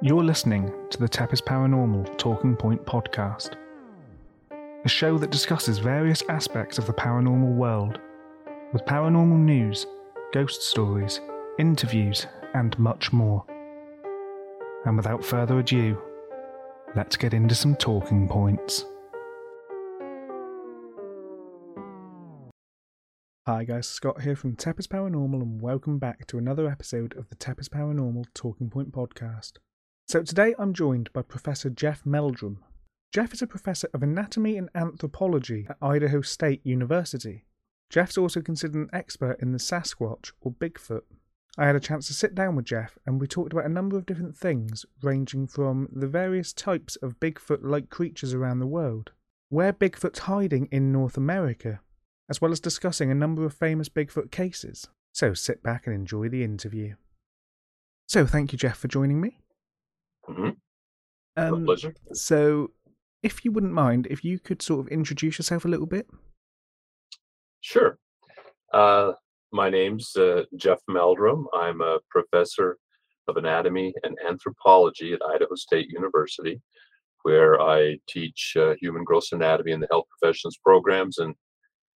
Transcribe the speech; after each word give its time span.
You're 0.00 0.22
listening 0.22 0.72
to 0.90 0.98
the 0.98 1.08
Tepes 1.08 1.40
Paranormal 1.40 2.16
Talking 2.18 2.54
Point 2.54 2.86
podcast, 2.86 3.56
a 4.84 4.88
show 4.88 5.18
that 5.18 5.32
discusses 5.32 5.78
various 5.78 6.22
aspects 6.28 6.78
of 6.78 6.86
the 6.86 6.92
paranormal 6.92 7.56
world, 7.56 7.98
with 8.72 8.84
paranormal 8.84 9.40
news, 9.40 9.88
ghost 10.32 10.62
stories, 10.62 11.20
interviews, 11.58 12.28
and 12.54 12.78
much 12.78 13.12
more. 13.12 13.44
And 14.84 14.96
without 14.96 15.24
further 15.24 15.58
ado, 15.58 16.00
let's 16.94 17.16
get 17.16 17.34
into 17.34 17.56
some 17.56 17.74
talking 17.74 18.28
points. 18.28 18.84
Hi 23.48 23.64
guys, 23.64 23.88
Scott 23.88 24.22
here 24.22 24.36
from 24.36 24.54
Tepes 24.54 24.86
Paranormal, 24.86 25.42
and 25.42 25.60
welcome 25.60 25.98
back 25.98 26.28
to 26.28 26.38
another 26.38 26.68
episode 26.68 27.16
of 27.16 27.30
the 27.30 27.34
Tepes 27.34 27.68
Paranormal 27.68 28.26
Talking 28.32 28.70
Point 28.70 28.92
podcast. 28.92 29.54
So 30.08 30.22
today 30.22 30.54
I'm 30.58 30.72
joined 30.72 31.12
by 31.12 31.20
Professor 31.20 31.68
Jeff 31.68 32.06
Meldrum. 32.06 32.64
Jeff 33.12 33.34
is 33.34 33.42
a 33.42 33.46
professor 33.46 33.90
of 33.92 34.02
anatomy 34.02 34.56
and 34.56 34.70
anthropology 34.74 35.66
at 35.68 35.76
Idaho 35.82 36.22
State 36.22 36.64
University. 36.64 37.44
Jeff's 37.90 38.16
also 38.16 38.40
considered 38.40 38.76
an 38.76 38.88
expert 38.90 39.38
in 39.42 39.52
the 39.52 39.58
Sasquatch 39.58 40.32
or 40.40 40.50
Bigfoot. 40.50 41.02
I 41.58 41.66
had 41.66 41.76
a 41.76 41.80
chance 41.80 42.06
to 42.06 42.14
sit 42.14 42.34
down 42.34 42.56
with 42.56 42.64
Jeff 42.64 42.96
and 43.04 43.20
we 43.20 43.26
talked 43.26 43.52
about 43.52 43.66
a 43.66 43.68
number 43.68 43.98
of 43.98 44.06
different 44.06 44.34
things, 44.34 44.86
ranging 45.02 45.46
from 45.46 45.90
the 45.92 46.06
various 46.06 46.54
types 46.54 46.96
of 46.96 47.20
Bigfoot 47.20 47.58
like 47.60 47.90
creatures 47.90 48.32
around 48.32 48.60
the 48.60 48.66
world, 48.66 49.12
where 49.50 49.74
Bigfoot's 49.74 50.20
hiding 50.20 50.70
in 50.72 50.90
North 50.90 51.18
America, 51.18 51.80
as 52.30 52.40
well 52.40 52.52
as 52.52 52.60
discussing 52.60 53.10
a 53.10 53.14
number 53.14 53.44
of 53.44 53.52
famous 53.52 53.90
Bigfoot 53.90 54.30
cases. 54.30 54.88
So 55.12 55.34
sit 55.34 55.62
back 55.62 55.86
and 55.86 55.94
enjoy 55.94 56.30
the 56.30 56.44
interview. 56.44 56.94
So 58.06 58.24
thank 58.24 58.52
you, 58.52 58.58
Jeff, 58.58 58.78
for 58.78 58.88
joining 58.88 59.20
me. 59.20 59.40
Mm-hmm. 60.28 60.50
Um, 61.36 61.64
pleasure. 61.64 61.94
So, 62.12 62.70
if 63.22 63.44
you 63.44 63.52
wouldn't 63.52 63.72
mind, 63.72 64.06
if 64.10 64.24
you 64.24 64.38
could 64.38 64.62
sort 64.62 64.80
of 64.80 64.88
introduce 64.88 65.38
yourself 65.38 65.64
a 65.64 65.68
little 65.68 65.86
bit. 65.86 66.06
Sure. 67.60 67.98
Uh, 68.72 69.12
my 69.52 69.70
name's 69.70 70.14
uh, 70.16 70.44
Jeff 70.56 70.78
Meldrum. 70.88 71.46
I'm 71.54 71.80
a 71.80 71.98
professor 72.10 72.78
of 73.28 73.36
anatomy 73.36 73.94
and 74.04 74.16
anthropology 74.26 75.12
at 75.12 75.20
Idaho 75.22 75.54
State 75.54 75.88
University, 75.88 76.60
where 77.22 77.60
I 77.60 77.98
teach 78.08 78.54
uh, 78.58 78.74
human 78.80 79.04
gross 79.04 79.32
anatomy 79.32 79.72
in 79.72 79.80
the 79.80 79.88
health 79.90 80.06
professions 80.18 80.58
programs 80.64 81.18
and 81.18 81.34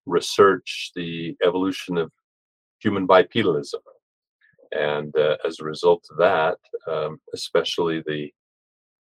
research 0.06 0.90
the 0.94 1.36
evolution 1.44 1.96
of 1.96 2.10
human 2.80 3.06
bipedalism. 3.06 3.80
And 4.72 5.14
uh, 5.16 5.36
as 5.44 5.60
a 5.60 5.64
result 5.64 6.04
of 6.10 6.16
that, 6.18 6.56
um, 6.86 7.18
especially 7.34 8.02
the 8.06 8.30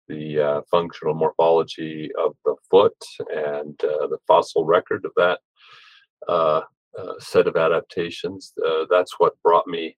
the 0.10 0.40
uh, 0.40 0.62
functional 0.70 1.14
morphology 1.14 2.10
of 2.22 2.36
the 2.44 2.56
foot 2.70 2.96
and 3.34 3.82
uh, 3.84 4.08
the 4.08 4.18
fossil 4.28 4.66
record 4.66 5.06
of 5.06 5.12
that 5.16 5.40
uh, 6.28 6.62
uh 7.00 7.14
set 7.20 7.48
of 7.48 7.56
adaptations. 7.56 8.54
Uh, 8.66 8.86
that's 8.90 9.18
what 9.18 9.42
brought 9.44 9.66
me 9.66 9.96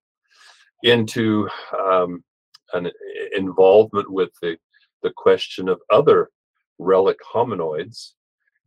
into 0.84 1.50
um, 1.78 2.24
an 2.74 2.92
involvement 3.36 4.10
with 4.12 4.30
the, 4.42 4.58
the 5.04 5.12
question 5.16 5.68
of 5.70 5.82
other 5.92 6.30
relic 6.78 7.18
hominoids, 7.34 8.12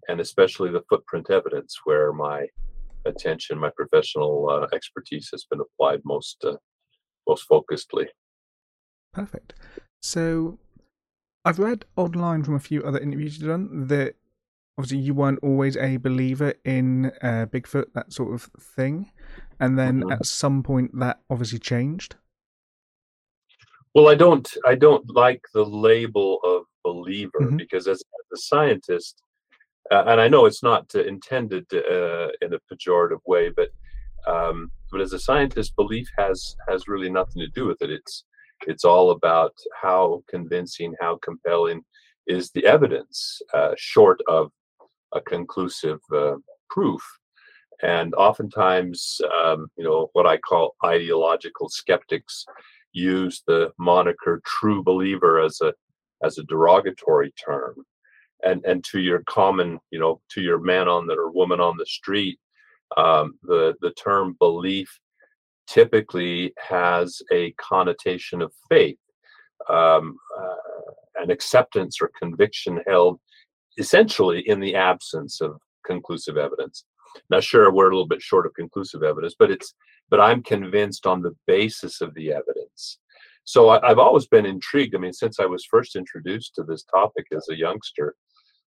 and 0.09 0.21
especially 0.21 0.71
the 0.71 0.85
footprint 0.89 1.31
evidence, 1.31 1.79
where 1.85 2.12
my 2.12 2.47
attention, 3.05 3.59
my 3.59 3.71
professional 3.77 4.49
uh, 4.51 4.67
expertise 4.75 5.29
has 5.31 5.45
been 5.51 5.61
applied 5.61 6.01
most 6.05 6.45
most 7.29 7.48
focusedly. 7.48 8.07
Perfect. 9.12 9.55
So 10.03 10.59
I've 11.45 11.59
read 11.59 11.84
online 11.97 12.43
from 12.45 12.55
a 12.55 12.61
few 12.61 12.83
other 12.83 12.98
interviews 12.98 13.39
you've 13.39 13.48
done 13.48 13.87
that 13.89 14.15
obviously 14.78 14.99
you 14.99 15.12
weren't 15.12 15.41
always 15.43 15.77
a 15.77 15.97
believer 15.97 16.55
in 16.65 17.06
uh, 17.21 17.47
Bigfoot, 17.47 17.93
that 17.94 18.12
sort 18.12 18.33
of 18.33 18.49
thing, 18.77 19.11
and 19.59 19.78
then 19.78 20.00
mm-hmm. 20.00 20.12
at 20.12 20.25
some 20.25 20.62
point 20.62 20.97
that 20.99 21.19
obviously 21.28 21.59
changed. 21.59 22.15
Well, 23.95 24.09
I 24.09 24.15
don't, 24.15 24.49
I 24.65 24.77
don't 24.77 25.12
like 25.12 25.43
the 25.53 25.65
label 25.65 26.39
of 26.45 26.62
believer 26.84 27.41
mm-hmm. 27.41 27.56
because 27.56 27.89
as, 27.89 28.03
a 28.31 28.37
scientist, 28.37 29.22
uh, 29.91 30.05
and 30.06 30.21
I 30.21 30.28
know 30.28 30.45
it's 30.45 30.62
not 30.62 30.95
intended 30.95 31.65
uh, 31.72 32.28
in 32.43 32.53
a 32.53 32.60
pejorative 32.71 33.21
way, 33.27 33.49
but 33.49 33.71
um, 34.27 34.71
but 34.91 35.01
as 35.01 35.12
a 35.12 35.19
scientist, 35.19 35.77
belief 35.77 36.09
has 36.19 36.56
has 36.69 36.89
really 36.89 37.11
nothing 37.11 37.41
to 37.41 37.49
do 37.49 37.67
with 37.67 37.83
it. 37.83 37.91
It's 37.91 38.25
it's 38.67 38.84
all 38.84 39.11
about 39.11 39.55
how 39.81 40.23
convincing, 40.29 40.95
how 41.01 41.19
compelling 41.23 41.83
is 42.27 42.51
the 42.51 42.67
evidence, 42.67 43.41
uh, 43.55 43.75
short 43.77 44.21
of 44.28 44.51
a 45.12 45.21
conclusive 45.21 46.01
uh, 46.15 46.34
proof. 46.69 47.03
And 47.83 48.15
oftentimes, 48.15 49.21
um, 49.43 49.69
you 49.77 49.84
know, 49.84 50.09
what 50.12 50.27
I 50.27 50.37
call 50.39 50.75
ideological 50.84 51.69
skeptics 51.69 52.45
use 52.93 53.43
the 53.47 53.71
moniker 53.78 54.41
"true 54.45 54.83
believer" 54.83 55.41
as 55.41 55.61
a 55.61 55.73
as 56.25 56.39
a 56.39 56.45
derogatory 56.45 57.33
term. 57.33 57.75
And 58.43 58.65
and 58.65 58.84
to 58.84 59.01
your 59.01 59.23
common, 59.27 59.78
you 59.91 59.99
know, 59.99 60.21
to 60.31 60.41
your 60.41 60.59
man 60.59 60.89
on 60.89 61.07
the 61.07 61.15
or 61.15 61.31
woman 61.31 61.61
on 61.61 61.77
the 61.77 61.87
street, 61.87 62.39
um, 62.97 63.38
the 63.43 63.75
the 63.81 63.91
term 63.93 64.37
belief 64.38 64.88
typically 65.69 66.53
has 66.59 67.21
a 67.32 67.53
connotation 67.53 68.41
of 68.41 68.53
faith, 68.69 68.99
um, 69.69 70.16
uh, 70.38 71.22
an 71.22 71.31
acceptance 71.31 71.98
or 72.00 72.10
conviction 72.19 72.81
held 72.87 73.21
essentially 73.77 74.48
in 74.48 74.60
the 74.60 74.75
absence 74.75 75.41
of 75.41 75.59
conclusive 75.87 76.37
evidence. 76.37 76.84
Now, 77.31 77.41
sure, 77.41 77.72
we're 77.72 77.91
a 77.91 77.94
little 77.94 78.09
bit 78.09 78.22
short 78.22 78.47
of 78.47 78.54
conclusive 78.54 79.03
evidence, 79.03 79.34
but 79.38 79.50
it's 79.50 79.75
but 80.10 80.21
I'm 80.21 80.43
convinced 80.43 81.06
on 81.06 81.21
the 81.21 81.37
basis 81.47 82.00
of 82.00 82.15
the 82.15 82.32
evidence. 82.32 82.98
So 83.44 83.71
I, 83.71 83.88
have 83.88 83.98
always 83.98 84.27
been 84.27 84.47
intrigued. 84.47 84.94
I 84.94 84.98
mean, 84.98 85.12
since 85.12 85.38
I 85.38 85.47
was 85.47 85.65
first 85.65 85.97
introduced 85.97 86.54
to 86.54 86.62
this 86.62 86.84
topic 86.84 87.27
as 87.34 87.47
a 87.50 87.56
youngster, 87.56 88.15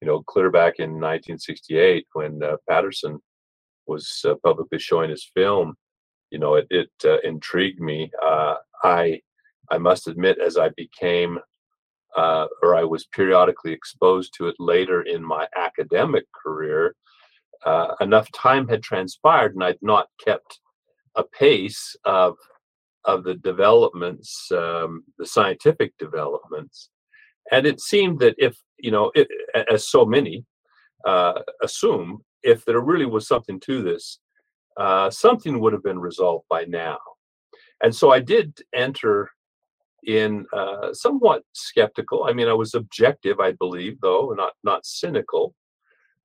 you 0.01 0.07
know, 0.07 0.23
clear 0.23 0.49
back 0.49 0.75
in 0.79 0.91
1968 0.91 2.05
when 2.13 2.41
uh, 2.43 2.57
Patterson 2.69 3.19
was 3.87 4.23
uh, 4.25 4.35
publicly 4.43 4.79
showing 4.79 5.09
his 5.09 5.29
film, 5.33 5.75
you 6.29 6.39
know, 6.39 6.55
it, 6.55 6.67
it 6.69 6.91
uh, 7.05 7.19
intrigued 7.23 7.79
me. 7.79 8.11
Uh, 8.23 8.55
I 8.83 9.21
I 9.69 9.77
must 9.77 10.07
admit, 10.07 10.37
as 10.39 10.57
I 10.57 10.69
became 10.69 11.39
uh, 12.15 12.47
or 12.61 12.75
I 12.75 12.83
was 12.83 13.05
periodically 13.05 13.71
exposed 13.71 14.33
to 14.37 14.47
it 14.47 14.55
later 14.59 15.03
in 15.03 15.23
my 15.23 15.47
academic 15.55 16.25
career, 16.33 16.95
uh, 17.65 17.95
enough 18.01 18.29
time 18.33 18.67
had 18.67 18.83
transpired, 18.83 19.53
and 19.53 19.63
I'd 19.63 19.77
not 19.81 20.07
kept 20.23 20.59
a 21.15 21.23
pace 21.23 21.95
of 22.05 22.35
of 23.05 23.23
the 23.23 23.35
developments, 23.35 24.51
um, 24.51 25.03
the 25.17 25.25
scientific 25.25 25.93
developments, 25.97 26.89
and 27.51 27.65
it 27.65 27.79
seemed 27.79 28.19
that 28.19 28.35
if 28.37 28.55
you 28.81 28.91
know, 28.91 29.11
it, 29.15 29.27
as 29.71 29.87
so 29.87 30.05
many 30.05 30.45
uh, 31.05 31.39
assume, 31.63 32.23
if 32.43 32.65
there 32.65 32.79
really 32.81 33.05
was 33.05 33.27
something 33.27 33.59
to 33.61 33.81
this, 33.81 34.19
uh, 34.77 35.09
something 35.09 35.59
would 35.59 35.73
have 35.73 35.83
been 35.83 35.99
resolved 35.99 36.45
by 36.49 36.65
now. 36.65 36.99
And 37.83 37.95
so 37.95 38.11
I 38.11 38.19
did 38.19 38.61
enter 38.73 39.29
in 40.05 40.45
uh, 40.53 40.93
somewhat 40.93 41.43
skeptical. 41.53 42.25
I 42.25 42.33
mean, 42.33 42.47
I 42.47 42.53
was 42.53 42.73
objective, 42.73 43.39
I 43.39 43.51
believe, 43.53 43.99
though 44.01 44.33
not 44.35 44.53
not 44.63 44.85
cynical 44.85 45.53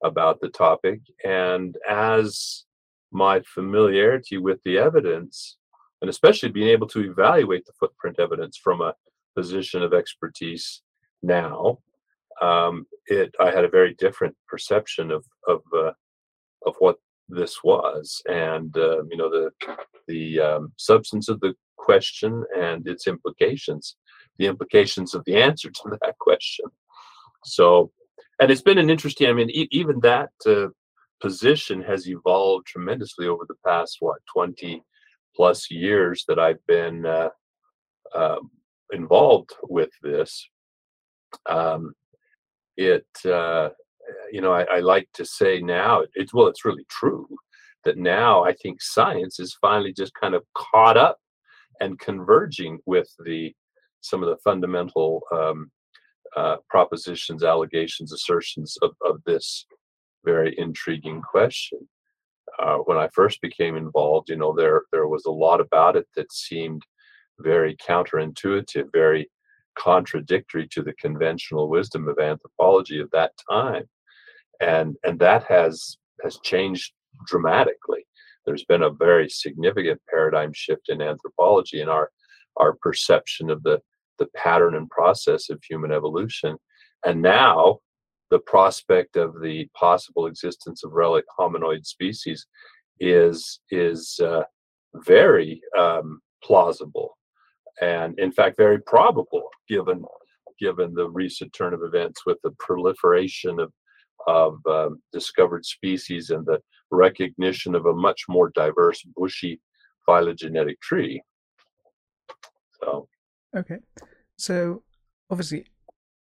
about 0.04 0.40
the 0.40 0.48
topic. 0.48 1.00
And 1.24 1.76
as 1.88 2.64
my 3.12 3.40
familiarity 3.40 4.38
with 4.38 4.58
the 4.64 4.78
evidence, 4.78 5.58
and 6.00 6.10
especially 6.10 6.50
being 6.50 6.68
able 6.68 6.86
to 6.88 7.10
evaluate 7.10 7.64
the 7.66 7.72
footprint 7.78 8.18
evidence 8.18 8.58
from 8.62 8.80
a 8.80 8.94
position 9.34 9.82
of 9.82 9.92
expertise 9.92 10.82
now, 11.22 11.78
um, 12.40 12.86
it 13.06 13.34
I 13.40 13.50
had 13.50 13.64
a 13.64 13.70
very 13.70 13.94
different 13.94 14.36
perception 14.48 15.10
of 15.10 15.24
of 15.46 15.60
uh, 15.76 15.92
of 16.66 16.74
what 16.78 16.96
this 17.28 17.62
was, 17.64 18.22
and 18.26 18.76
uh, 18.76 19.02
you 19.10 19.16
know 19.16 19.30
the 19.30 19.50
the 20.08 20.40
um, 20.40 20.72
substance 20.76 21.28
of 21.28 21.40
the 21.40 21.54
question 21.76 22.44
and 22.56 22.86
its 22.86 23.06
implications, 23.06 23.96
the 24.38 24.46
implications 24.46 25.14
of 25.14 25.24
the 25.24 25.36
answer 25.36 25.70
to 25.74 25.98
that 26.02 26.18
question. 26.20 26.66
So, 27.44 27.90
and 28.40 28.50
it's 28.50 28.62
been 28.62 28.78
an 28.78 28.90
interesting. 28.90 29.28
I 29.28 29.32
mean, 29.32 29.50
e- 29.50 29.68
even 29.70 30.00
that 30.00 30.30
uh, 30.46 30.68
position 31.20 31.82
has 31.82 32.08
evolved 32.08 32.66
tremendously 32.66 33.26
over 33.26 33.44
the 33.48 33.56
past 33.66 33.96
what 34.00 34.18
twenty 34.32 34.82
plus 35.34 35.70
years 35.70 36.24
that 36.28 36.38
I've 36.38 36.64
been 36.66 37.04
uh, 37.04 37.28
uh, 38.14 38.38
involved 38.92 39.50
with 39.62 39.90
this. 40.02 40.48
Um, 41.48 41.92
it 42.76 43.06
uh, 43.24 43.70
you 44.32 44.40
know, 44.40 44.52
I, 44.52 44.62
I, 44.64 44.78
like 44.80 45.08
to 45.14 45.24
say 45.24 45.60
now, 45.60 46.02
it's 46.14 46.32
well, 46.34 46.48
it's 46.48 46.64
really 46.64 46.86
true 46.90 47.28
that 47.84 47.96
now 47.96 48.44
I 48.44 48.52
think 48.52 48.82
science 48.82 49.38
is 49.38 49.56
finally 49.60 49.92
just 49.92 50.12
kind 50.20 50.34
of 50.34 50.42
caught 50.56 50.96
up 50.96 51.18
and 51.80 51.98
converging 51.98 52.78
with 52.86 53.08
the 53.24 53.54
some 54.00 54.22
of 54.22 54.28
the 54.28 54.38
fundamental 54.44 55.22
um, 55.32 55.70
uh, 56.36 56.56
propositions, 56.68 57.42
allegations, 57.42 58.12
assertions 58.12 58.76
of, 58.82 58.92
of 59.04 59.20
this 59.24 59.66
very 60.24 60.54
intriguing 60.58 61.22
question. 61.22 61.78
Uh, 62.60 62.76
when 62.84 62.96
I 62.96 63.08
first 63.14 63.40
became 63.40 63.76
involved, 63.76 64.28
you 64.28 64.36
know, 64.36 64.54
there 64.54 64.82
there 64.92 65.08
was 65.08 65.24
a 65.26 65.30
lot 65.30 65.60
about 65.60 65.96
it 65.96 66.06
that 66.16 66.32
seemed 66.32 66.82
very 67.40 67.76
counterintuitive, 67.76 68.88
very 68.92 69.30
contradictory 69.78 70.66
to 70.72 70.82
the 70.82 70.94
conventional 70.94 71.68
wisdom 71.68 72.08
of 72.08 72.18
anthropology 72.18 72.98
of 73.00 73.10
that 73.12 73.32
time, 73.50 73.84
and 74.60 74.96
and 75.04 75.18
that 75.20 75.44
has 75.44 75.96
has 76.22 76.38
changed 76.42 76.92
dramatically. 77.26 78.06
There's 78.44 78.64
been 78.64 78.82
a 78.82 78.90
very 78.90 79.28
significant 79.28 80.00
paradigm 80.08 80.52
shift 80.54 80.88
in 80.88 81.02
anthropology 81.02 81.80
in 81.80 81.88
our 81.88 82.10
our 82.56 82.74
perception 82.74 83.50
of 83.50 83.62
the 83.62 83.80
the 84.18 84.28
pattern 84.34 84.74
and 84.74 84.88
process 84.88 85.50
of 85.50 85.62
human 85.62 85.92
evolution. 85.92 86.56
And 87.04 87.20
now 87.20 87.80
the 88.30 88.38
prospect 88.38 89.16
of 89.16 89.40
the 89.40 89.68
possible 89.74 90.26
existence 90.26 90.82
of 90.84 90.92
relic 90.92 91.24
hominoid 91.38 91.84
species 91.84 92.46
is 92.98 93.60
is 93.70 94.18
uh, 94.22 94.42
very 94.94 95.60
um, 95.78 96.20
plausible 96.42 97.16
and 97.80 98.18
in 98.18 98.32
fact 98.32 98.56
very 98.56 98.80
probable 98.80 99.48
given 99.68 100.02
given 100.58 100.94
the 100.94 101.08
recent 101.10 101.52
turn 101.52 101.74
of 101.74 101.82
events 101.82 102.24
with 102.24 102.38
the 102.42 102.54
proliferation 102.58 103.60
of 103.60 103.70
of 104.26 104.58
um, 104.66 105.00
discovered 105.12 105.64
species 105.64 106.30
and 106.30 106.44
the 106.46 106.58
recognition 106.90 107.74
of 107.74 107.86
a 107.86 107.94
much 107.94 108.22
more 108.28 108.50
diverse 108.54 109.02
bushy 109.16 109.60
phylogenetic 110.04 110.80
tree 110.80 111.20
so 112.80 113.08
Okay. 113.56 113.78
So 114.36 114.82
obviously, 115.30 115.66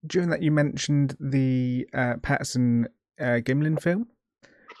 during 0.06 0.30
that 0.30 0.42
you 0.42 0.50
mentioned 0.50 1.16
the 1.20 1.86
uh, 1.92 2.14
Patterson 2.22 2.88
uh, 3.20 3.40
Gimlin 3.44 3.80
film. 3.80 4.08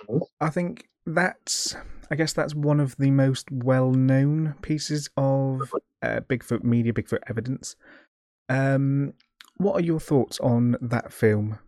Mm-hmm. 0.08 0.18
I 0.40 0.50
think 0.50 0.88
that's, 1.04 1.76
I 2.10 2.14
guess 2.14 2.32
that's 2.32 2.54
one 2.54 2.80
of 2.80 2.96
the 2.96 3.10
most 3.10 3.50
well-known 3.50 4.54
pieces 4.62 5.08
of 5.16 5.72
uh, 6.02 6.20
Bigfoot 6.20 6.64
media, 6.64 6.92
Bigfoot 6.92 7.20
evidence. 7.28 7.76
Um, 8.48 9.14
what 9.56 9.74
are 9.74 9.84
your 9.84 10.00
thoughts 10.00 10.38
on 10.40 10.76
that 10.80 11.12
film? 11.12 11.58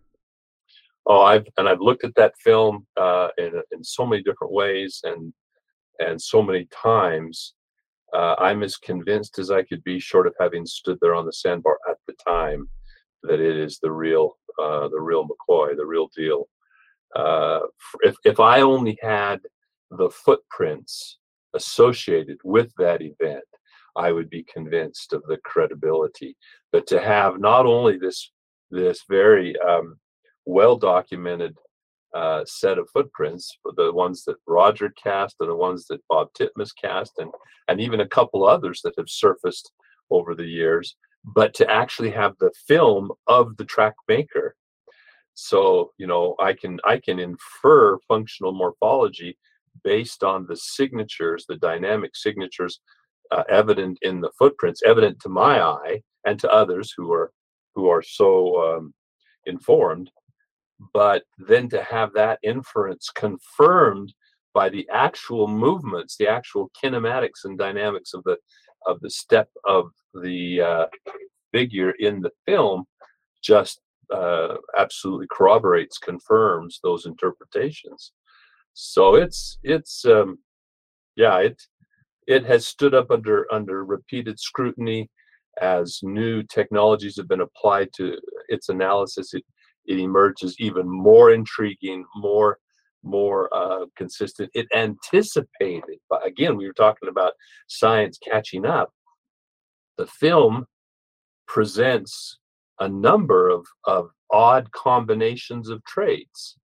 Oh, 1.09 1.23
I've 1.23 1.47
and 1.57 1.69
I've 1.69 1.81
looked 1.81 2.05
at 2.05 2.15
that 2.17 2.35
film 2.39 2.87
uh, 2.97 3.29
in 3.39 3.63
in 3.73 3.83
so 3.83 4.07
many 4.07 4.23
different 4.23 4.53
ways 4.53 5.01
and 5.05 5.33
and 6.01 6.21
so 6.21 6.43
many 6.43 6.67
times 6.67 7.55
uh, 8.13 8.35
I'm 8.39 8.63
as 8.63 8.77
convinced 8.77 9.39
as 9.39 9.51
I 9.51 9.63
could 9.63 9.85
be, 9.85 9.99
short 9.99 10.27
of 10.27 10.35
having 10.41 10.65
stood 10.65 10.99
there 11.01 11.15
on 11.15 11.27
the 11.27 11.33
sandbar 11.33 11.79
at 11.89 11.97
the 12.07 12.15
time, 12.27 12.69
that 13.23 13.41
it 13.41 13.57
is 13.57 13.79
the 13.83 13.91
real, 13.91 14.39
uh, 14.59 14.89
the 14.89 15.01
real 15.01 15.27
McCoy, 15.27 15.77
the 15.77 15.87
real 15.87 16.09
deal. 16.17 16.49
Uh, 17.17 17.61
if 18.01 18.17
if 18.25 18.41
I 18.41 18.61
only 18.61 18.99
had 19.03 19.41
the 19.91 20.11
footprints 20.11 21.19
associated 21.55 22.39
with 22.45 22.73
that 22.79 23.03
event, 23.03 23.45
I 23.97 24.13
would 24.13 24.31
be 24.31 24.45
convinced 24.45 25.13
of 25.13 25.23
the 25.27 25.39
credibility. 25.45 26.37
But 26.73 26.87
to 26.89 27.01
have 27.01 27.41
not 27.41 27.67
only 27.67 27.99
this 27.99 28.31
this 28.71 29.05
very 29.09 29.59
um, 29.61 29.97
well 30.49 30.77
documented 30.77 31.55
uh, 32.15 32.43
set 32.47 32.79
of 32.79 32.89
footprints, 32.91 33.59
the 33.77 33.93
ones 33.93 34.25
that 34.25 34.37
Roger 34.47 34.91
cast 35.03 35.37
and 35.41 35.51
the 35.51 35.55
ones 35.55 35.87
that 35.89 36.01
Bob 36.09 36.29
Titmus 36.33 36.71
cast, 36.83 37.13
and 37.19 37.31
and 37.69 37.81
even 37.81 38.01
a 38.01 38.09
couple 38.09 38.47
others 38.47 38.81
that 38.83 38.95
have 38.97 39.11
surfaced 39.11 39.71
over 40.11 40.35
the 40.35 40.47
years. 40.47 40.97
But 41.23 41.53
to 41.55 41.71
actually 41.71 42.11
have 42.13 42.35
the 42.41 42.51
film 42.67 43.13
of 43.27 43.57
the 43.59 43.67
track 43.67 43.95
maker, 44.09 44.57
so 45.35 45.93
you 45.99 46.07
know 46.07 46.35
I 46.41 46.55
can 46.55 46.81
I 46.85 46.97
can 46.99 47.19
infer 47.19 47.99
functional 48.09 48.53
morphology 48.53 49.37
based 49.85 50.25
on 50.25 50.47
the 50.47 50.57
signatures, 50.57 51.45
the 51.47 51.57
dynamic 51.57 52.17
signatures 52.17 52.81
uh, 53.31 53.45
evident 53.51 53.99
in 54.01 54.23
the 54.23 54.31
footprints, 54.39 54.83
evident 54.87 55.21
to 55.21 55.29
my 55.29 55.61
eye 55.61 56.01
and 56.25 56.41
to 56.41 56.51
others 56.51 56.95
who 56.97 57.13
are 57.13 57.31
who 57.75 57.91
are 57.91 58.03
so 58.03 58.77
um, 58.77 58.95
informed 59.45 60.11
but 60.95 61.25
then 61.39 61.69
to 61.69 61.83
have 61.83 62.13
that 62.15 62.39
inference 62.43 63.11
confirmed 63.11 64.13
by 64.55 64.69
the 64.69 64.89
actual 64.93 65.47
movements 65.49 66.17
the 66.17 66.29
actual 66.29 66.71
kinematics 66.83 67.45
and 67.45 67.59
dynamics 67.59 68.15
of 68.15 68.23
the 68.25 68.37
of 68.87 69.01
the 69.01 69.11
step 69.11 69.49
of 69.67 69.91
the 70.23 70.61
uh, 70.61 70.87
figure 71.53 71.93
in 71.99 72.21
the 72.21 72.31
film 72.47 72.85
just 73.43 73.81
uh, 74.15 74.55
absolutely 74.77 75.27
corroborates 75.31 75.99
confirms 75.99 76.81
those 76.83 77.07
interpretations. 77.07 78.13
So 78.75 79.17
it's 79.17 79.59
it's 79.63 80.05
um, 80.05 80.39
yeah 81.17 81.39
it 81.39 81.61
it 82.27 82.45
has 82.47 82.67
stood 82.67 82.95
up 82.95 83.11
under 83.11 83.47
under 83.53 83.85
repeated 83.85 84.39
scrutiny 84.39 85.11
as 85.61 86.01
new 86.03 86.43
technologies 86.45 87.17
have 87.17 87.29
been 87.29 87.41
applied 87.41 87.89
to 87.97 88.17
its 88.49 88.69
analysis. 88.69 89.35
It 89.35 89.45
it 89.89 89.99
emerges 89.99 90.55
even 90.59 90.89
more 90.89 91.33
intriguing, 91.33 92.05
more 92.15 92.59
more 93.05 93.49
uh, 93.55 93.87
consistent. 93.97 94.51
It 94.55 94.67
anticipated, 94.75 95.99
but 96.11 96.27
again, 96.27 96.57
we 96.57 96.67
were 96.67 96.73
talking 96.73 97.09
about 97.09 97.33
science 97.69 98.19
catching 98.19 98.67
up. 98.67 98.91
The 99.97 100.07
film 100.07 100.67
presents 101.47 102.39
a 102.81 102.89
number 102.89 103.49
of, 103.49 103.65
of 103.85 104.11
odd 104.33 104.71
combinations 104.73 105.69
of 105.69 105.83
traits 105.85 106.59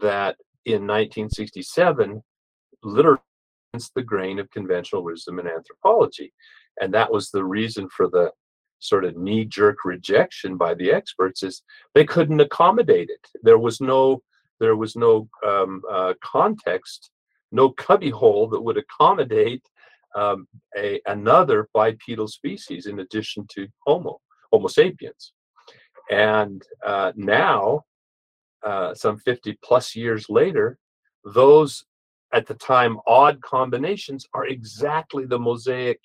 that 0.00 0.36
in 0.64 0.86
1967 0.86 2.22
literally 2.82 3.20
the 3.94 4.02
grain 4.02 4.38
of 4.38 4.50
conventional 4.50 5.04
wisdom 5.04 5.38
in 5.38 5.46
anthropology. 5.46 6.32
And 6.80 6.92
that 6.94 7.12
was 7.12 7.30
the 7.30 7.44
reason 7.44 7.88
for 7.94 8.08
the 8.08 8.30
sort 8.88 9.04
of 9.04 9.16
knee 9.16 9.44
jerk 9.44 9.84
rejection 9.84 10.56
by 10.56 10.74
the 10.74 10.90
experts 10.90 11.42
is 11.42 11.62
they 11.94 12.04
couldn't 12.04 12.40
accommodate 12.40 13.10
it. 13.10 13.26
There 13.42 13.58
was 13.58 13.80
no 13.80 14.22
there 14.58 14.76
was 14.76 14.96
no 14.96 15.28
um, 15.46 15.82
uh, 15.90 16.14
context, 16.22 17.10
no 17.52 17.70
cubbyhole 17.70 18.48
that 18.48 18.62
would 18.62 18.78
accommodate 18.78 19.62
um, 20.14 20.48
a 20.76 21.00
another 21.06 21.68
bipedal 21.74 22.28
species 22.28 22.86
in 22.86 23.00
addition 23.00 23.46
to 23.54 23.68
Homo 23.86 24.20
Homo 24.52 24.68
sapiens. 24.68 25.32
And 26.10 26.62
uh, 26.84 27.12
now, 27.16 27.82
uh, 28.64 28.94
some 28.94 29.18
50 29.18 29.58
plus 29.62 29.96
years 29.96 30.26
later, 30.28 30.78
those 31.24 31.84
at 32.32 32.46
the 32.46 32.54
time 32.54 32.98
odd 33.06 33.40
combinations 33.40 34.26
are 34.34 34.46
exactly 34.46 35.26
the 35.26 35.38
mosaic 35.38 36.00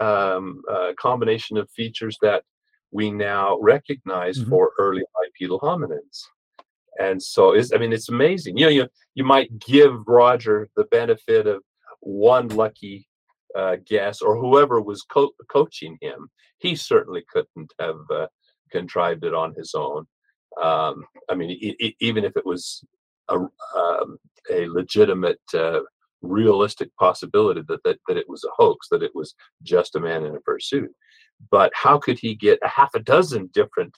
um, 0.00 0.62
uh, 0.70 0.92
combination 0.98 1.56
of 1.56 1.70
features 1.70 2.16
that 2.22 2.42
we 2.90 3.10
now 3.10 3.58
recognize 3.60 4.38
mm-hmm. 4.38 4.50
for 4.50 4.72
early 4.78 5.02
bipedal 5.14 5.60
hominins. 5.60 6.22
And 6.98 7.22
so 7.22 7.54
is 7.54 7.72
I 7.72 7.78
mean 7.78 7.92
it's 7.92 8.08
amazing. 8.08 8.56
You 8.56 8.66
know, 8.66 8.70
you 8.70 8.88
you 9.14 9.24
might 9.24 9.58
give 9.58 9.92
Roger 10.06 10.68
the 10.76 10.84
benefit 10.84 11.46
of 11.46 11.62
one 12.00 12.48
lucky 12.48 13.06
uh, 13.56 13.76
guess 13.86 14.20
or 14.22 14.36
whoever 14.36 14.80
was 14.80 15.02
co- 15.02 15.34
coaching 15.50 15.96
him. 16.00 16.28
He 16.58 16.76
certainly 16.76 17.24
couldn't 17.32 17.72
have 17.78 17.98
uh, 18.10 18.26
contrived 18.70 19.24
it 19.24 19.34
on 19.34 19.54
his 19.54 19.74
own. 19.74 20.06
Um, 20.62 21.04
I 21.30 21.34
mean, 21.34 21.58
even 22.00 22.24
if 22.24 22.36
it 22.36 22.44
was 22.44 22.84
a, 23.28 23.36
um, 23.36 24.18
a 24.50 24.66
legitimate 24.68 25.40
uh, 25.54 25.80
realistic 26.22 26.94
possibility 26.96 27.62
that, 27.68 27.82
that 27.84 27.98
that 28.08 28.16
it 28.16 28.28
was 28.28 28.44
a 28.44 28.50
hoax, 28.56 28.88
that 28.90 29.02
it 29.02 29.12
was 29.14 29.34
just 29.62 29.96
a 29.96 30.00
man 30.00 30.24
in 30.24 30.36
a 30.36 30.40
fursuit. 30.40 30.88
But 31.50 31.72
how 31.74 31.98
could 31.98 32.18
he 32.18 32.34
get 32.34 32.58
a 32.62 32.68
half 32.68 32.94
a 32.94 33.00
dozen 33.00 33.50
different 33.52 33.94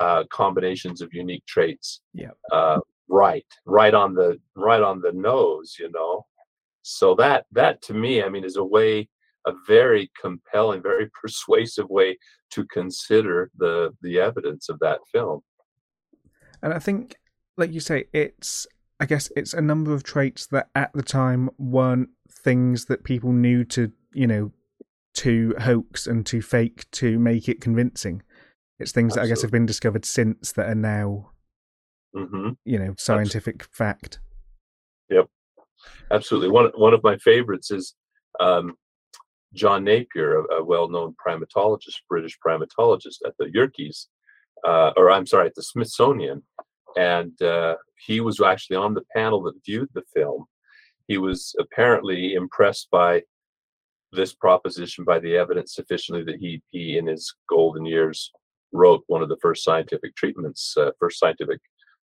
uh, 0.00 0.24
combinations 0.30 1.00
of 1.00 1.12
unique 1.12 1.44
traits 1.46 2.02
yeah. 2.14 2.30
uh, 2.52 2.78
right, 3.08 3.44
right 3.66 3.94
on 3.94 4.14
the 4.14 4.38
right 4.54 4.82
on 4.82 5.00
the 5.00 5.12
nose, 5.12 5.76
you 5.78 5.90
know? 5.92 6.24
So 6.82 7.14
that 7.16 7.46
that 7.52 7.82
to 7.82 7.94
me, 7.94 8.22
I 8.22 8.28
mean, 8.28 8.44
is 8.44 8.56
a 8.56 8.64
way, 8.64 9.08
a 9.46 9.52
very 9.66 10.10
compelling, 10.20 10.82
very 10.82 11.10
persuasive 11.20 11.88
way 11.90 12.16
to 12.52 12.64
consider 12.66 13.50
the 13.56 13.90
the 14.02 14.18
evidence 14.18 14.68
of 14.68 14.78
that 14.80 15.00
film. 15.12 15.40
And 16.62 16.72
I 16.72 16.78
think, 16.78 17.16
like 17.56 17.72
you 17.72 17.80
say, 17.80 18.06
it's 18.12 18.66
I 19.00 19.06
guess 19.06 19.30
it's 19.36 19.54
a 19.54 19.60
number 19.60 19.94
of 19.94 20.02
traits 20.02 20.46
that 20.46 20.70
at 20.74 20.92
the 20.92 21.02
time 21.02 21.50
weren't 21.58 22.10
things 22.30 22.86
that 22.86 23.04
people 23.04 23.32
knew 23.32 23.64
to, 23.64 23.92
you 24.12 24.26
know, 24.26 24.52
to 25.14 25.54
hoax 25.60 26.06
and 26.06 26.26
to 26.26 26.42
fake 26.42 26.90
to 26.92 27.18
make 27.18 27.48
it 27.48 27.60
convincing. 27.60 28.22
It's 28.78 28.92
things 28.92 29.12
Absolutely. 29.12 29.20
that 29.20 29.26
I 29.26 29.34
guess 29.34 29.42
have 29.42 29.50
been 29.50 29.66
discovered 29.66 30.04
since 30.04 30.52
that 30.52 30.68
are 30.68 30.74
now, 30.74 31.30
mm-hmm. 32.14 32.50
you 32.64 32.78
know, 32.78 32.94
scientific 32.96 33.62
Absolutely. 33.62 33.76
fact. 33.76 34.20
Yep, 35.10 35.26
absolutely. 36.10 36.50
One 36.50 36.70
one 36.76 36.94
of 36.94 37.02
my 37.02 37.16
favorites 37.18 37.70
is 37.70 37.94
um, 38.40 38.74
John 39.54 39.84
Napier, 39.84 40.40
a, 40.40 40.56
a 40.56 40.64
well-known 40.64 41.14
primatologist, 41.24 41.96
British 42.08 42.38
primatologist 42.44 43.18
at 43.26 43.34
the 43.38 43.46
Yerkes, 43.46 44.06
uh, 44.66 44.92
or 44.96 45.10
I'm 45.10 45.26
sorry, 45.26 45.46
at 45.46 45.54
the 45.54 45.62
Smithsonian, 45.62 46.42
and 46.96 47.40
uh, 47.42 47.76
he 48.06 48.20
was 48.20 48.40
actually 48.40 48.76
on 48.76 48.94
the 48.94 49.04
panel 49.14 49.42
that 49.42 49.64
viewed 49.64 49.88
the 49.94 50.02
film. 50.14 50.44
He 51.06 51.18
was 51.18 51.54
apparently 51.58 52.34
impressed 52.34 52.88
by 52.90 53.22
this 54.12 54.34
proposition, 54.34 55.04
by 55.04 55.18
the 55.18 55.36
evidence 55.36 55.74
sufficiently 55.74 56.24
that 56.24 56.40
he, 56.40 56.62
he 56.70 56.98
in 56.98 57.06
his 57.06 57.34
golden 57.48 57.84
years, 57.84 58.30
wrote 58.72 59.02
one 59.06 59.22
of 59.22 59.28
the 59.28 59.38
first 59.40 59.64
scientific 59.64 60.14
treatments, 60.16 60.74
uh, 60.76 60.90
first 60.98 61.18
scientific 61.18 61.60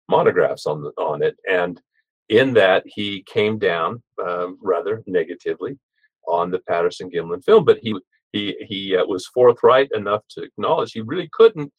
monographs 0.08 0.66
on 0.66 0.82
the, 0.82 0.90
on 0.98 1.22
it, 1.22 1.36
and 1.50 1.80
in 2.28 2.54
that 2.54 2.82
he 2.86 3.22
came 3.26 3.58
down 3.58 4.02
um, 4.26 4.58
rather 4.62 5.02
negatively 5.06 5.78
on 6.26 6.50
the 6.50 6.60
Patterson 6.60 7.10
Gimlin 7.10 7.44
film, 7.44 7.64
but 7.64 7.78
he 7.78 7.94
he 8.32 8.56
he 8.66 8.96
uh, 8.96 9.04
was 9.04 9.26
forthright 9.26 9.90
enough 9.94 10.22
to 10.30 10.42
acknowledge 10.42 10.92
he 10.92 11.00
really 11.02 11.28
couldn't 11.32 11.72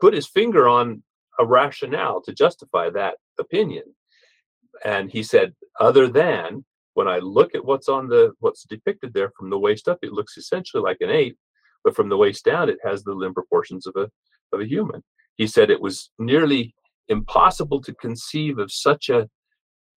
put 0.00 0.14
his 0.14 0.26
finger 0.26 0.68
on 0.68 1.02
a 1.40 1.46
rationale 1.46 2.20
to 2.22 2.32
justify 2.32 2.90
that 2.90 3.16
opinion. 3.38 3.84
And 4.84 5.10
he 5.10 5.22
said, 5.22 5.54
other 5.80 6.06
than 6.08 6.64
when 6.94 7.08
I 7.08 7.18
look 7.18 7.54
at 7.54 7.64
what's 7.64 7.88
on 7.88 8.08
the 8.08 8.32
what's 8.40 8.64
depicted 8.64 9.14
there 9.14 9.32
from 9.36 9.50
the 9.50 9.58
waist 9.58 9.88
up, 9.88 9.98
it 10.02 10.12
looks 10.12 10.36
essentially 10.36 10.82
like 10.82 10.98
an 11.00 11.10
ape, 11.10 11.38
but 11.84 11.96
from 11.96 12.08
the 12.08 12.16
waist 12.16 12.44
down, 12.44 12.68
it 12.68 12.78
has 12.84 13.02
the 13.02 13.14
limb 13.14 13.34
proportions 13.34 13.86
of 13.86 13.94
a 13.96 14.08
of 14.52 14.60
a 14.60 14.68
human. 14.68 15.02
He 15.36 15.46
said 15.46 15.70
it 15.70 15.80
was 15.80 16.10
nearly 16.18 16.74
impossible 17.08 17.80
to 17.82 17.94
conceive 17.94 18.58
of 18.58 18.70
such 18.70 19.08
a 19.08 19.28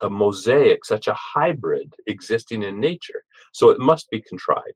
a 0.02 0.10
mosaic, 0.10 0.84
such 0.86 1.08
a 1.08 1.16
hybrid 1.18 1.94
existing 2.08 2.64
in 2.64 2.80
nature. 2.80 3.24
So 3.54 3.70
it 3.70 3.80
must 3.80 4.10
be 4.10 4.22
contrived. 4.22 4.76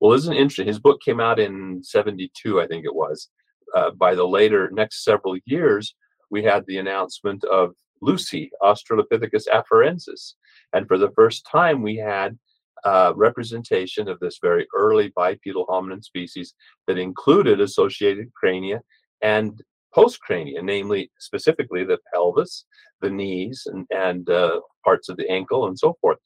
Well, 0.00 0.12
isn't 0.12 0.32
it 0.32 0.38
interesting? 0.38 0.66
His 0.66 0.78
book 0.78 1.00
came 1.02 1.20
out 1.20 1.38
in 1.38 1.82
72, 1.82 2.60
I 2.60 2.66
think 2.66 2.84
it 2.84 2.94
was. 2.94 3.28
Uh, 3.74 3.90
by 3.90 4.14
the 4.14 4.26
later 4.26 4.70
next 4.72 5.04
several 5.04 5.36
years, 5.44 5.94
we 6.30 6.42
had 6.42 6.64
the 6.66 6.78
announcement 6.78 7.44
of 7.44 7.72
Lucy, 8.02 8.50
Australopithecus 8.62 9.44
afarensis. 9.52 10.34
And 10.72 10.86
for 10.86 10.98
the 10.98 11.10
first 11.12 11.46
time, 11.50 11.82
we 11.82 11.96
had 11.96 12.38
uh, 12.84 13.12
representation 13.16 14.08
of 14.08 14.20
this 14.20 14.38
very 14.42 14.66
early 14.76 15.12
bipedal 15.16 15.66
hominin 15.66 16.04
species 16.04 16.54
that 16.86 16.98
included 16.98 17.60
associated 17.60 18.32
crania 18.34 18.80
and 19.22 19.62
postcrania, 19.96 20.62
namely 20.62 21.10
specifically 21.18 21.84
the 21.84 21.98
pelvis, 22.12 22.66
the 23.00 23.10
knees, 23.10 23.66
and, 23.66 23.86
and 23.90 24.28
uh, 24.28 24.60
parts 24.84 25.08
of 25.08 25.16
the 25.16 25.28
ankle, 25.30 25.66
and 25.66 25.78
so 25.78 25.96
forth. 26.00 26.18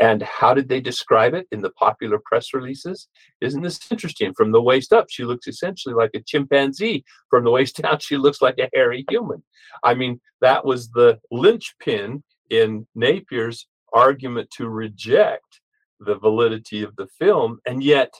And 0.00 0.22
how 0.22 0.54
did 0.54 0.68
they 0.68 0.80
describe 0.80 1.34
it 1.34 1.46
in 1.52 1.60
the 1.60 1.70
popular 1.70 2.20
press 2.24 2.52
releases? 2.52 3.08
Isn't 3.40 3.62
this 3.62 3.78
interesting? 3.90 4.34
From 4.34 4.50
the 4.50 4.62
waist 4.62 4.92
up, 4.92 5.06
she 5.08 5.24
looks 5.24 5.46
essentially 5.46 5.94
like 5.94 6.10
a 6.14 6.20
chimpanzee. 6.20 7.04
From 7.30 7.44
the 7.44 7.50
waist 7.50 7.76
down, 7.82 8.00
she 8.00 8.16
looks 8.16 8.42
like 8.42 8.58
a 8.58 8.70
hairy 8.74 9.04
human. 9.08 9.42
I 9.84 9.94
mean, 9.94 10.20
that 10.40 10.64
was 10.64 10.90
the 10.90 11.20
linchpin 11.30 12.24
in 12.50 12.86
Napier's 12.96 13.66
argument 13.92 14.50
to 14.56 14.68
reject 14.68 15.60
the 16.00 16.16
validity 16.16 16.82
of 16.82 16.94
the 16.96 17.06
film. 17.18 17.60
And 17.66 17.82
yet, 17.82 18.12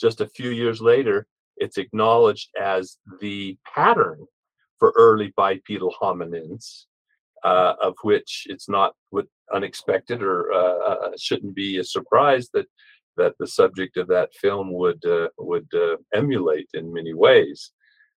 just 0.00 0.20
a 0.20 0.28
few 0.28 0.50
years 0.50 0.80
later, 0.80 1.26
it's 1.56 1.78
acknowledged 1.78 2.48
as 2.60 2.96
the 3.20 3.56
pattern 3.72 4.26
for 4.78 4.92
early 4.96 5.32
bipedal 5.36 5.94
hominins, 6.00 6.86
uh, 7.44 7.74
of 7.80 7.94
which 8.02 8.46
it's 8.48 8.68
not 8.68 8.94
unexpected 9.52 10.22
or 10.22 10.52
uh, 10.52 10.78
uh, 10.88 11.10
shouldn't 11.18 11.54
be 11.54 11.78
a 11.78 11.84
surprise 11.84 12.48
that 12.54 12.66
that 13.16 13.34
the 13.38 13.46
subject 13.46 13.96
of 13.96 14.08
that 14.08 14.34
film 14.34 14.72
would 14.72 15.04
uh, 15.04 15.28
would 15.38 15.68
uh, 15.74 15.96
emulate 16.14 16.68
in 16.74 16.92
many 16.92 17.14
ways. 17.14 17.70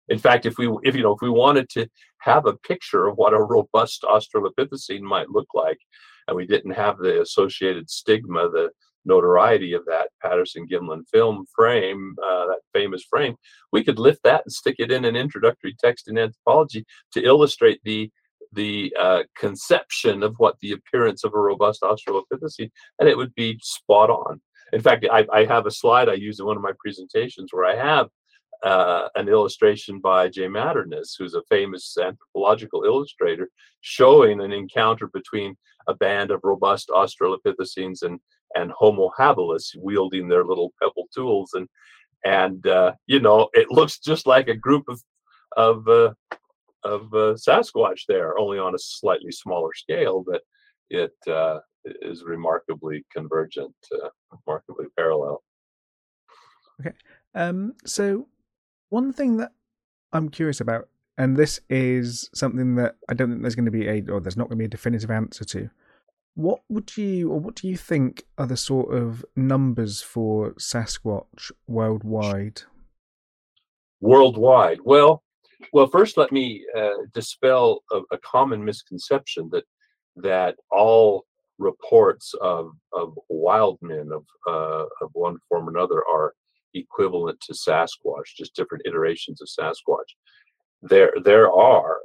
In 0.09 0.17
fact, 0.17 0.45
if 0.45 0.57
we 0.57 0.69
if 0.83 0.95
you 0.95 1.03
know 1.03 1.13
if 1.13 1.21
we 1.21 1.29
wanted 1.29 1.69
to 1.69 1.87
have 2.19 2.45
a 2.45 2.57
picture 2.57 3.07
of 3.07 3.17
what 3.17 3.33
a 3.33 3.41
robust 3.41 4.03
Australopithecine 4.03 5.01
might 5.01 5.29
look 5.29 5.47
like, 5.53 5.79
and 6.27 6.35
we 6.35 6.47
didn't 6.47 6.71
have 6.71 6.97
the 6.97 7.21
associated 7.21 7.89
stigma, 7.89 8.49
the 8.49 8.69
notoriety 9.05 9.73
of 9.73 9.85
that 9.85 10.09
Patterson 10.21 10.67
Gimlin 10.67 11.07
film 11.11 11.45
frame, 11.55 12.15
uh, 12.23 12.47
that 12.47 12.59
famous 12.73 13.03
frame, 13.09 13.35
we 13.71 13.83
could 13.83 13.99
lift 13.99 14.19
that 14.23 14.41
and 14.45 14.51
stick 14.51 14.75
it 14.79 14.91
in 14.91 15.05
an 15.05 15.15
introductory 15.15 15.75
text 15.79 16.09
in 16.09 16.17
anthropology 16.17 16.85
to 17.13 17.23
illustrate 17.23 17.79
the 17.83 18.11
the 18.53 18.93
uh, 18.99 19.23
conception 19.35 20.23
of 20.23 20.35
what 20.37 20.55
the 20.59 20.71
appearance 20.71 21.23
of 21.23 21.33
a 21.33 21.39
robust 21.39 21.81
Australopithecine, 21.81 22.71
and 22.99 23.09
it 23.09 23.17
would 23.17 23.33
be 23.35 23.59
spot 23.61 24.09
on. 24.09 24.41
In 24.73 24.81
fact, 24.81 25.05
I, 25.11 25.25
I, 25.31 25.45
have 25.45 25.65
a 25.65 25.71
slide 25.71 26.09
I 26.09 26.13
use 26.13 26.39
in 26.39 26.45
one 26.45 26.57
of 26.57 26.63
my 26.63 26.73
presentations 26.77 27.51
where 27.53 27.65
I 27.65 27.75
have 27.75 28.09
uh, 28.63 29.07
an 29.15 29.29
illustration 29.29 29.99
by 29.99 30.27
Jay 30.27 30.47
Matternes, 30.47 31.11
who's 31.17 31.35
a 31.35 31.43
famous 31.49 31.95
anthropological 31.97 32.83
illustrator, 32.83 33.49
showing 33.81 34.41
an 34.41 34.51
encounter 34.51 35.07
between 35.07 35.55
a 35.87 35.93
band 35.95 36.31
of 36.31 36.41
robust 36.43 36.89
Australopithecines 36.89 38.01
and 38.01 38.19
and 38.55 38.71
Homo 38.71 39.11
habilis 39.17 39.75
wielding 39.77 40.27
their 40.27 40.43
little 40.43 40.73
pebble 40.81 41.07
tools, 41.13 41.51
and 41.53 41.67
and 42.25 42.65
uh, 42.67 42.93
you 43.05 43.19
know 43.19 43.49
it 43.53 43.71
looks 43.71 43.99
just 43.99 44.27
like 44.27 44.47
a 44.47 44.55
group 44.55 44.83
of 44.87 45.01
of 45.55 45.87
uh, 45.87 46.13
of 46.87 47.13
uh, 47.13 47.35
Sasquatch 47.35 48.01
there, 48.07 48.37
only 48.39 48.57
on 48.57 48.73
a 48.73 48.79
slightly 48.79 49.31
smaller 49.31 49.73
scale, 49.73 50.23
but 50.25 50.41
it 50.89 51.15
uh, 51.29 51.59
is 52.01 52.23
remarkably 52.23 53.05
convergent, 53.13 53.75
uh, 53.93 54.09
remarkably 54.31 54.85
parallel. 54.97 55.43
Okay, 56.79 56.95
um, 57.35 57.73
so 57.85 58.27
one 58.89 59.11
thing 59.11 59.37
that 59.37 59.51
I'm 60.13 60.29
curious 60.29 60.61
about, 60.61 60.87
and 61.17 61.35
this 61.35 61.59
is 61.69 62.29
something 62.33 62.75
that 62.75 62.95
I 63.09 63.13
don't 63.13 63.29
think 63.29 63.41
there's 63.41 63.55
going 63.55 63.65
to 63.65 63.71
be 63.71 63.87
a, 63.87 64.03
or 64.09 64.19
there's 64.19 64.37
not 64.37 64.45
going 64.45 64.57
to 64.57 64.61
be 64.61 64.65
a 64.65 64.69
definitive 64.69 65.11
answer 65.11 65.43
to. 65.45 65.69
What 66.35 66.61
would 66.69 66.95
you, 66.95 67.31
or 67.31 67.39
what 67.39 67.55
do 67.55 67.67
you 67.67 67.75
think 67.77 68.25
are 68.37 68.45
the 68.45 68.57
sort 68.57 68.93
of 68.93 69.25
numbers 69.35 70.03
for 70.03 70.51
Sasquatch 70.53 71.51
worldwide? 71.67 72.61
Worldwide, 73.99 74.79
well, 74.83 75.23
well, 75.73 75.87
first, 75.87 76.17
let 76.17 76.31
me 76.31 76.63
uh, 76.75 76.91
dispel 77.13 77.83
a, 77.91 78.01
a, 78.11 78.17
common 78.19 78.63
misconception 78.63 79.49
that 79.51 79.63
that 80.15 80.55
all 80.71 81.25
reports 81.59 82.33
of 82.41 82.71
of 82.93 83.17
wild 83.29 83.77
men 83.81 84.09
of 84.13 84.25
uh, 84.47 84.85
of 85.01 85.09
one 85.13 85.37
form 85.49 85.67
or 85.67 85.71
another 85.71 86.03
are 86.11 86.33
equivalent 86.73 87.39
to 87.41 87.53
Sasquatch, 87.53 88.35
just 88.37 88.55
different 88.55 88.85
iterations 88.85 89.41
of 89.41 89.47
Sasquatch. 89.47 90.15
There, 90.83 91.11
there 91.23 91.51
are, 91.51 91.97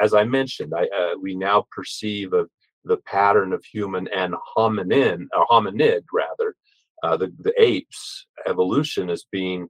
as 0.00 0.12
I 0.12 0.24
mentioned, 0.24 0.74
I, 0.76 0.84
uh, 0.84 1.14
we 1.20 1.34
now 1.34 1.64
perceive 1.74 2.34
of 2.34 2.50
the 2.84 2.98
pattern 2.98 3.54
of 3.54 3.64
human 3.64 4.06
and 4.08 4.34
hominin, 4.56 5.26
or 5.34 5.46
hominid 5.46 6.02
rather, 6.12 6.54
uh, 7.02 7.16
the 7.16 7.32
the 7.40 7.54
apes 7.62 8.26
evolution 8.46 9.08
as 9.08 9.24
being 9.30 9.68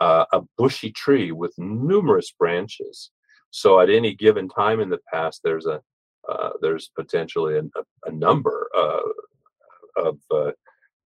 uh, 0.00 0.24
a 0.32 0.42
bushy 0.56 0.92
tree 0.92 1.32
with 1.32 1.52
numerous 1.58 2.32
branches. 2.32 3.10
So 3.50 3.80
at 3.80 3.90
any 3.90 4.14
given 4.14 4.48
time 4.48 4.80
in 4.80 4.90
the 4.90 5.00
past, 5.12 5.40
there's 5.42 5.66
a 5.66 5.80
uh, 6.28 6.50
there's 6.60 6.90
potentially 6.94 7.58
a, 7.58 7.62
a 8.04 8.12
number 8.12 8.68
uh, 8.76 9.00
of 9.96 10.18
uh, 10.30 10.50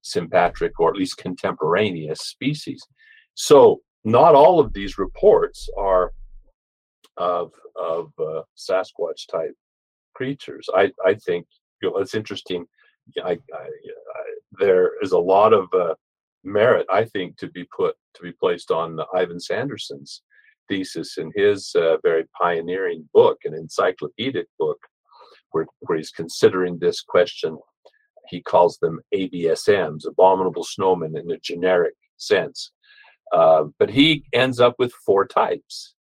sympatric 0.02 0.80
or 0.80 0.90
at 0.90 0.96
least 0.96 1.16
contemporaneous 1.16 2.22
species. 2.22 2.82
So 3.34 3.82
not 4.04 4.34
all 4.34 4.58
of 4.58 4.72
these 4.72 4.99
reports 4.99 5.68
are 5.78 6.12
of 7.16 7.52
of 7.76 8.12
uh, 8.18 8.42
Sasquatch 8.56 9.28
type 9.30 9.54
creatures. 10.14 10.68
I 10.75 10.90
I 11.04 11.14
think 11.14 11.46
you 11.80 11.90
know 11.90 11.99
it's 11.99 12.14
interesting. 12.14 12.66
I, 13.25 13.32
I, 13.32 13.62
I 13.62 14.34
there 14.58 14.92
is 15.02 15.12
a 15.12 15.18
lot 15.18 15.52
of 15.52 15.68
uh, 15.72 15.94
merit, 16.44 16.87
I 16.90 17.04
think, 17.04 17.37
to 17.38 17.49
be 17.49 17.66
put 17.76 17.96
to 18.14 18.22
be 18.22 18.32
placed 18.32 18.70
on 18.70 18.99
Ivan 19.14 19.40
Sanderson's 19.40 20.22
thesis 20.68 21.18
in 21.18 21.30
his 21.34 21.72
uh, 21.75 21.96
very 22.02 22.25
pioneering 22.40 23.08
book, 23.12 23.38
an 23.44 23.54
encyclopedic 23.54 24.46
book, 24.58 24.78
where, 25.50 25.66
where 25.80 25.99
he's 25.99 26.11
considering 26.11 26.78
this 26.78 27.00
question. 27.00 27.58
He 28.28 28.40
calls 28.40 28.78
them 28.78 29.00
ABSMs, 29.14 30.06
abominable 30.06 30.64
snowmen, 30.64 31.18
in 31.18 31.30
a 31.30 31.38
generic 31.38 31.94
sense. 32.16 32.72
Uh, 33.32 33.64
but 33.78 33.90
he 33.90 34.25
ends 34.32 34.61
up 34.61 34.75
with 34.78 34.92
four 35.06 35.26
types, 35.26 35.94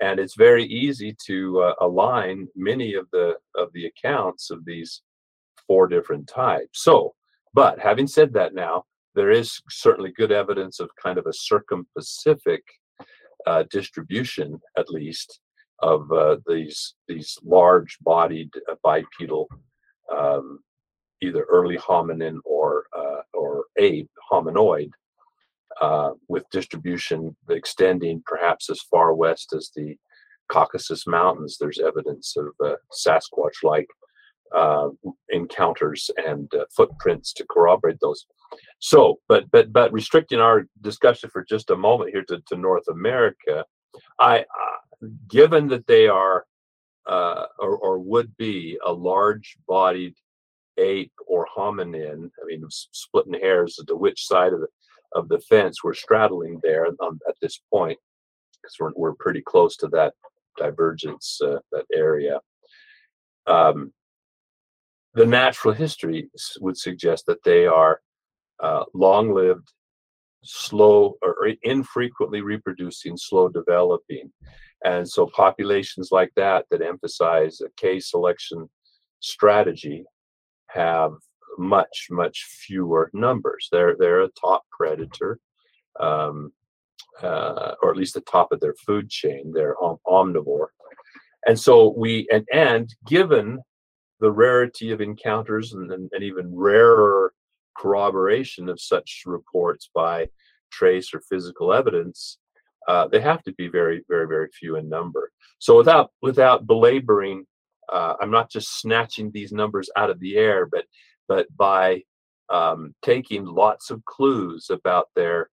and 0.00 0.18
it's 0.18 0.36
very 0.36 0.64
easy 0.64 1.16
to 1.26 1.60
uh, 1.62 1.74
align 1.80 2.48
many 2.56 2.94
of 2.94 3.06
the 3.12 3.34
of 3.56 3.68
the 3.72 3.86
accounts 3.86 4.50
of 4.50 4.64
these 4.64 5.02
four 5.66 5.86
different 5.86 6.28
types. 6.28 6.82
So, 6.82 7.14
but 7.54 7.78
having 7.78 8.08
said 8.08 8.32
that, 8.34 8.54
now 8.54 8.84
there 9.14 9.30
is 9.30 9.60
certainly 9.70 10.12
good 10.12 10.32
evidence 10.32 10.80
of 10.80 10.90
kind 11.02 11.18
of 11.18 11.26
a 11.26 11.32
circum-Pacific 11.32 12.62
uh, 13.46 13.64
distribution, 13.70 14.60
at 14.76 14.90
least, 14.90 15.40
of 15.80 16.10
uh, 16.12 16.36
these 16.46 16.94
these 17.08 17.38
large-bodied 17.44 18.50
uh, 18.70 18.74
bipedal, 18.82 19.48
um, 20.14 20.60
either 21.20 21.44
early 21.44 21.76
hominin 21.76 22.38
or 22.44 22.86
uh, 22.96 23.22
or 23.32 23.66
ape, 23.76 24.10
hominoid, 24.30 24.90
uh, 25.80 26.12
with 26.28 26.48
distribution 26.50 27.36
extending 27.50 28.22
perhaps 28.26 28.70
as 28.70 28.80
far 28.82 29.14
west 29.14 29.52
as 29.52 29.70
the 29.76 29.96
Caucasus 30.48 31.06
Mountains. 31.06 31.56
There's 31.58 31.80
evidence 31.80 32.36
of 32.36 32.48
uh, 32.64 32.76
Sasquatch 32.92 33.62
like 33.62 33.88
uh, 34.54 34.88
encounters 35.30 36.10
and 36.16 36.50
footprints 36.76 37.32
to 37.34 37.46
corroborate 37.50 37.98
those. 38.00 38.26
So, 38.84 39.18
but 39.28 39.50
but 39.50 39.72
but 39.72 39.94
restricting 39.94 40.40
our 40.40 40.66
discussion 40.82 41.30
for 41.30 41.42
just 41.42 41.70
a 41.70 41.76
moment 41.76 42.10
here 42.10 42.22
to, 42.24 42.38
to 42.48 42.56
North 42.56 42.86
America, 42.88 43.64
I 44.18 44.40
uh, 44.40 45.06
given 45.26 45.68
that 45.68 45.86
they 45.86 46.06
are 46.06 46.44
uh, 47.06 47.46
or, 47.58 47.78
or 47.78 47.98
would 47.98 48.36
be 48.36 48.78
a 48.84 48.92
large-bodied 48.92 50.14
ape 50.76 51.12
or 51.26 51.46
hominin. 51.56 52.28
I 52.42 52.44
mean, 52.44 52.62
splitting 52.68 53.40
hairs 53.40 53.78
as 53.80 53.86
to 53.86 53.96
which 53.96 54.26
side 54.26 54.52
of 54.52 54.60
the 54.60 54.68
of 55.12 55.30
the 55.30 55.40
fence 55.40 55.82
we're 55.82 55.94
straddling 55.94 56.60
there 56.62 56.86
on, 57.00 57.18
at 57.26 57.36
this 57.40 57.62
point, 57.72 57.98
because 58.52 58.76
we're 58.78 58.92
we're 58.96 59.14
pretty 59.14 59.40
close 59.40 59.78
to 59.78 59.88
that 59.88 60.12
divergence, 60.58 61.40
uh, 61.42 61.56
that 61.72 61.86
area. 61.90 62.38
Um, 63.46 63.94
the 65.14 65.24
natural 65.24 65.72
history 65.72 66.28
would 66.60 66.76
suggest 66.76 67.24
that 67.28 67.42
they 67.44 67.64
are 67.66 68.02
uh, 68.60 68.84
long-lived, 68.94 69.72
slow 70.42 71.16
or 71.22 71.48
infrequently 71.62 72.40
reproducing, 72.40 73.16
slow 73.16 73.48
developing, 73.48 74.30
and 74.84 75.08
so 75.08 75.26
populations 75.26 76.10
like 76.12 76.30
that 76.36 76.66
that 76.70 76.82
emphasize 76.82 77.60
a 77.60 77.68
K 77.76 77.98
selection 77.98 78.68
strategy 79.20 80.04
have 80.68 81.12
much 81.58 82.08
much 82.10 82.44
fewer 82.44 83.10
numbers. 83.14 83.68
They're 83.72 83.96
they're 83.98 84.22
a 84.22 84.30
top 84.40 84.64
predator, 84.70 85.38
um, 86.00 86.52
uh, 87.22 87.74
or 87.82 87.90
at 87.90 87.96
least 87.96 88.14
the 88.14 88.20
top 88.22 88.52
of 88.52 88.60
their 88.60 88.74
food 88.86 89.08
chain. 89.08 89.52
They're 89.52 89.82
om- 89.82 89.98
omnivore, 90.06 90.68
and 91.46 91.58
so 91.58 91.94
we 91.96 92.28
and 92.30 92.46
and 92.52 92.94
given 93.06 93.60
the 94.20 94.30
rarity 94.30 94.90
of 94.90 95.00
encounters 95.00 95.72
and, 95.74 95.90
and, 95.92 96.08
and 96.12 96.22
even 96.22 96.54
rarer 96.54 97.33
corroboration 97.76 98.68
of 98.68 98.80
such 98.80 99.22
reports 99.26 99.90
by 99.94 100.28
trace 100.72 101.14
or 101.14 101.20
physical 101.20 101.72
evidence, 101.72 102.38
uh, 102.88 103.08
they 103.08 103.20
have 103.20 103.42
to 103.42 103.52
be 103.54 103.68
very, 103.68 104.02
very, 104.08 104.26
very 104.26 104.48
few 104.58 104.76
in 104.76 104.88
number. 104.88 105.30
So 105.58 105.76
without 105.76 106.10
without 106.20 106.66
belaboring, 106.66 107.46
uh, 107.92 108.14
I'm 108.20 108.30
not 108.30 108.50
just 108.50 108.80
snatching 108.80 109.30
these 109.30 109.52
numbers 109.52 109.88
out 109.96 110.10
of 110.10 110.20
the 110.20 110.36
air, 110.36 110.66
but 110.66 110.84
but 111.28 111.46
by 111.56 112.02
um, 112.50 112.94
taking 113.02 113.44
lots 113.46 113.90
of 113.90 114.04
clues 114.04 114.68
about 114.70 115.08
their 115.16 115.48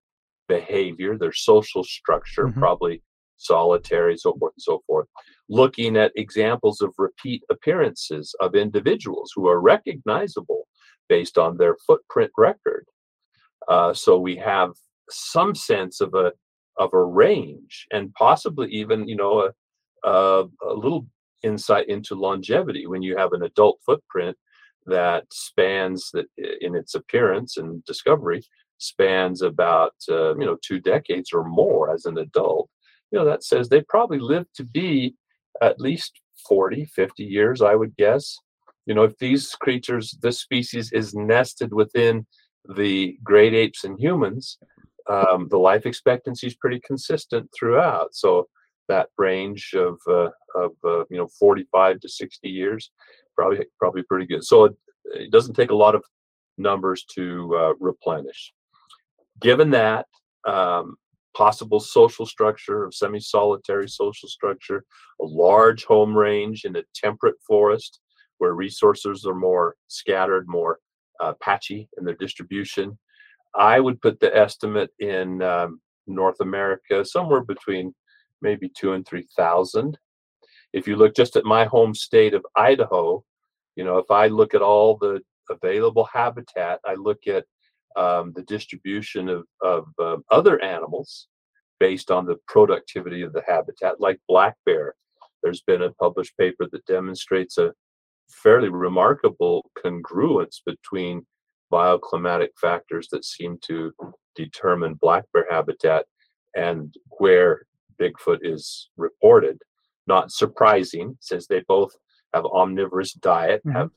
behavior, 0.47 1.17
their 1.17 1.31
social 1.31 1.83
structure, 1.83 2.47
mm-hmm. 2.47 2.59
probably 2.59 3.01
solitary, 3.37 4.17
so 4.17 4.35
forth 4.37 4.53
and 4.55 4.61
so 4.61 4.81
forth, 4.85 5.07
looking 5.49 5.97
at 5.97 6.11
examples 6.15 6.81
of 6.81 6.93
repeat 6.97 7.43
appearances 7.49 8.35
of 8.39 8.55
individuals 8.55 9.31
who 9.35 9.47
are 9.47 9.61
recognizable 9.61 10.67
based 11.11 11.37
on 11.37 11.57
their 11.57 11.75
footprint 11.85 12.31
record. 12.37 12.85
Uh, 13.67 13.93
so 13.93 14.17
we 14.17 14.37
have 14.37 14.71
some 15.09 15.53
sense 15.53 15.99
of 15.99 16.13
a 16.13 16.31
of 16.77 16.89
a 16.93 17.03
range 17.03 17.85
and 17.91 18.13
possibly 18.13 18.69
even 18.69 19.05
you 19.09 19.17
know 19.17 19.33
a, 19.45 20.09
a, 20.09 20.45
a 20.71 20.73
little 20.73 21.05
insight 21.43 21.89
into 21.89 22.15
longevity 22.15 22.87
when 22.87 23.01
you 23.01 23.17
have 23.17 23.33
an 23.33 23.43
adult 23.43 23.77
footprint 23.85 24.37
that 24.85 25.25
spans 25.33 26.09
that 26.13 26.27
in 26.61 26.75
its 26.75 26.95
appearance 26.95 27.57
and 27.57 27.83
discovery 27.83 28.41
spans 28.77 29.41
about 29.41 29.95
uh, 30.09 30.33
you 30.39 30.45
know 30.45 30.57
two 30.65 30.79
decades 30.79 31.31
or 31.33 31.43
more 31.43 31.93
as 31.93 32.05
an 32.05 32.17
adult 32.17 32.69
you 33.11 33.19
know 33.19 33.25
that 33.25 33.43
says 33.43 33.67
they 33.67 33.81
probably 33.95 34.19
lived 34.19 34.51
to 34.55 34.63
be 34.63 35.13
at 35.61 35.77
least 35.77 36.13
40 36.47 36.85
50 36.85 37.23
years 37.25 37.61
i 37.61 37.75
would 37.75 37.93
guess 37.97 38.37
you 38.85 38.93
know 38.93 39.03
if 39.03 39.17
these 39.17 39.55
creatures 39.55 40.17
this 40.21 40.39
species 40.39 40.91
is 40.91 41.13
nested 41.13 41.73
within 41.73 42.25
the 42.75 43.17
great 43.23 43.53
apes 43.53 43.83
and 43.83 43.99
humans 43.99 44.57
um, 45.09 45.47
the 45.49 45.57
life 45.57 45.85
expectancy 45.85 46.47
is 46.47 46.55
pretty 46.55 46.79
consistent 46.79 47.49
throughout. 47.57 48.15
So 48.15 48.47
that 48.87 49.09
range 49.17 49.73
of 49.75 49.99
uh, 50.07 50.29
of 50.55 50.71
uh, 50.83 51.05
you 51.09 51.17
know 51.17 51.27
45 51.39 51.99
to 52.01 52.09
60 52.09 52.49
years, 52.49 52.91
probably 53.35 53.65
probably 53.79 54.03
pretty 54.03 54.25
good. 54.25 54.43
So 54.43 54.65
it, 54.65 54.73
it 55.13 55.31
doesn't 55.31 55.55
take 55.55 55.71
a 55.71 55.75
lot 55.75 55.95
of 55.95 56.03
numbers 56.57 57.05
to 57.15 57.55
uh, 57.55 57.73
replenish. 57.79 58.53
Given 59.39 59.71
that 59.71 60.05
um, 60.47 60.95
possible 61.35 61.79
social 61.79 62.25
structure 62.25 62.83
of 62.83 62.93
semi-solitary 62.93 63.89
social 63.89 64.29
structure, 64.29 64.83
a 65.21 65.25
large 65.25 65.85
home 65.85 66.15
range 66.15 66.65
in 66.65 66.75
a 66.75 66.83
temperate 66.93 67.35
forest 67.47 67.99
where 68.41 68.55
resources 68.55 69.23
are 69.27 69.35
more 69.35 69.75
scattered, 69.87 70.47
more 70.47 70.79
uh, 71.19 71.33
patchy 71.43 71.87
in 71.97 72.03
their 72.03 72.15
distribution, 72.15 72.97
I 73.53 73.79
would 73.79 74.01
put 74.01 74.19
the 74.19 74.35
estimate 74.35 74.89
in 74.99 75.43
um, 75.43 75.79
North 76.07 76.39
America 76.39 77.05
somewhere 77.05 77.43
between 77.43 77.93
maybe 78.41 78.67
two 78.75 78.93
and 78.93 79.05
three 79.05 79.27
thousand. 79.37 79.99
If 80.73 80.87
you 80.87 80.95
look 80.95 81.15
just 81.15 81.35
at 81.35 81.45
my 81.45 81.65
home 81.65 81.93
state 81.93 82.33
of 82.33 82.43
Idaho, 82.55 83.23
you 83.75 83.83
know, 83.83 83.99
if 83.99 84.09
I 84.09 84.25
look 84.25 84.55
at 84.55 84.63
all 84.63 84.97
the 84.97 85.21
available 85.51 86.07
habitat, 86.11 86.79
I 86.83 86.95
look 86.95 87.27
at 87.27 87.45
um, 87.95 88.33
the 88.35 88.43
distribution 88.43 89.29
of, 89.29 89.43
of 89.61 89.85
uh, 89.99 90.17
other 90.31 90.59
animals 90.63 91.27
based 91.79 92.09
on 92.09 92.25
the 92.25 92.37
productivity 92.47 93.21
of 93.21 93.33
the 93.33 93.43
habitat, 93.47 93.99
like 93.99 94.19
black 94.27 94.55
bear. 94.65 94.95
There's 95.43 95.61
been 95.61 95.83
a 95.83 95.93
published 95.93 96.35
paper 96.39 96.67
that 96.71 96.85
demonstrates 96.87 97.59
a 97.59 97.73
fairly 98.31 98.69
remarkable 98.69 99.69
congruence 99.83 100.57
between 100.65 101.25
bioclimatic 101.71 102.49
factors 102.59 103.07
that 103.11 103.25
seem 103.25 103.57
to 103.63 103.93
determine 104.35 104.95
black 104.95 105.25
bear 105.33 105.45
habitat 105.49 106.05
and 106.55 106.93
where 107.17 107.63
Bigfoot 107.99 108.39
is 108.41 108.89
reported. 108.97 109.59
Not 110.07 110.31
surprising, 110.31 111.17
since 111.21 111.47
they 111.47 111.63
both 111.67 111.93
have 112.33 112.45
omnivorous 112.45 113.13
diet, 113.13 113.61
mm-hmm. 113.65 113.77
have 113.77 113.89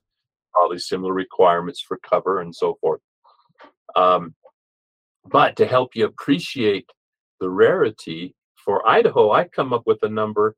probably 0.52 0.78
similar 0.78 1.12
requirements 1.12 1.80
for 1.80 1.98
cover 2.08 2.40
and 2.40 2.54
so 2.54 2.76
forth. 2.80 3.00
Um, 3.96 4.34
but 5.24 5.56
to 5.56 5.66
help 5.66 5.96
you 5.96 6.04
appreciate 6.04 6.88
the 7.40 7.50
rarity 7.50 8.34
for 8.54 8.86
Idaho, 8.88 9.32
I 9.32 9.44
come 9.44 9.72
up 9.72 9.82
with 9.86 9.98
a 10.02 10.08
number 10.08 10.54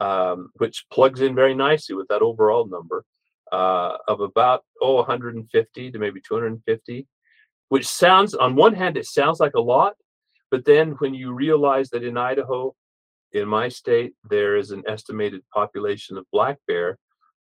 um, 0.00 0.50
which 0.56 0.86
plugs 0.92 1.20
in 1.20 1.34
very 1.34 1.54
nicely 1.54 1.94
with 1.94 2.08
that 2.08 2.22
overall 2.22 2.66
number 2.66 3.04
uh, 3.52 3.96
of 4.08 4.20
about 4.20 4.64
oh 4.80 4.96
150 4.96 5.90
to 5.90 5.98
maybe 5.98 6.20
250 6.26 7.06
which 7.68 7.86
sounds 7.86 8.34
on 8.34 8.56
one 8.56 8.74
hand 8.74 8.96
it 8.96 9.06
sounds 9.06 9.40
like 9.40 9.54
a 9.54 9.60
lot 9.60 9.94
but 10.50 10.64
then 10.64 10.92
when 10.98 11.14
you 11.14 11.32
realize 11.32 11.90
that 11.90 12.04
in 12.04 12.16
idaho 12.16 12.74
in 13.32 13.48
my 13.48 13.68
state 13.68 14.12
there 14.28 14.56
is 14.56 14.70
an 14.70 14.82
estimated 14.88 15.42
population 15.52 16.16
of 16.16 16.24
black 16.32 16.58
bear 16.66 16.98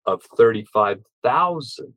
of 0.06 0.22
35000 0.36 1.94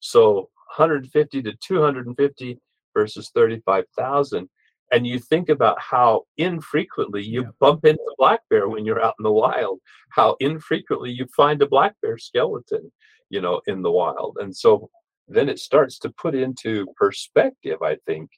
so 0.00 0.48
150 0.76 1.42
to 1.42 1.52
250 1.62 2.58
versus 2.94 3.30
35000 3.34 4.48
and 4.92 5.06
you 5.06 5.20
think 5.20 5.48
about 5.48 5.80
how 5.80 6.22
infrequently 6.36 7.22
you 7.22 7.42
yeah. 7.42 7.48
bump 7.60 7.84
into 7.84 8.14
black 8.18 8.40
bear 8.50 8.68
when 8.68 8.84
you're 8.84 9.02
out 9.02 9.14
in 9.18 9.24
the 9.24 9.32
wild 9.32 9.78
how 10.10 10.36
infrequently 10.40 11.10
you 11.10 11.26
find 11.36 11.62
a 11.62 11.66
black 11.66 11.94
bear 12.02 12.18
skeleton 12.18 12.90
you 13.30 13.40
know, 13.40 13.60
in 13.66 13.82
the 13.82 13.90
wild. 13.90 14.36
And 14.40 14.54
so 14.54 14.90
then 15.28 15.48
it 15.48 15.58
starts 15.58 15.98
to 16.00 16.10
put 16.10 16.34
into 16.34 16.86
perspective, 16.96 17.78
I 17.82 17.96
think, 18.06 18.30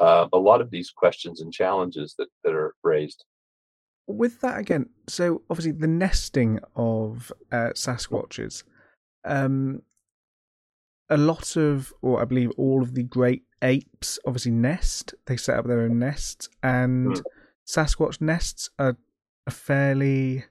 uh, 0.00 0.26
a 0.32 0.38
lot 0.38 0.60
of 0.60 0.70
these 0.70 0.90
questions 0.90 1.40
and 1.40 1.52
challenges 1.52 2.14
that, 2.18 2.28
that 2.44 2.52
are 2.52 2.74
raised. 2.82 3.24
With 4.08 4.40
that 4.40 4.58
again, 4.58 4.86
so 5.08 5.42
obviously 5.48 5.72
the 5.72 5.86
nesting 5.86 6.58
of 6.74 7.32
uh, 7.52 7.70
Sasquatches, 7.74 8.64
um, 9.24 9.82
a 11.08 11.16
lot 11.16 11.56
of, 11.56 11.92
or 12.02 12.20
I 12.20 12.24
believe 12.24 12.50
all 12.56 12.82
of 12.82 12.94
the 12.94 13.04
great 13.04 13.44
apes 13.62 14.18
obviously 14.26 14.50
nest. 14.50 15.14
They 15.26 15.36
set 15.36 15.58
up 15.58 15.66
their 15.66 15.82
own 15.82 15.98
nests, 15.98 16.48
and 16.62 17.14
mm. 17.14 17.22
Sasquatch 17.66 18.20
nests 18.20 18.70
are 18.78 18.96
a 19.46 19.50
fairly 19.50 20.44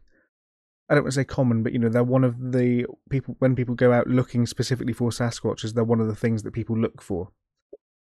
I 0.92 0.94
don't 0.94 1.06
want 1.06 1.14
to 1.14 1.22
say 1.22 1.24
common, 1.24 1.64
but 1.64 1.72
you 1.72 1.80
know, 1.80 1.88
they're 1.88 2.04
one 2.04 2.26
of 2.26 2.52
the 2.52 2.86
people 3.10 3.38
when 3.40 3.56
people 3.56 3.76
go 3.76 3.94
out 3.94 4.08
looking 4.08 4.46
specifically 4.46 4.92
for 4.92 5.10
Sasquatches, 5.10 5.74
they're 5.74 5.86
one 5.86 6.02
of 6.02 6.08
the 6.08 6.16
things 6.16 6.44
that 6.44 6.52
people 6.52 6.78
look 6.78 7.02
for. 7.02 7.30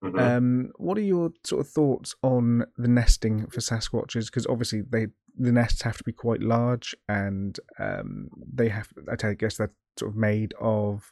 Mm-hmm. 0.03 0.19
Um, 0.19 0.71
what 0.75 0.95
are 0.99 1.01
your 1.01 1.31
sort 1.43 1.61
of 1.61 1.69
thoughts 1.71 2.13
on 2.21 2.65
the 2.77 2.87
nesting 2.87 3.47
for 3.47 3.61
Sasquatches? 3.61 4.27
Because 4.27 4.45
obviously 4.45 4.83
they 4.87 5.07
the 5.35 5.51
nests 5.51 5.81
have 5.81 5.97
to 5.97 6.03
be 6.03 6.11
quite 6.11 6.41
large, 6.41 6.95
and 7.09 7.59
um, 7.79 8.29
they 8.53 8.69
have. 8.69 8.89
I 9.09 9.33
guess 9.33 9.57
they're 9.57 9.73
sort 9.97 10.11
of 10.11 10.15
made 10.15 10.53
of 10.61 11.11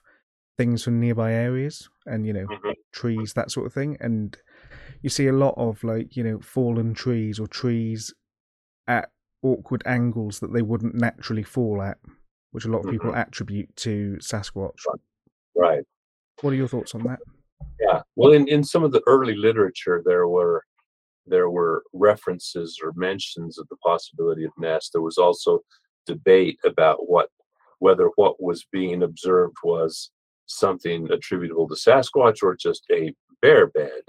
things 0.60 0.84
from 0.84 1.00
nearby 1.00 1.34
areas 1.34 1.90
and 2.06 2.26
you 2.26 2.32
know 2.32 2.46
mm-hmm. 2.46 2.70
trees 2.94 3.34
that 3.34 3.52
sort 3.52 3.66
of 3.66 3.74
thing 3.74 3.98
and 4.00 4.38
you 5.02 5.10
see 5.10 5.28
a 5.28 5.34
lot 5.34 5.54
of 5.58 5.84
like 5.84 6.16
you 6.16 6.24
know 6.24 6.40
fallen 6.40 6.94
trees 6.94 7.40
or 7.40 7.48
trees 7.48 8.14
at 8.88 9.10
awkward 9.46 9.84
angles 9.86 10.40
that 10.40 10.52
they 10.54 10.62
wouldn't 10.62 10.96
naturally 10.96 11.44
fall 11.44 11.82
at 11.82 11.98
which 12.52 12.66
a 12.66 12.70
lot 12.70 12.86
of 12.86 12.92
people 12.92 13.10
mm-hmm. 13.10 13.20
attribute 13.20 13.76
to 13.76 14.18
sasquatch. 14.22 14.80
Right. 15.58 15.84
What 16.40 16.54
are 16.54 16.56
your 16.56 16.70
thoughts 16.70 16.96
on 16.96 17.04
that? 17.04 17.20
Yeah. 17.82 18.02
Well 18.16 18.32
in, 18.32 18.48
in 18.48 18.64
some 18.64 18.84
of 18.84 18.92
the 18.92 19.04
early 19.08 19.36
literature 19.36 20.02
there 20.06 20.28
were 20.28 20.64
there 21.28 21.50
were 21.50 21.84
references 21.92 22.80
or 22.84 22.94
mentions 22.96 23.58
of 23.58 23.68
the 23.70 23.76
possibility 23.78 24.46
of 24.46 24.52
nests. 24.58 24.92
There 24.92 25.02
was 25.02 25.18
also 25.18 25.62
debate 26.06 26.60
about 26.64 27.10
what 27.10 27.30
whether 27.80 28.10
what 28.16 28.42
was 28.42 28.66
being 28.72 29.04
observed 29.04 29.58
was 29.64 30.12
something 30.46 31.12
attributable 31.12 31.68
to 31.68 31.76
Sasquatch 31.76 32.42
or 32.42 32.56
just 32.56 32.86
a 32.92 33.14
bear 33.42 33.68
bed, 33.68 34.04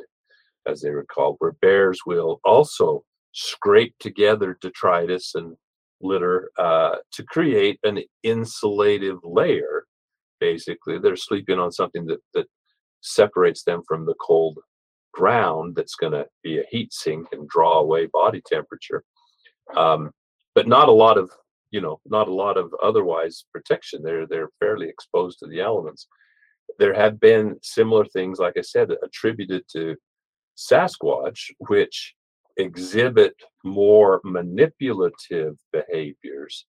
as 0.66 0.80
they 0.80 0.90
were 0.90 1.04
called, 1.04 1.36
where 1.40 1.56
bears 1.60 2.00
will 2.06 2.40
also 2.44 3.04
scrape 3.36 3.94
together 4.00 4.56
detritus 4.60 5.34
and 5.34 5.56
litter 6.00 6.50
uh, 6.58 6.96
to 7.12 7.22
create 7.24 7.78
an 7.84 8.00
insulative 8.24 9.18
layer. 9.22 9.84
Basically, 10.40 10.98
they're 10.98 11.16
sleeping 11.16 11.58
on 11.58 11.72
something 11.72 12.06
that, 12.06 12.20
that 12.34 12.46
separates 13.00 13.62
them 13.62 13.82
from 13.86 14.06
the 14.06 14.14
cold 14.20 14.58
ground 15.12 15.76
that's 15.76 15.94
going 15.94 16.12
to 16.12 16.26
be 16.42 16.58
a 16.58 16.66
heat 16.70 16.92
sink 16.92 17.28
and 17.32 17.48
draw 17.48 17.78
away 17.78 18.06
body 18.12 18.42
temperature. 18.46 19.02
Um, 19.74 20.10
but 20.54 20.68
not 20.68 20.88
a 20.88 20.92
lot 20.92 21.18
of 21.18 21.30
you 21.70 21.80
know 21.80 22.00
not 22.06 22.28
a 22.28 22.34
lot 22.34 22.56
of 22.56 22.72
otherwise 22.80 23.44
protection 23.52 24.00
they're 24.02 24.26
they're 24.26 24.50
fairly 24.60 24.88
exposed 24.88 25.40
to 25.40 25.48
the 25.48 25.60
elements 25.60 26.06
there 26.78 26.94
have 26.94 27.18
been 27.20 27.56
similar 27.62 28.04
things, 28.04 28.38
like 28.38 28.54
I 28.56 28.62
said, 28.62 28.90
attributed 29.02 29.64
to 29.72 29.96
Sasquatch, 30.56 31.50
which 31.68 32.14
exhibit 32.56 33.34
more 33.64 34.20
manipulative 34.24 35.56
behaviors 35.72 36.66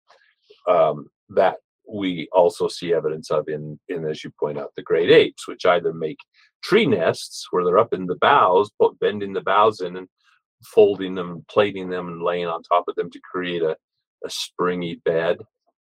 um, 0.69 1.07
that 1.31 1.57
we 1.89 2.29
also 2.33 2.69
see 2.69 2.93
evidence 2.93 3.31
of 3.31 3.49
in, 3.49 3.79
in, 3.89 4.05
as 4.09 4.25
you 4.25 4.31
point 4.41 4.59
out, 4.59 4.73
the 4.77 4.83
great 4.83 5.11
apes, 5.11 5.47
which 5.47 5.65
either 5.67 5.93
make 5.93 6.19
tree 6.63 6.87
nests 6.87 7.47
where 7.51 7.65
they're 7.65 7.79
up 7.79 7.93
in 7.93 8.07
the 8.07 8.17
boughs, 8.17 8.71
but 8.79 8.99
bending 8.99 9.33
the 9.33 9.41
boughs 9.41 9.81
in 9.81 9.97
and 9.97 10.09
folding 10.65 11.15
them, 11.15 11.45
plating 11.49 11.89
them, 11.89 12.09
and 12.09 12.23
laying 12.23 12.47
on 12.47 12.63
top 12.63 12.85
of 12.89 12.97
them 12.97 13.11
to 13.11 13.21
create 13.31 13.63
a, 13.63 13.77
a 14.25 14.31
springy 14.31 15.01
bed, 15.05 15.39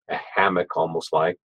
a 0.09 0.19
hammock 0.35 0.75
almost 0.75 1.13
like, 1.13 1.37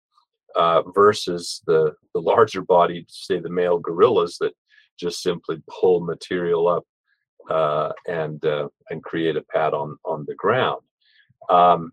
uh, 0.55 0.83
versus 0.95 1.63
the 1.67 1.93
the 2.15 2.21
larger 2.21 2.63
bodied, 2.63 3.07
say 3.09 3.41
the 3.41 3.51
male 3.51 3.79
gorillas 3.79 4.37
that 4.41 4.53
just 4.99 5.21
simply 5.21 5.61
pull 5.69 6.01
material 6.01 6.69
up 6.69 6.85
uh, 7.51 7.93
and 8.07 8.45
uh, 8.45 8.69
and 8.91 9.03
create 9.03 9.37
a 9.37 9.43
pad 9.43 9.75
on 9.75 9.97
on 10.05 10.25
the 10.27 10.35
ground. 10.35 10.83
Um, 11.51 11.93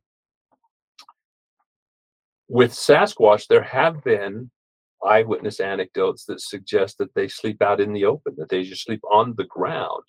with 2.48 2.72
Sasquatch, 2.72 3.48
there 3.48 3.64
have 3.64 4.04
been 4.04 4.52
eyewitness 5.04 5.60
anecdotes 5.60 6.26
that 6.26 6.42
suggest 6.42 6.98
that 7.00 7.14
they 7.16 7.28
sleep 7.28 7.62
out 7.62 7.82
in 7.82 7.94
the 7.94 8.06
open, 8.06 8.36
that 8.38 8.50
they 8.50 8.64
just 8.64 8.84
sleep 8.84 9.02
on 9.12 9.34
the 9.38 9.46
ground. 9.46 10.04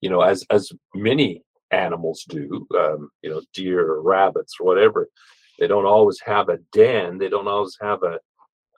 You 0.00 0.10
know, 0.10 0.20
as 0.20 0.44
as 0.50 0.70
many 0.94 1.42
animals 1.74 2.24
do. 2.28 2.66
Um, 2.76 3.10
you 3.22 3.30
know, 3.30 3.42
deer 3.52 3.80
or 3.80 4.02
rabbits 4.02 4.54
or 4.60 4.66
whatever. 4.66 5.08
They 5.58 5.66
don't 5.66 5.86
always 5.86 6.20
have 6.24 6.48
a 6.48 6.58
den. 6.72 7.18
They 7.18 7.28
don't 7.28 7.48
always 7.48 7.76
have 7.80 8.02
a 8.02 8.18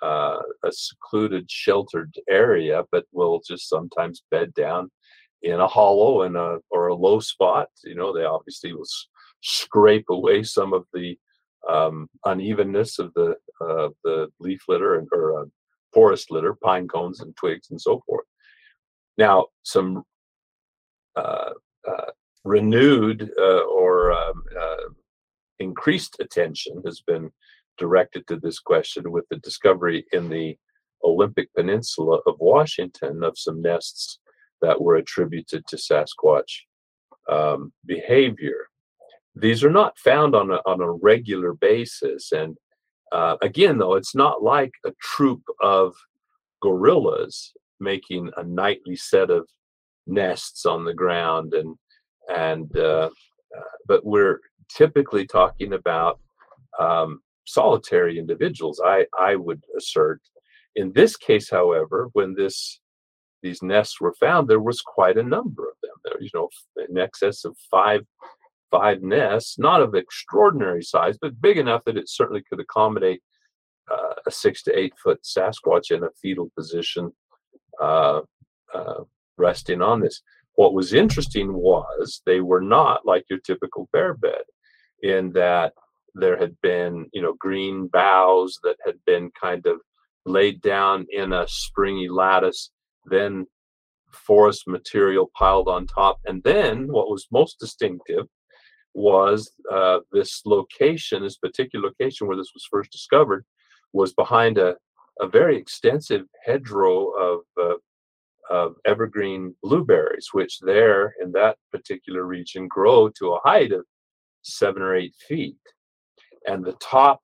uh, 0.03 0.43
a 0.63 0.71
secluded, 0.71 1.51
sheltered 1.51 2.15
area, 2.29 2.85
but 2.93 3.05
will 3.13 3.41
just 3.47 3.69
sometimes 3.69 4.23
bed 4.31 4.53
down 4.53 4.91
in 5.43 5.61
a 5.61 5.67
hollow 5.67 6.23
and 6.23 6.37
a 6.37 6.59
or 6.71 6.89
a 6.89 6.95
low 6.95 7.21
spot. 7.21 7.69
You 7.85 7.95
know, 7.95 8.13
they 8.13 8.25
obviously 8.25 8.73
will 8.73 8.87
scrape 9.43 10.07
away 10.11 10.43
some 10.43 10.73
of 10.73 10.85
the 10.93 11.19
um, 11.69 12.09
unevenness 12.25 12.99
of 12.99 13.13
the 13.15 13.37
uh, 13.61 13.89
the 14.05 14.29
leaf 14.41 14.63
litter 14.69 14.99
and 14.99 15.09
or 15.13 15.43
uh, 15.43 15.45
forest 15.93 16.31
litter, 16.31 16.55
pine 16.55 16.89
cones 16.89 17.21
and 17.21 17.35
twigs 17.37 17.71
and 17.71 17.81
so 17.81 18.03
forth. 18.07 18.27
Now, 19.19 19.47
some 19.63 20.03
uh, 21.17 21.53
uh 21.89 22.11
renewed 22.45 23.31
uh, 23.39 23.65
or 23.65 24.13
um, 24.13 24.45
uh, 24.59 24.89
increased 25.59 26.17
attention 26.21 26.83
has 26.85 27.01
been 27.01 27.31
directed 27.79 28.27
to 28.27 28.37
this 28.37 28.59
question 28.59 29.11
with 29.11 29.25
the 29.31 29.37
discovery 29.37 30.07
in 30.13 30.29
the 30.29 30.57
Olympic 31.05 31.53
Peninsula 31.55 32.21
of 32.27 32.37
Washington 32.39 33.23
of 33.23 33.37
some 33.37 33.61
nests 33.61 34.19
that 34.67 34.81
were 34.81 34.97
attributed 34.97 35.65
to 35.69 35.77
Sasquatch 35.77 36.53
um, 37.31 37.73
behavior. 37.85 38.69
These 39.37 39.63
are 39.63 39.71
not 39.71 39.99
found 39.99 40.35
on 40.35 40.51
a, 40.51 40.61
on 40.67 40.81
a 40.81 40.91
regular 40.91 41.55
basis. 41.55 42.33
And 42.33 42.57
uh, 43.13 43.37
again, 43.43 43.79
though, 43.79 43.95
it's 43.95 44.15
not 44.15 44.43
like 44.43 44.73
a 44.85 44.93
troop 45.01 45.43
of 45.63 45.95
gorillas 46.61 47.53
making 47.79 48.31
a 48.37 48.43
nightly 48.43 48.97
set 48.97 49.31
of 49.31 49.47
nests 50.07 50.67
on 50.67 50.85
the 50.85 50.95
ground 50.95 51.55
and 51.55 51.77
and 52.29 52.77
uh, 52.77 53.09
uh, 53.57 53.73
but 53.87 54.05
we're 54.05 54.41
typically 54.69 55.27
talking 55.27 55.75
about 55.75 56.19
um, 56.81 57.21
solitary 57.47 58.19
individuals. 58.19 58.81
I 58.85 59.07
I 59.17 59.37
would 59.37 59.63
assert. 59.79 60.21
In 60.75 60.93
this 60.93 61.17
case, 61.17 61.49
however, 61.49 62.09
when 62.15 62.35
this 62.35 62.81
these 63.43 63.63
nests 63.63 64.01
were 64.01 64.15
found, 64.15 64.49
there 64.49 64.61
was 64.61 64.81
quite 64.81 65.19
a 65.19 65.23
number 65.23 65.69
of 65.69 65.77
them. 65.83 65.93
There, 66.05 66.21
you 66.21 66.31
know, 66.35 66.49
in 66.89 66.99
excess 66.99 67.45
of 67.45 67.57
five 67.71 68.03
five 68.71 69.03
nests, 69.03 69.59
not 69.59 69.81
of 69.81 69.95
extraordinary 69.95 70.83
size, 70.83 71.17
but 71.21 71.41
big 71.41 71.57
enough 71.57 71.83
that 71.85 71.97
it 71.97 72.09
certainly 72.09 72.43
could 72.49 72.61
accommodate 72.61 73.23
uh, 73.91 74.15
a 74.27 74.31
six 74.31 74.63
to 74.65 74.77
eight 74.77 74.93
foot 75.03 75.21
Sasquatch 75.23 75.91
in 75.91 76.03
a 76.03 76.11
fetal 76.21 76.51
position, 76.57 77.13
uh, 77.81 78.21
uh, 78.75 79.05
resting 79.39 79.81
on 79.81 80.01
this. 80.01 80.21
What 80.55 80.75
was 80.75 80.95
interesting 80.95 81.53
was 81.53 82.23
they 82.27 82.41
were 82.41 82.61
not 82.61 83.07
like 83.07 83.25
your 83.31 83.39
typical 83.41 83.89
bear 83.93 84.15
bed 84.15 84.43
in 85.03 85.33
that 85.33 85.75
there 86.15 86.39
had 86.39 86.57
been, 86.63 87.09
you 87.13 87.21
know, 87.23 87.35
green 87.39 87.89
boughs 87.89 88.59
that 88.63 88.77
had 88.85 88.97
been 89.05 89.31
kind 89.39 89.67
of 89.67 89.81
laid 90.25 90.61
down 90.63 91.07
in 91.11 91.33
a 91.33 91.47
springy 91.47 92.09
lattice, 92.09 92.71
then 93.09 93.47
forest 94.13 94.65
material 94.67 95.31
piled 95.37 95.69
on 95.69 95.87
top. 95.87 96.19
And 96.27 96.43
then 96.43 96.89
what 96.89 97.11
was 97.11 97.27
most 97.31 97.59
distinctive 97.59 98.27
was 98.95 99.53
uh, 99.71 99.99
this 100.13 100.43
location, 100.47 101.23
this 101.23 101.37
particular 101.37 101.89
location 101.89 102.27
where 102.27 102.37
this 102.37 102.53
was 102.55 102.67
first 102.71 102.91
discovered, 102.91 103.45
was 103.93 104.13
behind 104.15 104.59
a, 104.59 104.77
a 105.21 105.29
very 105.29 105.57
extensive 105.57 106.23
hedgerow 106.45 107.11
of, 107.11 107.41
uh, 107.61 107.75
of 108.51 108.75
evergreen 108.87 109.55
blueberries, 109.63 110.29
which 110.33 110.59
there 110.61 111.15
in 111.23 111.33
that 111.33 111.57
particular 111.71 112.25
region 112.25 112.69
grow 112.69 113.09
to 113.19 113.35
a 113.35 113.41
height 113.45 113.73
of 113.73 113.85
seven 114.43 114.83
or 114.83 114.95
eight 114.95 115.15
feet. 115.29 115.57
And 116.47 116.65
the 116.65 116.77
top 116.81 117.21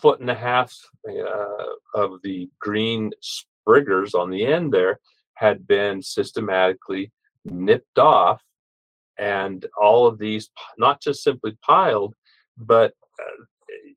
foot 0.00 0.20
and 0.20 0.30
a 0.30 0.34
half 0.34 0.72
uh, 1.08 1.74
of 1.94 2.22
the 2.22 2.48
green 2.60 3.10
spriggers 3.68 4.14
on 4.14 4.30
the 4.30 4.46
end 4.46 4.72
there 4.72 4.98
had 5.34 5.66
been 5.66 6.02
systematically 6.02 7.12
nipped 7.44 7.98
off. 7.98 8.42
And 9.18 9.66
all 9.80 10.06
of 10.06 10.18
these, 10.18 10.50
not 10.78 11.02
just 11.02 11.22
simply 11.22 11.56
piled, 11.62 12.14
but 12.56 12.92
uh, 13.20 13.44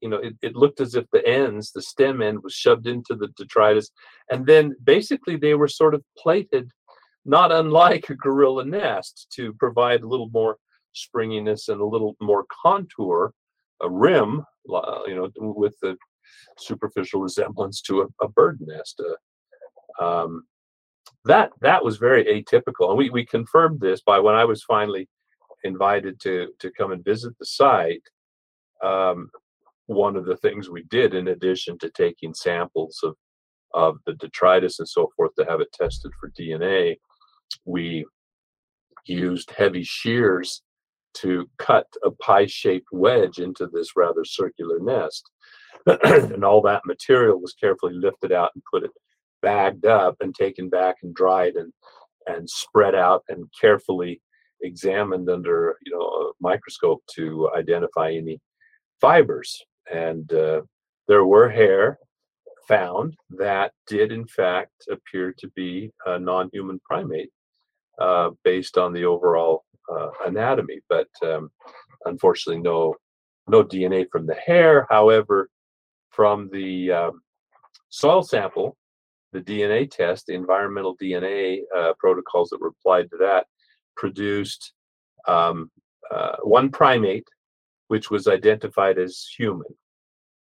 you 0.02 0.10
know, 0.10 0.18
it, 0.18 0.34
it, 0.42 0.56
looked 0.56 0.82
as 0.82 0.96
if 0.96 1.06
the 1.12 1.26
ends, 1.28 1.72
the 1.72 1.82
stem 1.82 2.24
end, 2.24 2.42
was 2.44 2.54
shoved 2.54 2.88
into 2.88 3.16
the 3.16 3.28
detritus, 3.38 3.92
and 4.32 4.48
then 4.48 4.76
basically 4.84 5.36
they 5.36 5.54
were 5.54 5.68
sort 5.68 5.94
of 5.94 6.04
plated, 6.18 6.72
not 7.24 7.52
unlike 7.52 8.10
a 8.10 8.16
gorilla 8.16 8.66
nest, 8.66 9.28
to 9.36 9.54
provide 9.54 10.02
a 10.02 10.08
little 10.08 10.30
more 10.34 10.58
springiness 10.94 11.68
and 11.70 11.82
a 11.82 11.86
little 11.86 12.16
more 12.20 12.46
contour, 12.64 13.32
a 13.82 13.90
rim, 13.90 14.44
you 14.66 15.16
know, 15.16 15.30
with 15.38 15.76
the 15.84 15.96
superficial 16.58 17.22
resemblance 17.22 17.80
to 17.82 18.02
a, 18.02 18.26
a 18.26 18.28
bird 18.28 18.58
nest. 18.60 19.00
Uh, 19.00 19.14
um, 20.00 20.44
that 21.26 21.52
that 21.62 21.84
was 21.84 21.98
very 21.98 22.26
atypical, 22.26 22.90
and 22.90 22.98
we 22.98 23.10
we 23.10 23.26
confirmed 23.26 23.80
this 23.80 24.02
by 24.02 24.20
when 24.20 24.36
I 24.36 24.46
was 24.46 24.64
finally 24.64 25.08
invited 25.64 26.20
to 26.22 26.50
to 26.60 26.72
come 26.72 26.92
and 26.92 27.04
visit 27.04 27.34
the 27.40 27.46
site. 27.46 28.04
Um, 28.84 29.30
one 29.88 30.16
of 30.16 30.26
the 30.26 30.38
things 30.38 30.70
we 30.70 30.84
did, 30.90 31.14
in 31.14 31.28
addition 31.28 31.78
to 31.80 31.90
taking 31.92 32.34
samples 32.34 33.00
of 33.04 33.16
of 33.74 33.98
the 34.06 34.14
detritus 34.16 34.80
and 34.80 34.88
so 34.88 35.10
forth 35.16 35.32
to 35.38 35.46
have 35.46 35.62
it 35.62 35.72
tested 35.74 36.12
for 36.20 36.32
DNA, 36.32 36.96
we 37.66 38.06
used 39.06 39.52
heavy 39.52 39.84
shears 39.84 40.62
to 41.14 41.50
cut 41.58 41.88
a 42.04 42.12
pie 42.12 42.46
shaped 42.46 42.88
wedge 42.92 43.40
into 43.40 43.68
this 43.68 43.90
rather 43.96 44.24
circular 44.24 44.80
nest. 44.80 45.30
and 46.04 46.46
all 46.46 46.62
that 46.62 46.82
material 46.86 47.40
was 47.40 47.54
carefully 47.54 47.94
lifted 47.94 48.32
out 48.32 48.52
and 48.54 48.64
put 48.72 48.84
it 48.84 48.92
bagged 49.42 49.86
up 49.86 50.16
and 50.22 50.34
taken 50.34 50.70
back 50.70 50.98
and 51.04 51.14
dried 51.14 51.56
and 51.56 51.72
and 52.28 52.50
spread 52.50 52.96
out 52.96 53.24
and 53.30 53.46
carefully 53.60 54.22
examined 54.62 55.30
under 55.30 55.78
you 55.86 55.92
know 55.92 56.02
a 56.02 56.32
microscope 56.40 57.02
to 57.16 57.50
identify 57.56 58.12
any 58.12 58.40
fibers. 59.00 59.62
And 59.92 60.32
uh, 60.32 60.62
there 61.08 61.26
were 61.26 61.50
hair 61.50 61.98
found 62.68 63.16
that 63.32 63.72
did 63.88 64.12
in 64.12 64.28
fact 64.28 64.72
appear 64.90 65.34
to 65.40 65.50
be 65.56 65.92
a 66.06 66.20
non-human 66.20 66.80
primate 66.86 67.32
uh, 68.00 68.30
based 68.44 68.78
on 68.78 68.94
the 68.94 69.06
overall 69.06 69.66
uh, 69.92 70.10
anatomy. 70.26 70.80
But 70.88 71.10
um, 71.24 71.50
unfortunately 72.06 72.62
no 72.62 72.96
no 73.48 73.64
dna 73.64 74.06
from 74.12 74.28
the 74.28 74.36
hair. 74.36 74.88
However 74.90 75.50
from 76.12 76.50
the 76.52 76.92
um, 76.92 77.22
soil 77.90 78.22
sample 78.22 78.78
the 79.34 79.42
dna 79.42 79.90
test 79.90 80.26
the 80.28 80.34
environmental 80.34 80.96
dna 80.98 81.60
uh, 81.76 81.94
protocols 82.00 82.50
that 82.50 82.62
were 82.62 82.74
applied 82.80 83.10
to 83.10 83.18
that 83.18 83.46
produced 83.96 84.74
um, 85.28 85.70
uh, 86.12 86.38
one 86.44 86.70
primate 86.70 87.28
which 87.88 88.10
was 88.10 88.28
identified 88.28 88.98
as 88.98 89.28
human 89.38 89.68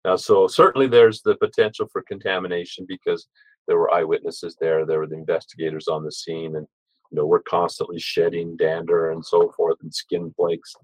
now, 0.05 0.15
so 0.15 0.45
certainly 0.45 0.85
there's 0.85 1.23
the 1.23 1.35
potential 1.35 1.87
for 1.91 2.03
contamination 2.03 2.85
because 2.87 3.27
there 3.67 3.79
were 3.79 3.91
eyewitnesses 3.91 4.55
there, 4.61 4.85
there 4.85 4.99
were 4.99 5.07
the 5.07 5.15
investigators 5.15 5.87
on 5.87 6.03
the 6.03 6.11
scene, 6.11 6.55
and 6.55 6.67
you 7.11 7.15
know 7.17 7.25
we're 7.25 7.41
constantly 7.41 7.99
shedding 7.99 8.55
dander 8.55 9.09
and 9.09 9.25
so 9.25 9.51
forth, 9.57 9.77
and 9.81 9.91
skin 9.91 10.31
flakes, 10.37 10.75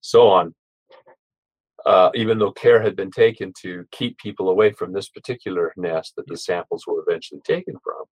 so 0.00 0.28
on. 0.28 0.54
Uh, 1.86 2.10
even 2.14 2.38
though 2.38 2.50
care 2.50 2.80
had 2.80 2.96
been 2.96 3.10
taken 3.10 3.52
to 3.60 3.84
keep 3.90 4.16
people 4.16 4.48
away 4.48 4.72
from 4.72 4.92
this 4.92 5.10
particular 5.10 5.72
nest 5.76 6.14
that 6.16 6.26
the 6.28 6.36
samples 6.36 6.84
were 6.86 7.04
eventually 7.06 7.42
taken 7.44 7.74
from. 7.84 8.04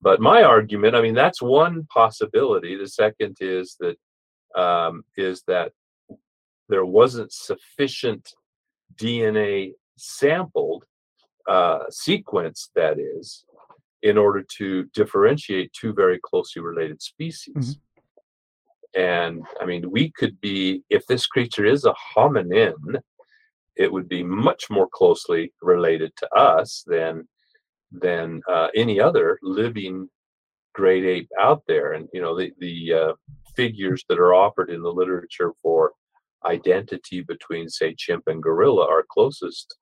But 0.00 0.20
my 0.20 0.42
argument, 0.42 0.96
I 0.96 1.02
mean, 1.02 1.14
that's 1.14 1.42
one 1.42 1.86
possibility. 1.92 2.76
The 2.76 2.88
second 2.88 3.36
is 3.40 3.76
that 3.80 3.96
um, 4.58 5.04
is 5.16 5.42
that 5.46 5.72
there 6.68 6.84
wasn't 6.84 7.32
sufficient 7.32 8.34
DNA 8.96 9.72
sampled, 9.96 10.84
uh, 11.48 11.84
sequence 11.90 12.70
that 12.74 12.98
is, 12.98 13.44
in 14.02 14.18
order 14.18 14.44
to 14.58 14.84
differentiate 14.94 15.72
two 15.72 15.92
very 15.92 16.18
closely 16.22 16.60
related 16.60 17.00
species. 17.00 17.54
Mm-hmm. 17.54 17.91
And 18.94 19.42
I 19.60 19.64
mean, 19.64 19.90
we 19.90 20.10
could 20.10 20.40
be, 20.40 20.82
if 20.90 21.06
this 21.06 21.26
creature 21.26 21.64
is 21.64 21.84
a 21.84 21.94
hominin, 22.14 23.00
it 23.76 23.90
would 23.90 24.08
be 24.08 24.22
much 24.22 24.64
more 24.70 24.88
closely 24.92 25.52
related 25.62 26.12
to 26.16 26.34
us 26.34 26.84
than 26.86 27.28
than 27.90 28.40
uh, 28.48 28.68
any 28.74 28.98
other 28.98 29.38
living 29.42 30.08
great 30.74 31.04
ape 31.04 31.28
out 31.40 31.62
there. 31.66 31.92
And 31.92 32.08
you 32.12 32.20
know, 32.20 32.36
the 32.36 32.52
the 32.58 32.92
uh, 32.92 33.12
figures 33.56 34.04
that 34.08 34.18
are 34.18 34.34
offered 34.34 34.70
in 34.70 34.82
the 34.82 34.92
literature 34.92 35.52
for 35.62 35.92
identity 36.44 37.22
between, 37.22 37.68
say, 37.68 37.94
chimp 37.96 38.24
and 38.26 38.42
gorilla, 38.42 38.86
our 38.86 39.04
closest 39.08 39.76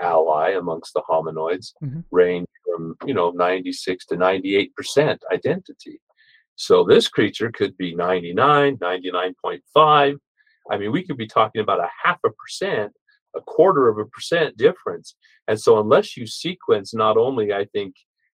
ally 0.00 0.50
amongst 0.50 0.94
the 0.94 1.02
hominoids, 1.08 1.72
mm-hmm. 1.82 2.00
range 2.10 2.48
from, 2.64 2.96
you 3.06 3.14
know, 3.14 3.30
96 3.30 4.06
to 4.06 4.16
98% 4.16 5.18
identity. 5.32 6.00
So 6.60 6.84
this 6.84 7.08
creature 7.08 7.50
could 7.50 7.74
be 7.78 7.94
99, 7.94 8.76
99.5. 8.76 10.16
I 10.70 10.76
mean, 10.76 10.92
we 10.92 11.02
could 11.02 11.16
be 11.16 11.26
talking 11.26 11.62
about 11.62 11.80
a 11.80 11.88
half 12.04 12.18
a 12.22 12.28
percent, 12.28 12.92
a 13.34 13.40
quarter 13.40 13.88
of 13.88 13.96
a 13.96 14.04
percent 14.04 14.58
difference. 14.58 15.16
And 15.48 15.58
so, 15.58 15.80
unless 15.80 16.18
you 16.18 16.26
sequence 16.26 16.92
not 16.92 17.16
only, 17.16 17.54
I 17.54 17.64
think, 17.72 17.94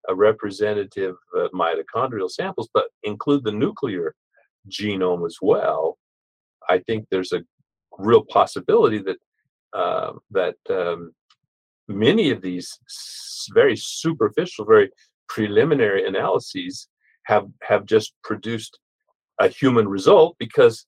a 0.07 0.15
representative 0.15 1.15
uh, 1.35 1.49
mitochondrial 1.55 2.31
samples, 2.31 2.69
but 2.75 2.89
include 3.05 3.43
the 3.45 3.53
nuclear 3.53 4.15
genome 4.69 5.25
as 5.25 5.39
well, 5.41 5.97
I 6.69 6.81
think 6.81 7.07
there's 7.11 7.33
a 7.33 7.43
real 7.97 8.27
possibility 8.27 8.99
that 8.99 9.17
uh, 9.73 10.13
that 10.31 10.57
um, 10.69 11.13
many 11.89 12.31
of 12.31 12.43
these 12.43 12.79
very 13.55 13.77
superficial, 13.77 14.67
very 14.67 14.91
preliminary 15.27 16.07
analyses 16.07 16.87
have 17.25 17.49
have 17.63 17.87
just 17.87 18.13
produced 18.23 18.79
a 19.41 19.49
human 19.49 19.89
result 19.89 20.37
because 20.39 20.87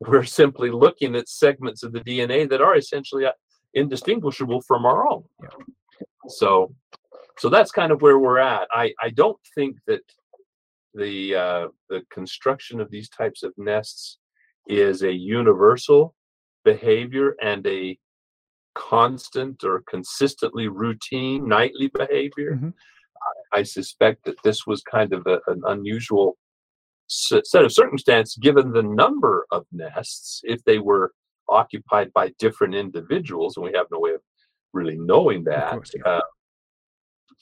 we're 0.00 0.24
simply 0.24 0.70
looking 0.70 1.14
at 1.14 1.28
segments 1.28 1.82
of 1.82 1.92
the 1.92 2.00
DNA 2.00 2.48
that 2.48 2.60
are 2.60 2.76
essentially 2.76 3.24
uh, 3.24 3.32
indistinguishable 3.74 4.60
from 4.62 4.84
our 4.84 5.08
own. 5.08 5.24
So, 6.28 6.74
so 7.38 7.48
that's 7.48 7.70
kind 7.70 7.92
of 7.92 8.02
where 8.02 8.18
we're 8.18 8.38
at. 8.38 8.68
I 8.72 8.92
I 9.00 9.10
don't 9.10 9.38
think 9.54 9.76
that 9.86 10.02
the 10.94 11.34
uh, 11.34 11.68
the 11.88 12.02
construction 12.10 12.80
of 12.80 12.90
these 12.90 13.08
types 13.08 13.42
of 13.42 13.52
nests 13.56 14.18
is 14.68 15.02
a 15.02 15.12
universal 15.12 16.14
behavior 16.64 17.34
and 17.42 17.66
a 17.66 17.98
constant 18.74 19.64
or 19.64 19.82
consistently 19.88 20.68
routine 20.68 21.46
nightly 21.46 21.88
behavior. 21.88 22.52
Mm-hmm. 22.52 22.70
I, 23.52 23.62
suspect 23.62 24.24
that 24.24 24.42
this 24.42 24.66
was 24.66 24.82
kind 24.82 25.12
of 25.12 25.26
a, 25.26 25.40
an 25.46 25.62
unusual 25.66 26.36
set 27.06 27.64
of 27.64 27.72
circumstance 27.72 28.36
given 28.36 28.72
the 28.72 28.82
number 28.82 29.46
of 29.50 29.66
nests 29.72 30.40
if 30.44 30.64
they 30.64 30.78
were 30.78 31.12
occupied 31.48 32.12
by 32.14 32.32
different 32.38 32.74
individuals 32.74 33.56
and 33.56 33.64
we 33.64 33.72
have 33.74 33.86
no 33.92 33.98
way 33.98 34.12
of 34.12 34.20
really 34.72 34.96
knowing 34.96 35.44
that 35.44 35.72
course, 35.72 35.92
yeah. 35.94 36.10
uh, 36.10 36.20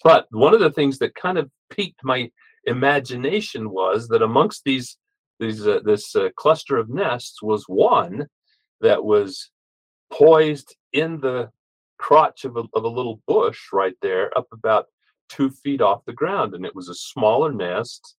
but 0.02 0.26
one 0.30 0.54
of 0.54 0.60
the 0.60 0.72
things 0.72 0.98
that 0.98 1.14
kind 1.14 1.38
of 1.38 1.48
piqued 1.70 2.00
my 2.02 2.28
imagination 2.64 3.70
was 3.70 4.08
that 4.08 4.22
amongst 4.22 4.62
these 4.64 4.96
these 5.38 5.66
uh, 5.66 5.80
this 5.84 6.14
uh, 6.16 6.28
cluster 6.36 6.76
of 6.76 6.90
nests 6.90 7.42
was 7.42 7.64
one 7.66 8.26
that 8.80 9.04
was 9.04 9.50
poised 10.12 10.76
in 10.92 11.20
the 11.20 11.48
crotch 11.98 12.44
of 12.44 12.56
a, 12.56 12.64
of 12.74 12.84
a 12.84 12.88
little 12.88 13.20
bush 13.26 13.58
right 13.72 13.94
there, 14.02 14.36
up 14.36 14.46
about 14.52 14.86
two 15.30 15.50
feet 15.50 15.80
off 15.80 16.04
the 16.04 16.12
ground. 16.12 16.54
And 16.54 16.66
it 16.66 16.74
was 16.74 16.88
a 16.88 16.94
smaller 16.94 17.52
nest 17.52 18.16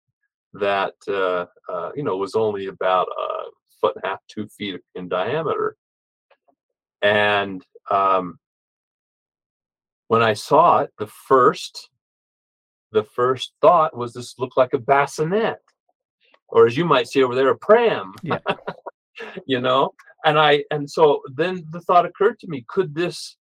that, 0.54 0.95
uh, 1.08 1.45
uh, 1.71 1.91
you 1.95 2.04
know, 2.04 2.17
was 2.17 2.36
only 2.36 2.67
about 2.67 3.08
a 3.08 3.50
foot 3.80 3.95
and 3.95 4.04
a 4.04 4.08
half, 4.08 4.19
two 4.28 4.47
feet 4.47 4.82
in 4.95 5.08
diameter. 5.08 5.76
And 7.02 7.63
um, 7.89 8.39
when 10.08 10.21
I 10.21 10.34
saw 10.34 10.80
it, 10.80 10.91
the 10.97 11.08
first, 11.08 11.89
the 12.91 13.04
first 13.04 13.54
thought 13.62 13.95
was 13.95 14.13
this 14.13 14.36
looked 14.38 14.58
like 14.58 14.74
a 14.74 14.78
bassinet, 14.80 15.60
or 16.47 16.67
as 16.67 16.76
you 16.76 16.86
might 16.86 17.08
see 17.08 17.24
over 17.24 17.36
there, 17.36 17.50
a 17.50 17.58
pram. 17.58 18.13
Yeah. 18.21 18.39
you 19.45 19.60
know, 19.62 19.93
and 20.26 20.38
I 20.38 20.63
and 20.71 20.89
so 20.89 21.21
then 21.34 21.65
the 21.71 21.82
thought 21.82 22.06
occurred 22.06 22.39
to 22.39 22.47
me: 22.47 22.65
could 22.67 22.93
this 22.93 23.38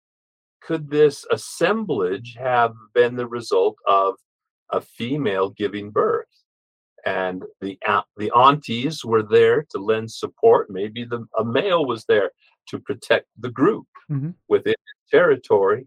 could 0.66 0.90
this 0.90 1.27
assemblage 1.31 2.37
have 2.38 2.74
been 2.94 3.16
the 3.16 3.27
result 3.27 3.77
of 3.87 4.14
a 4.70 4.81
female 4.81 5.50
giving 5.50 5.90
birth? 5.90 6.27
And 7.07 7.44
the 7.61 7.79
the 8.16 8.31
aunties 8.35 9.05
were 9.05 9.22
there 9.22 9.66
to 9.70 9.79
lend 9.79 10.11
support. 10.11 10.70
Maybe 10.70 11.05
the 11.05 11.27
a 11.38 11.44
male 11.44 11.85
was 11.85 12.05
there 12.07 12.31
to 12.68 12.79
protect 12.79 13.27
the 13.38 13.50
group 13.50 13.87
mm-hmm. 14.11 14.31
within 14.48 14.74
territory. 15.11 15.87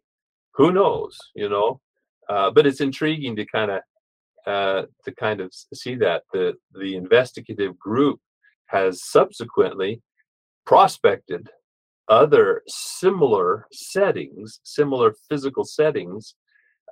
Who 0.54 0.72
knows? 0.72 1.18
You 1.36 1.50
know, 1.50 1.82
uh, 2.30 2.52
but 2.52 2.68
it's 2.68 2.82
intriguing 2.82 3.36
to 3.38 3.46
kind 3.46 3.72
of 3.72 3.82
uh, 4.46 4.84
to 5.06 5.12
kind 5.16 5.42
of 5.42 5.52
see 5.74 5.96
that 5.96 6.24
the 6.34 6.54
the 6.80 6.96
investigative 6.96 7.80
group 7.80 8.20
has 8.68 9.04
subsequently 9.04 10.02
prospected 10.66 11.50
other 12.10 12.64
similar 12.68 13.68
settings, 13.72 14.60
similar 14.64 15.16
physical 15.30 15.64
settings 15.66 16.36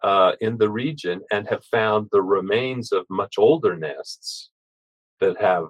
uh, 0.04 0.34
in 0.42 0.58
the 0.58 0.70
region, 0.70 1.22
and 1.32 1.48
have 1.48 1.64
found 1.66 2.08
the 2.12 2.22
remains 2.22 2.92
of 2.92 3.06
much 3.10 3.36
older 3.38 3.76
nests 3.76 4.50
that 5.22 5.40
have, 5.42 5.66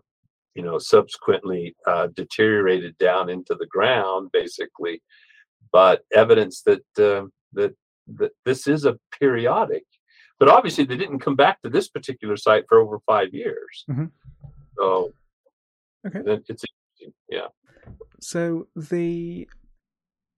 you 0.56 0.64
know, 0.64 0.78
subsequently 0.78 1.76
uh, 1.86 2.08
deteriorated 2.16 2.98
down 2.98 3.30
into 3.30 3.56
the 3.56 3.68
ground, 3.68 4.30
basically. 4.34 5.02
But 5.72 6.04
evidence 6.14 6.62
that 6.64 6.84
uh, 6.98 7.28
that 7.54 7.76
that 8.18 8.32
this 8.46 8.68
is 8.68 8.86
a 8.86 8.98
periodic. 9.20 9.84
But 10.40 10.50
obviously, 10.50 10.84
they 10.84 10.98
didn't 10.98 11.20
come 11.20 11.36
back 11.36 11.62
to 11.62 11.70
this 11.70 11.88
particular 11.88 12.36
site 12.36 12.66
for 12.68 12.80
over 12.80 13.00
five 13.06 13.34
years. 13.34 13.86
Mm-hmm. 13.90 14.06
So, 14.78 15.14
okay, 16.06 16.42
it's. 16.50 16.64
Yeah. 17.30 17.48
So 18.20 18.68
the 18.76 19.48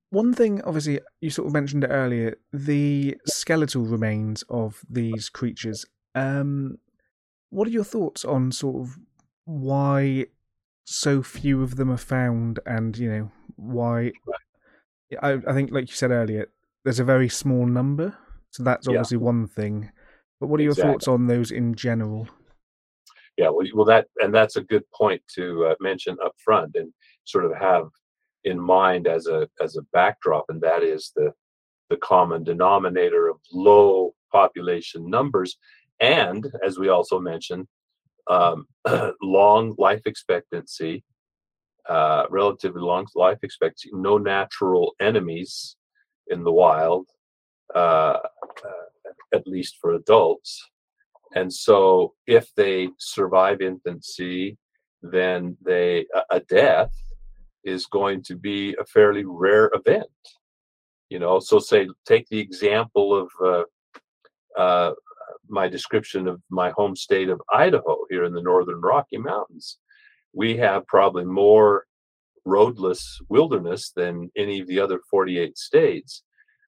one 0.10 0.34
thing, 0.34 0.62
obviously, 0.64 1.00
you 1.22 1.30
sort 1.30 1.48
of 1.48 1.54
mentioned 1.54 1.84
it 1.84 1.90
earlier, 1.90 2.38
the 2.54 3.18
skeletal 3.26 3.84
remains 3.84 4.44
of 4.50 4.82
these 4.90 5.30
creatures. 5.30 5.86
Um, 6.16 6.78
what 7.50 7.68
are 7.68 7.72
your 7.72 7.84
thoughts 7.84 8.24
on 8.24 8.52
sort 8.52 8.82
of 8.82 8.98
why 9.46 10.28
so 10.86 11.22
few 11.22 11.62
of 11.62 11.76
them 11.76 11.92
are 11.92 11.98
found, 11.98 12.60
and 12.66 12.98
you 12.98 13.10
know 13.10 13.32
why? 13.56 14.12
I, 15.22 15.34
I 15.48 15.54
think, 15.54 15.72
like 15.72 15.90
you 15.90 15.96
said 15.96 16.12
earlier, 16.12 16.50
there's 16.84 17.00
a 17.00 17.06
very 17.06 17.30
small 17.30 17.66
number. 17.66 18.18
So 18.52 18.64
that's 18.64 18.88
obviously 18.88 19.18
yeah. 19.18 19.24
one 19.24 19.48
thing. 19.48 19.92
But 20.40 20.48
what 20.48 20.60
are 20.60 20.64
your 20.64 20.72
exactly. 20.72 20.94
thoughts 20.94 21.08
on 21.08 21.28
those 21.28 21.52
in 21.52 21.76
general? 21.76 22.28
Yeah, 23.38 23.50
well, 23.50 23.68
well, 23.76 23.86
that 23.86 24.08
and 24.20 24.34
that's 24.34 24.56
a 24.56 24.64
good 24.64 24.84
point 24.92 25.22
to 25.36 25.68
uh, 25.68 25.76
mention 25.80 26.18
up 26.24 26.34
front 26.44 26.76
and 26.76 26.92
sort 27.28 27.46
of 27.46 27.56
have 27.56 27.88
in 28.44 28.60
mind 28.60 29.08
as 29.08 29.28
a 29.28 29.48
as 29.62 29.76
a 29.76 29.82
backdrop, 29.94 30.46
and 30.50 30.62
that 30.62 30.84
is 30.84 31.12
the 31.16 31.34
the 31.90 31.98
common 31.98 32.44
denominator 32.44 33.28
of 33.28 33.38
low 33.52 34.14
population 34.32 35.10
numbers, 35.10 35.58
and 36.00 36.46
as 36.66 36.78
we 36.78 36.90
also 36.90 37.20
mentioned, 37.20 37.68
um, 38.30 38.66
long 39.22 39.76
life 39.78 40.02
expectancy, 40.06 41.04
uh, 41.88 42.26
relatively 42.30 42.82
long 42.82 43.08
life 43.16 43.40
expectancy, 43.44 43.90
no 43.94 44.18
natural 44.18 44.94
enemies 45.00 45.78
in 46.28 46.44
the 46.44 46.52
wild, 46.52 47.08
uh, 47.74 48.18
uh, 48.20 48.88
at 49.34 49.48
least 49.48 49.78
for 49.82 49.94
adults. 49.94 50.62
And 51.36 51.52
so, 51.52 52.14
if 52.26 52.54
they 52.56 52.90
survive 52.98 53.62
infancy, 53.62 54.58
then 55.02 55.58
they 55.64 56.06
a 56.32 56.40
death 56.40 56.92
is 57.68 57.86
going 57.86 58.24
to 58.24 58.36
be 58.36 58.76
a 58.80 58.86
fairly 58.86 59.26
rare 59.26 59.70
event. 59.74 60.08
You 61.10 61.20
know, 61.20 61.40
so 61.40 61.60
say 61.60 61.88
take 62.06 62.28
the 62.30 62.40
example 62.40 63.16
of 63.16 63.30
uh, 63.44 64.60
uh, 64.60 64.94
my 65.50 65.68
description 65.68 66.28
of 66.28 66.42
my 66.50 66.72
home 66.72 66.96
state 66.96 67.30
of 67.30 67.42
Idaho 67.54 67.98
here 68.10 68.24
in 68.24 68.34
the 68.34 68.42
northern 68.42 68.82
Rocky 68.82 69.18
Mountains. 69.18 69.78
We 70.34 70.58
have 70.58 70.88
probably 70.88 71.26
more 71.26 71.86
roadless 72.46 73.20
wilderness 73.30 73.92
than 73.96 74.32
any 74.38 74.62
of 74.62 74.68
the 74.68 74.80
other 74.80 75.00
48 75.10 75.58
states. 75.58 76.24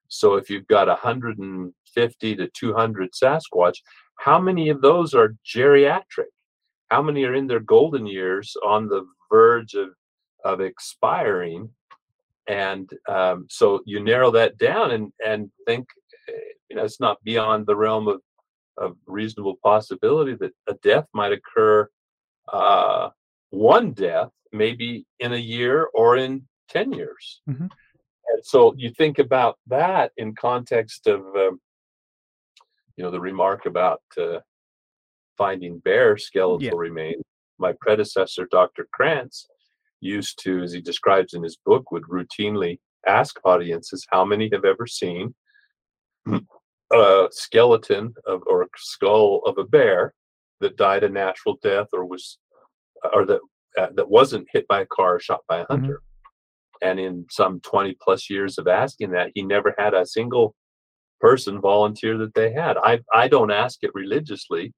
So 0.08 0.34
if 0.34 0.50
you've 0.50 0.66
got 0.66 0.88
150 0.88 2.36
to 2.36 2.50
200 2.52 3.10
Sasquatch, 3.12 3.76
how 4.18 4.38
many 4.38 4.68
of 4.68 4.82
those 4.82 5.14
are 5.14 5.36
geriatric? 5.46 6.32
How 6.90 7.00
many 7.02 7.24
are 7.24 7.34
in 7.34 7.46
their 7.46 7.60
golden 7.60 8.06
years 8.06 8.54
on 8.66 8.88
the 8.88 9.06
verge 9.30 9.74
of, 9.74 9.90
of 10.44 10.60
expiring? 10.60 11.70
And 12.46 12.90
um, 13.08 13.46
so 13.48 13.80
you 13.86 14.02
narrow 14.02 14.30
that 14.32 14.58
down 14.58 14.90
and, 14.90 15.12
and 15.24 15.50
think, 15.66 15.86
eh, 16.28 16.32
you 16.68 16.76
know, 16.76 16.84
it's 16.84 17.00
not 17.00 17.22
beyond 17.22 17.66
the 17.66 17.76
realm 17.76 18.08
of, 18.08 18.20
of 18.76 18.96
reasonable 19.06 19.56
possibility 19.62 20.34
that 20.36 20.52
a 20.68 20.74
death 20.82 21.06
might 21.12 21.32
occur 21.32 21.88
uh, 22.52 23.10
one 23.50 23.92
death 23.92 24.30
maybe 24.52 25.06
in 25.20 25.32
a 25.32 25.38
year 25.38 25.88
or 25.94 26.16
in 26.16 26.42
10 26.70 26.92
years. 26.92 27.40
Mm-hmm. 27.48 27.64
And 27.64 28.44
so 28.44 28.74
you 28.76 28.90
think 28.90 29.18
about 29.18 29.58
that 29.68 30.12
in 30.16 30.34
context 30.34 31.06
of, 31.06 31.20
um, 31.36 31.60
you 32.96 33.04
know, 33.04 33.10
the 33.10 33.20
remark 33.20 33.66
about 33.66 34.02
uh, 34.18 34.38
finding 35.36 35.78
bear 35.78 36.16
skeletal 36.16 36.62
yeah. 36.62 36.70
remains. 36.74 37.22
My 37.58 37.74
predecessor, 37.80 38.46
Dr. 38.50 38.88
Krantz, 38.92 39.46
used 40.00 40.40
to, 40.42 40.62
as 40.62 40.72
he 40.72 40.80
describes 40.80 41.34
in 41.34 41.42
his 41.42 41.58
book, 41.64 41.90
would 41.90 42.04
routinely 42.04 42.78
ask 43.06 43.38
audiences 43.44 44.06
how 44.10 44.24
many 44.24 44.50
have 44.52 44.64
ever 44.64 44.86
seen 44.86 45.34
a 46.92 47.28
skeleton 47.30 48.14
of, 48.26 48.42
or 48.46 48.62
a 48.62 48.66
skull 48.76 49.42
of 49.46 49.58
a 49.58 49.64
bear 49.64 50.14
that 50.60 50.76
died 50.76 51.04
a 51.04 51.08
natural 51.08 51.58
death 51.62 51.86
or 51.92 52.04
was 52.04 52.38
or 53.14 53.24
that 53.24 53.40
uh, 53.78 53.88
that 53.94 54.10
wasn't 54.10 54.48
hit 54.52 54.66
by 54.68 54.82
a 54.82 54.86
car 54.86 55.16
or 55.16 55.20
shot 55.20 55.40
by 55.48 55.58
a 55.58 55.62
mm-hmm. 55.62 55.72
hunter. 55.72 55.94
Mm-hmm. 55.94 56.88
And 56.88 56.98
in 56.98 57.26
some 57.30 57.60
20 57.60 57.96
plus 58.02 58.30
years 58.30 58.58
of 58.58 58.66
asking 58.66 59.10
that, 59.10 59.32
he 59.34 59.42
never 59.42 59.74
had 59.78 59.92
a 59.92 60.06
single 60.06 60.54
person 61.20 61.60
volunteer 61.60 62.16
that 62.18 62.34
they 62.34 62.52
had. 62.52 62.78
I, 62.78 63.00
I 63.14 63.28
don't 63.28 63.50
ask 63.50 63.80
it 63.82 63.90
religiously. 63.94 64.72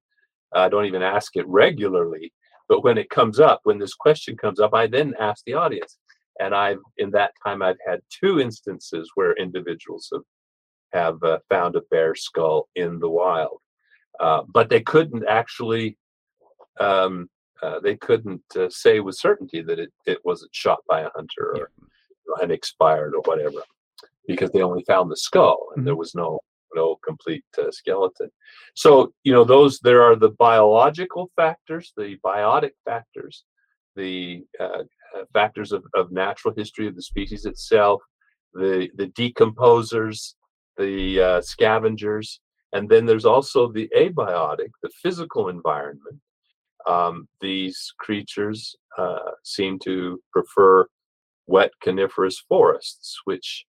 I 0.53 0.69
don't 0.69 0.87
even 0.87 1.03
ask 1.03 1.37
it 1.37 1.47
regularly. 1.47 2.33
But 2.73 2.85
when 2.85 2.97
it 2.97 3.11
comes 3.11 3.39
up, 3.39 3.61
when 3.65 3.79
this 3.79 3.93
question 3.93 4.35
comes 4.35 4.59
up, 4.59 4.73
I 4.73 4.87
then 4.87 5.13
ask 5.21 5.45
the 5.45 5.53
audience. 5.53 5.99
And 6.41 6.55
I've, 6.55 6.79
in 6.97 7.11
that 7.11 7.33
time, 7.45 7.61
I've 7.61 7.77
had 7.87 8.01
two 8.09 8.41
instances 8.41 9.11
where 9.15 9.35
individuals 9.35 10.11
have, 10.11 10.23
have 10.95 11.23
uh, 11.23 11.41
found 11.51 11.77
a 11.77 11.83
bear 11.91 12.15
skull 12.15 12.71
in 12.75 12.99
the 12.99 13.11
wild. 13.11 13.59
Uh, 14.19 14.45
but 14.49 14.71
they 14.71 14.81
couldn't 14.81 15.27
actually 15.29 15.99
um, 16.81 17.29
uh, 17.63 17.79
they 17.81 17.97
couldn't 17.97 18.43
uh, 18.57 18.71
say 18.71 19.01
with 19.01 19.17
certainty 19.19 19.61
that 19.61 19.79
it, 19.79 19.93
it 20.07 20.25
wasn't 20.25 20.55
shot 20.55 20.79
by 20.89 21.03
a 21.03 21.11
hunter 21.15 21.55
or 21.55 21.71
yeah. 21.79 22.43
and 22.43 22.51
expired 22.51 23.13
or 23.15 23.21
whatever 23.27 23.61
because 24.27 24.51
they 24.53 24.63
only 24.63 24.83
found 24.85 25.11
the 25.11 25.17
skull 25.17 25.67
and 25.73 25.81
mm-hmm. 25.81 25.89
there 25.89 25.97
was 25.97 26.15
no 26.15 26.41
no 26.75 26.97
complete 27.05 27.45
uh, 27.59 27.71
skeleton. 27.71 28.31
So 28.75 29.13
you 29.25 29.33
know 29.33 29.45
those 29.45 29.79
there 29.81 30.03
are 30.03 30.17
the 30.17 30.31
biological 30.31 31.31
factors 31.37 31.93
the 31.97 32.17
biotic 32.25 32.73
factors 32.85 33.45
the 33.95 34.45
uh, 34.59 34.85
uh, 35.15 35.25
factors 35.33 35.73
of, 35.73 35.85
of 35.95 36.11
natural 36.13 36.55
history 36.57 36.87
of 36.87 36.97
the 36.97 37.03
species 37.03 37.45
itself 37.45 38.01
the 38.55 38.89
the 38.97 39.09
decomposers 39.09 40.35
the 40.79 41.41
scavengers 41.45 42.41
and 42.73 42.89
then 42.89 43.07
there's 43.07 43.25
also 43.25 43.71
the 43.71 43.89
abiotic 43.97 44.71
the 44.83 44.91
physical 45.03 45.49
environment. 45.49 46.21
Um, 46.87 47.29
these 47.41 47.93
creatures 47.99 48.75
uh, 48.99 49.33
seem 49.45 49.79
to 49.81 50.21
prefer 50.33 50.87
wet 51.47 51.71
coniferous 51.81 52.43
forests, 52.49 53.21
which 53.25 53.67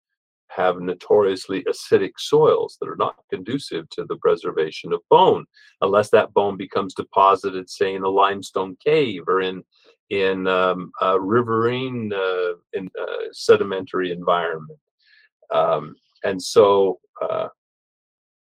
have 0.54 0.80
notoriously 0.80 1.64
acidic 1.64 2.12
soils 2.18 2.76
that 2.80 2.88
are 2.88 2.96
not 2.96 3.16
conducive 3.30 3.88
to 3.90 4.04
the 4.08 4.16
preservation 4.16 4.92
of 4.92 5.00
bone, 5.08 5.44
unless 5.80 6.10
that 6.10 6.32
bone 6.34 6.56
becomes 6.56 6.94
deposited, 6.94 7.68
say, 7.68 7.94
in 7.94 8.02
a 8.02 8.08
limestone 8.08 8.76
cave 8.84 9.22
or 9.26 9.40
in 9.40 9.62
in 10.10 10.46
um, 10.46 10.92
a 11.00 11.18
riverine 11.18 12.12
uh, 12.12 12.52
in, 12.74 12.90
uh, 13.00 13.24
sedimentary 13.32 14.12
environment. 14.12 14.78
Um, 15.50 15.94
and 16.22 16.42
so, 16.42 16.98
uh, 17.22 17.48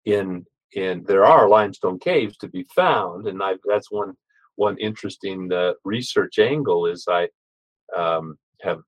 in 0.03 0.45
in 0.73 1.03
there 1.03 1.25
are 1.25 1.47
limestone 1.47 1.99
caves 1.99 2.35
to 2.37 2.49
be 2.49 2.65
found, 2.75 3.27
and 3.27 3.41
I've, 3.41 3.59
that's 3.65 3.91
one 3.91 4.13
one 4.55 4.77
interesting 4.77 5.51
uh, 5.51 5.73
research 5.83 6.39
angle 6.39 6.85
is 6.85 7.07
I 7.09 7.29
um, 7.95 8.37
have 8.61 8.81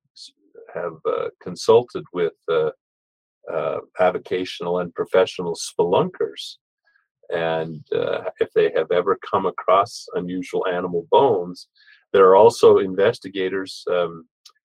have 0.74 0.96
uh, 1.06 1.28
consulted 1.42 2.04
with 2.12 2.34
uh, 2.50 2.70
uh 3.52 3.78
avocational 4.00 4.80
and 4.82 4.94
professional 4.94 5.54
spelunkers, 5.54 6.56
and 7.30 7.84
uh, 7.94 8.22
if 8.40 8.50
they 8.54 8.70
have 8.74 8.90
ever 8.90 9.18
come 9.30 9.46
across 9.46 10.06
unusual 10.14 10.66
animal 10.66 11.06
bones, 11.10 11.68
there 12.12 12.26
are 12.26 12.36
also 12.36 12.78
investigators. 12.78 13.84
Um, 13.90 14.26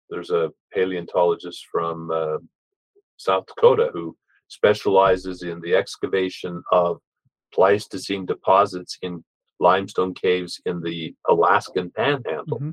there's 0.09 0.29
a 0.29 0.51
paleontologist 0.73 1.65
from 1.71 2.11
uh, 2.11 2.37
South 3.17 3.45
Dakota 3.47 3.89
who 3.93 4.15
specializes 4.49 5.41
in 5.41 5.59
the 5.61 5.75
excavation 5.75 6.61
of 6.71 6.99
Pleistocene 7.53 8.25
deposits 8.25 8.97
in 9.01 9.23
limestone 9.59 10.13
caves 10.13 10.61
in 10.65 10.81
the 10.81 11.15
Alaskan 11.29 11.91
panhandle. 11.95 12.59
Mm-hmm. 12.59 12.69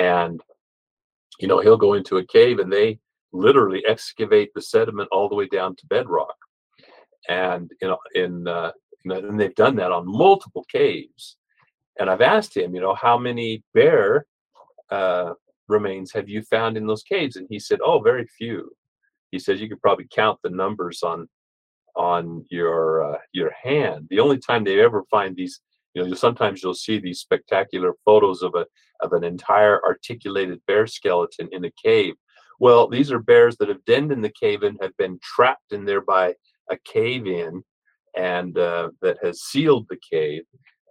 And, 0.00 0.40
you 1.38 1.48
know, 1.48 1.60
he'll 1.60 1.76
go 1.76 1.94
into 1.94 2.16
a 2.16 2.26
cave 2.26 2.58
and 2.58 2.72
they 2.72 2.98
literally 3.32 3.84
excavate 3.86 4.50
the 4.54 4.62
sediment 4.62 5.08
all 5.12 5.28
the 5.28 5.34
way 5.34 5.46
down 5.46 5.76
to 5.76 5.86
bedrock. 5.86 6.34
And, 7.28 7.70
you 7.82 7.88
know, 7.88 7.98
in, 8.14 8.48
uh, 8.48 8.72
and 9.04 9.38
they've 9.38 9.54
done 9.54 9.76
that 9.76 9.92
on 9.92 10.04
multiple 10.06 10.64
caves. 10.70 11.36
And 11.98 12.08
I've 12.08 12.20
asked 12.20 12.56
him, 12.56 12.74
you 12.74 12.80
know, 12.80 12.94
how 12.94 13.18
many 13.18 13.62
bear 13.74 14.26
uh, 14.90 15.32
remains 15.68 16.12
have 16.12 16.28
you 16.28 16.42
found 16.42 16.76
in 16.76 16.86
those 16.86 17.02
caves? 17.02 17.36
And 17.36 17.46
he 17.50 17.58
said, 17.58 17.80
oh, 17.84 18.00
very 18.00 18.26
few. 18.38 18.70
He 19.30 19.38
says 19.38 19.60
you 19.60 19.68
could 19.68 19.82
probably 19.82 20.06
count 20.10 20.38
the 20.42 20.50
numbers 20.50 21.02
on 21.02 21.28
on 21.96 22.44
your 22.48 23.14
uh, 23.14 23.18
your 23.32 23.52
hand. 23.62 24.06
The 24.08 24.20
only 24.20 24.38
time 24.38 24.64
they 24.64 24.80
ever 24.80 25.04
find 25.10 25.36
these 25.36 25.60
you 25.94 26.04
know, 26.04 26.14
sometimes 26.14 26.62
you'll 26.62 26.74
see 26.74 26.98
these 26.98 27.20
spectacular 27.20 27.94
photos 28.04 28.42
of 28.42 28.54
a 28.54 28.66
of 29.00 29.12
an 29.12 29.24
entire 29.24 29.84
articulated 29.84 30.60
bear 30.66 30.86
skeleton 30.86 31.48
in 31.52 31.64
a 31.64 31.70
cave. 31.82 32.14
Well, 32.58 32.88
these 32.88 33.12
are 33.12 33.20
bears 33.20 33.56
that 33.58 33.68
have 33.68 33.84
denned 33.84 34.12
in 34.12 34.20
the 34.20 34.32
cave 34.40 34.62
and 34.62 34.78
have 34.80 34.96
been 34.96 35.18
trapped 35.22 35.72
in 35.72 35.84
there 35.84 36.00
by 36.00 36.34
a 36.70 36.76
cave 36.84 37.26
in, 37.26 37.62
and 38.16 38.58
uh, 38.58 38.90
that 39.00 39.18
has 39.22 39.42
sealed 39.42 39.86
the 39.88 39.98
cave, 40.10 40.42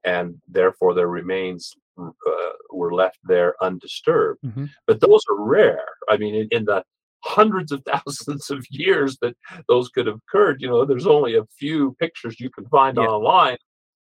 and 0.06 0.36
therefore 0.48 0.94
their 0.94 1.08
remains 1.08 1.74
uh, 2.00 2.54
were 2.72 2.94
left 2.94 3.20
there 3.24 3.56
undisturbed. 3.62 4.40
Mm-hmm. 4.46 4.66
But 4.86 5.02
those 5.02 5.22
are 5.30 5.44
rare. 5.44 5.90
I 6.10 6.18
mean, 6.18 6.36
in, 6.36 6.48
in 6.52 6.66
the 6.66 6.84
hundreds 7.24 7.72
of 7.72 7.84
thousands 7.88 8.50
of 8.50 8.66
years 8.70 9.18
that 9.22 9.36
those 9.68 9.90
could 9.90 10.08
have 10.08 10.20
occurred. 10.28 10.62
You 10.62 10.70
know, 10.70 10.86
there's 10.86 11.08
only 11.08 11.36
a 11.36 11.46
few 11.60 11.96
pictures 12.00 12.40
you 12.40 12.50
can 12.50 12.68
find 12.68 12.98
yeah. 12.98 13.04
online 13.04 13.58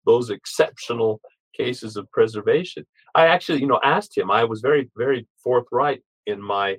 those 0.05 0.29
exceptional 0.29 1.21
cases 1.55 1.95
of 1.95 2.09
preservation. 2.11 2.85
I 3.13 3.27
actually, 3.27 3.59
you 3.59 3.67
know, 3.67 3.79
asked 3.83 4.17
him. 4.17 4.31
I 4.31 4.43
was 4.45 4.61
very, 4.61 4.89
very 4.95 5.27
forthright 5.43 6.01
in 6.25 6.41
my 6.41 6.77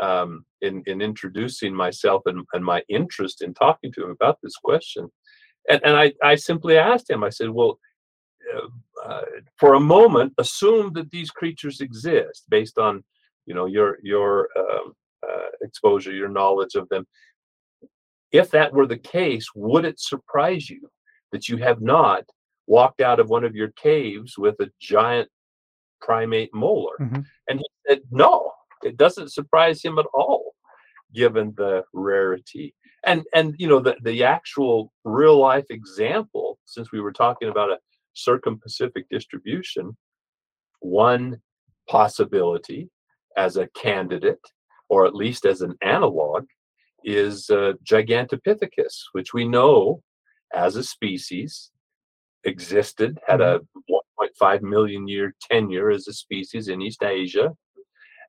um, 0.00 0.44
in 0.60 0.82
in 0.86 1.00
introducing 1.00 1.74
myself 1.74 2.22
and, 2.26 2.44
and 2.52 2.64
my 2.64 2.82
interest 2.88 3.42
in 3.42 3.54
talking 3.54 3.92
to 3.92 4.04
him 4.04 4.10
about 4.10 4.38
this 4.42 4.56
question. 4.56 5.10
And, 5.68 5.80
and 5.84 5.96
I, 5.96 6.12
I 6.22 6.34
simply 6.34 6.78
asked 6.78 7.10
him, 7.10 7.22
I 7.22 7.28
said, 7.28 7.50
well, 7.50 7.78
uh, 8.54 9.06
uh, 9.06 9.22
for 9.56 9.74
a 9.74 9.80
moment, 9.80 10.32
assume 10.38 10.92
that 10.94 11.10
these 11.10 11.30
creatures 11.30 11.80
exist 11.80 12.44
based 12.48 12.78
on, 12.78 13.04
you 13.46 13.54
know, 13.54 13.66
your 13.66 13.98
your 14.02 14.48
um, 14.56 14.94
uh, 15.28 15.50
exposure, 15.62 16.12
your 16.12 16.28
knowledge 16.28 16.74
of 16.74 16.88
them. 16.88 17.06
If 18.32 18.50
that 18.50 18.72
were 18.72 18.86
the 18.86 18.98
case, 18.98 19.46
would 19.54 19.84
it 19.84 20.00
surprise 20.00 20.68
you 20.68 20.88
that 21.32 21.48
you 21.48 21.56
have 21.58 21.80
not 21.80 22.24
walked 22.66 23.00
out 23.00 23.20
of 23.20 23.30
one 23.30 23.44
of 23.44 23.54
your 23.54 23.72
caves 23.72 24.36
with 24.36 24.54
a 24.60 24.70
giant 24.80 25.28
primate 26.00 26.54
molar? 26.54 26.96
Mm-hmm. 27.00 27.20
And 27.48 27.58
he 27.58 27.66
said, 27.86 28.00
no, 28.10 28.52
it 28.82 28.96
doesn't 28.96 29.32
surprise 29.32 29.82
him 29.82 29.98
at 29.98 30.06
all, 30.14 30.54
given 31.14 31.54
the 31.56 31.84
rarity. 31.92 32.74
And 33.04 33.24
and 33.34 33.54
you 33.58 33.68
know 33.68 33.80
the 33.80 33.96
the 34.02 34.24
actual 34.24 34.92
real 35.04 35.38
life 35.38 35.66
example, 35.70 36.58
since 36.64 36.92
we 36.92 37.00
were 37.00 37.12
talking 37.12 37.48
about 37.48 37.70
a 37.70 37.78
circum-Pacific 38.14 39.06
distribution, 39.10 39.96
one 40.80 41.40
possibility 41.88 42.90
as 43.36 43.56
a 43.56 43.68
candidate, 43.68 44.40
or 44.88 45.06
at 45.06 45.14
least 45.14 45.44
as 45.46 45.60
an 45.60 45.76
analog, 45.82 46.44
is 47.04 47.48
uh, 47.50 47.74
Gigantopithecus, 47.84 48.94
which 49.12 49.32
we 49.32 49.46
know 49.46 50.02
as 50.52 50.76
a 50.76 50.82
species 50.82 51.70
existed, 52.44 53.18
had 53.26 53.40
a 53.40 53.60
mm-hmm. 53.60 53.94
1.5 54.40 54.62
million 54.62 55.06
year 55.06 55.34
tenure 55.50 55.90
as 55.90 56.08
a 56.08 56.12
species 56.12 56.68
in 56.68 56.82
East 56.82 57.02
Asia. 57.02 57.54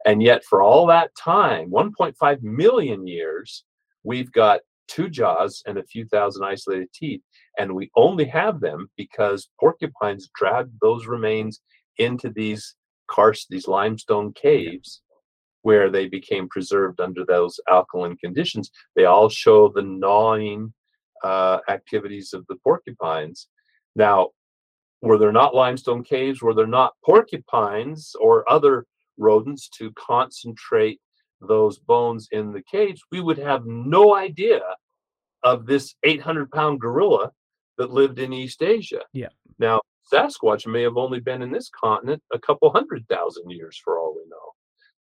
And 0.06 0.24
yet, 0.24 0.44
for 0.46 0.62
all 0.62 0.88
that 0.88 1.12
time, 1.16 1.70
1.5 1.70 2.42
million 2.42 3.06
years, 3.06 3.66
we've 4.04 4.32
got 4.32 4.62
two 4.88 5.10
jaws 5.10 5.62
and 5.68 5.78
a 5.78 5.84
few 5.84 6.06
thousand 6.06 6.44
isolated 6.44 6.92
teeth. 6.94 7.22
And 7.58 7.74
we 7.74 7.92
only 7.96 8.26
have 8.26 8.60
them 8.60 8.90
because 8.98 9.50
porcupines 9.60 10.30
dragged 10.36 10.74
those 10.82 11.06
remains 11.06 11.62
into 11.98 12.30
these 12.30 12.76
karst, 13.08 13.48
these 13.50 13.68
limestone 13.68 14.34
caves, 14.34 15.02
where 15.62 15.90
they 15.90 16.08
became 16.08 16.48
preserved 16.48 17.02
under 17.02 17.26
those 17.26 17.60
alkaline 17.70 18.18
conditions. 18.18 18.72
They 18.96 19.06
all 19.06 19.30
show 19.30 19.70
the 19.70 19.82
gnawing 19.82 20.74
uh, 21.24 21.60
activities 21.70 22.34
of 22.34 22.46
the 22.48 22.56
porcupines. 22.64 23.48
Now, 23.96 24.30
were 25.02 25.18
there 25.18 25.32
not 25.32 25.56
limestone 25.56 26.04
caves? 26.04 26.42
Were 26.42 26.54
there 26.54 26.68
not 26.68 26.94
porcupines 27.04 28.16
or 28.20 28.50
other 28.50 28.86
rodents 29.20 29.70
to 29.78 29.92
concentrate 29.94 31.00
those 31.42 31.80
bones 31.80 32.28
in 32.32 32.52
the 32.52 32.64
cage, 32.64 33.02
We 33.12 33.22
would 33.22 33.38
have 33.38 33.66
no 33.66 34.16
idea 34.16 34.62
of 35.44 35.66
this 35.66 35.96
800 36.04 36.52
pound 36.52 36.82
gorilla 36.82 37.32
that 37.78 37.92
lived 37.92 38.20
in 38.20 38.34
East 38.34 38.62
Asia. 38.62 39.02
Yeah. 39.14 39.30
Now, 39.58 39.82
Sasquatch 40.12 40.68
may 40.68 40.82
have 40.82 40.98
only 40.98 41.20
been 41.20 41.42
in 41.42 41.52
this 41.52 41.70
continent 41.70 42.22
a 42.34 42.40
couple 42.40 42.70
hundred 42.72 43.08
thousand 43.08 43.50
years 43.52 43.80
for 43.84 44.00
all 44.00 44.16
we 44.16 44.24
know, 44.30 44.54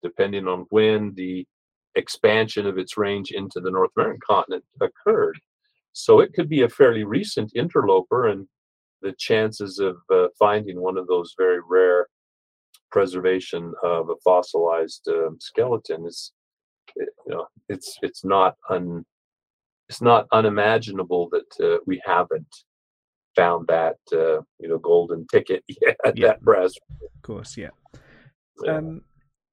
depending 0.04 0.48
on 0.48 0.66
when 0.70 1.14
the 1.16 1.46
expansion 1.96 2.66
of 2.66 2.78
its 2.78 2.98
range 2.98 3.32
into 3.32 3.60
the 3.60 3.72
North 3.72 3.92
American 3.98 4.22
continent 4.26 4.64
occurred. 4.80 5.40
So 5.94 6.20
it 6.20 6.34
could 6.34 6.48
be 6.48 6.62
a 6.62 6.70
fairly 6.70 7.04
recent 7.04 7.52
interloper, 7.56 8.28
and 8.28 8.48
the 9.02 9.14
chances 9.18 9.80
of 9.80 9.98
uh, 10.14 10.28
finding 10.38 10.80
one 10.80 10.98
of 10.98 11.08
those 11.08 11.34
very 11.38 11.60
rare 11.68 12.08
preservation 12.92 13.74
of 13.84 14.10
a 14.10 14.16
fossilized 14.24 15.08
uh, 15.08 15.30
skeleton 15.40 16.06
is, 16.06 16.32
you 16.96 17.06
know, 17.28 17.48
it's 17.68 17.98
it's 18.02 18.24
not 18.24 18.56
un, 18.70 19.06
it's 19.90 20.02
not 20.02 20.28
unimaginable 20.32 21.30
that 21.30 21.66
uh, 21.66 21.80
we 21.86 22.02
haven't 22.06 22.56
found 23.36 23.68
that 23.68 23.98
uh, 24.14 24.42
you 24.60 24.68
know 24.68 24.78
golden 24.78 25.26
ticket 25.28 25.64
yet 25.82 25.98
yeah. 26.16 26.28
that 26.28 26.42
brass 26.42 26.74
of 27.16 27.22
course 27.22 27.58
yeah. 27.58 27.70
yeah. 28.64 28.78
um 28.78 29.02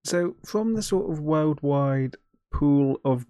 so 0.05 0.37
from 0.45 0.74
the 0.74 0.82
sort 0.82 1.11
of 1.11 1.20
worldwide 1.20 2.16
pool 2.53 3.01
of 3.05 3.26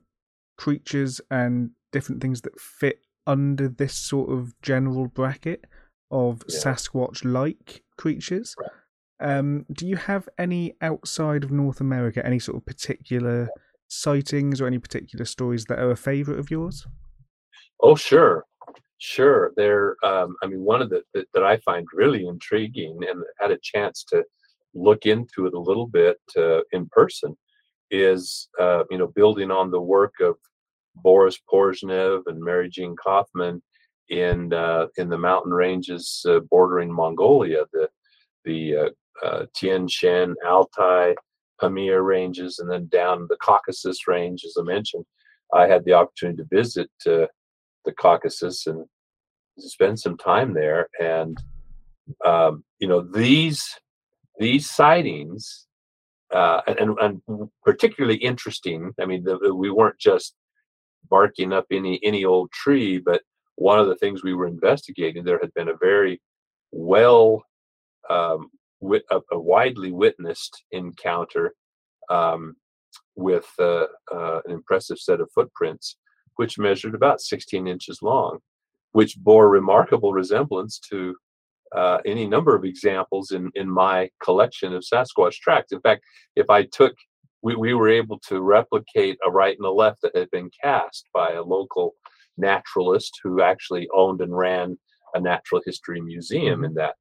creatures 0.56 1.20
and 1.30 1.70
different 1.92 2.20
things 2.20 2.40
that 2.42 2.58
fit 2.60 3.00
under 3.26 3.68
this 3.68 3.94
sort 3.94 4.30
of 4.30 4.54
general 4.62 5.08
bracket 5.08 5.64
of 6.10 6.42
yeah. 6.48 6.58
sasquatch 6.58 7.24
like 7.24 7.82
creatures 7.98 8.54
right. 8.60 8.70
Um, 9.20 9.64
do 9.72 9.86
you 9.86 9.96
have 9.96 10.28
any 10.38 10.74
outside 10.82 11.44
of 11.44 11.50
North 11.50 11.80
America, 11.80 12.24
any 12.24 12.38
sort 12.38 12.58
of 12.58 12.66
particular 12.66 13.48
sightings 13.88 14.60
or 14.60 14.66
any 14.66 14.78
particular 14.78 15.24
stories 15.24 15.64
that 15.66 15.78
are 15.78 15.90
a 15.90 15.96
favorite 15.96 16.38
of 16.38 16.50
yours? 16.50 16.86
Oh, 17.80 17.94
sure. 17.94 18.44
Sure. 18.98 19.52
There, 19.56 19.96
um, 20.02 20.36
I 20.42 20.46
mean, 20.46 20.60
one 20.60 20.80
of 20.80 20.90
the 20.90 21.02
that, 21.14 21.26
that 21.34 21.44
I 21.44 21.58
find 21.58 21.86
really 21.92 22.26
intriguing 22.26 22.98
and 23.08 23.22
had 23.38 23.50
a 23.50 23.58
chance 23.62 24.04
to 24.04 24.24
look 24.74 25.06
into 25.06 25.46
it 25.46 25.54
a 25.54 25.58
little 25.58 25.86
bit 25.86 26.18
uh, 26.36 26.60
in 26.72 26.86
person 26.90 27.36
is, 27.90 28.48
uh, 28.58 28.84
you 28.90 28.98
know, 28.98 29.08
building 29.08 29.50
on 29.50 29.70
the 29.70 29.80
work 29.80 30.14
of 30.20 30.36
Boris 30.96 31.38
Porshnev 31.50 32.22
and 32.26 32.40
Marie-Jeanne 32.40 32.96
Koffmann 32.96 33.60
in 34.08 34.52
uh, 34.52 34.86
in 34.96 35.08
the 35.08 35.18
mountain 35.18 35.52
ranges 35.52 36.24
uh, 36.28 36.40
bordering 36.50 36.92
Mongolia, 36.92 37.64
the 37.72 37.88
the 38.44 38.92
uh, 39.24 39.46
Tian 39.54 39.88
Shan, 39.88 40.34
Altai, 40.46 41.14
Pamir 41.60 42.02
ranges, 42.02 42.58
and 42.58 42.70
then 42.70 42.88
down 42.88 43.26
the 43.28 43.36
Caucasus 43.36 44.06
range, 44.06 44.44
as 44.44 44.56
I 44.58 44.62
mentioned. 44.62 45.04
I 45.54 45.66
had 45.66 45.84
the 45.84 45.92
opportunity 45.92 46.42
to 46.42 46.48
visit 46.56 46.90
uh, 47.06 47.26
the 47.84 47.92
Caucasus 47.98 48.66
and 48.66 48.84
spend 49.58 49.98
some 49.98 50.16
time 50.16 50.54
there. 50.54 50.88
And 51.00 51.38
um, 52.24 52.64
you 52.78 52.88
know 52.88 53.00
these 53.00 53.64
these 54.38 54.68
sightings, 54.68 55.66
uh, 56.32 56.60
and, 56.66 56.96
and 57.00 57.48
particularly 57.64 58.16
interesting. 58.16 58.92
I 59.00 59.06
mean, 59.06 59.24
the, 59.24 59.54
we 59.54 59.70
weren't 59.70 59.98
just 59.98 60.34
barking 61.08 61.52
up 61.52 61.66
any 61.70 62.00
any 62.02 62.24
old 62.24 62.50
tree, 62.52 62.98
but 62.98 63.22
one 63.56 63.78
of 63.78 63.86
the 63.86 63.96
things 63.96 64.22
we 64.22 64.34
were 64.34 64.46
investigating, 64.46 65.24
there 65.24 65.40
had 65.40 65.54
been 65.54 65.68
a 65.68 65.76
very 65.80 66.20
well 66.72 67.42
um, 68.10 68.50
wit- 68.80 69.04
a, 69.10 69.20
a, 69.32 69.38
widely 69.38 69.92
witnessed 69.92 70.64
encounter 70.72 71.54
um, 72.10 72.56
with 73.14 73.46
uh, 73.58 73.86
uh, 74.14 74.40
an 74.44 74.52
impressive 74.52 74.98
set 74.98 75.20
of 75.20 75.30
footprints, 75.34 75.96
which 76.36 76.58
measured 76.58 76.94
about 76.94 77.20
16 77.20 77.66
inches 77.66 78.00
long, 78.02 78.38
which 78.92 79.16
bore 79.18 79.48
remarkable 79.48 80.12
resemblance 80.12 80.78
to 80.90 81.14
uh, 81.74 81.98
any 82.06 82.26
number 82.26 82.54
of 82.54 82.64
examples 82.64 83.32
in, 83.32 83.50
in 83.54 83.68
my 83.68 84.08
collection 84.22 84.72
of 84.72 84.84
Sasquatch 84.84 85.36
tracks. 85.40 85.72
In 85.72 85.80
fact, 85.80 86.02
if 86.36 86.48
I 86.48 86.64
took, 86.64 86.94
we, 87.42 87.56
we 87.56 87.74
were 87.74 87.88
able 87.88 88.20
to 88.28 88.40
replicate 88.40 89.18
a 89.26 89.30
right 89.30 89.56
and 89.56 89.66
a 89.66 89.70
left 89.70 90.02
that 90.02 90.16
had 90.16 90.30
been 90.30 90.50
cast 90.62 91.06
by 91.12 91.32
a 91.32 91.42
local 91.42 91.94
naturalist 92.38 93.18
who 93.22 93.42
actually 93.42 93.88
owned 93.94 94.20
and 94.20 94.36
ran 94.36 94.78
a 95.14 95.20
natural 95.20 95.62
history 95.64 96.00
museum 96.00 96.56
mm-hmm. 96.56 96.64
in 96.66 96.74
that 96.74 96.96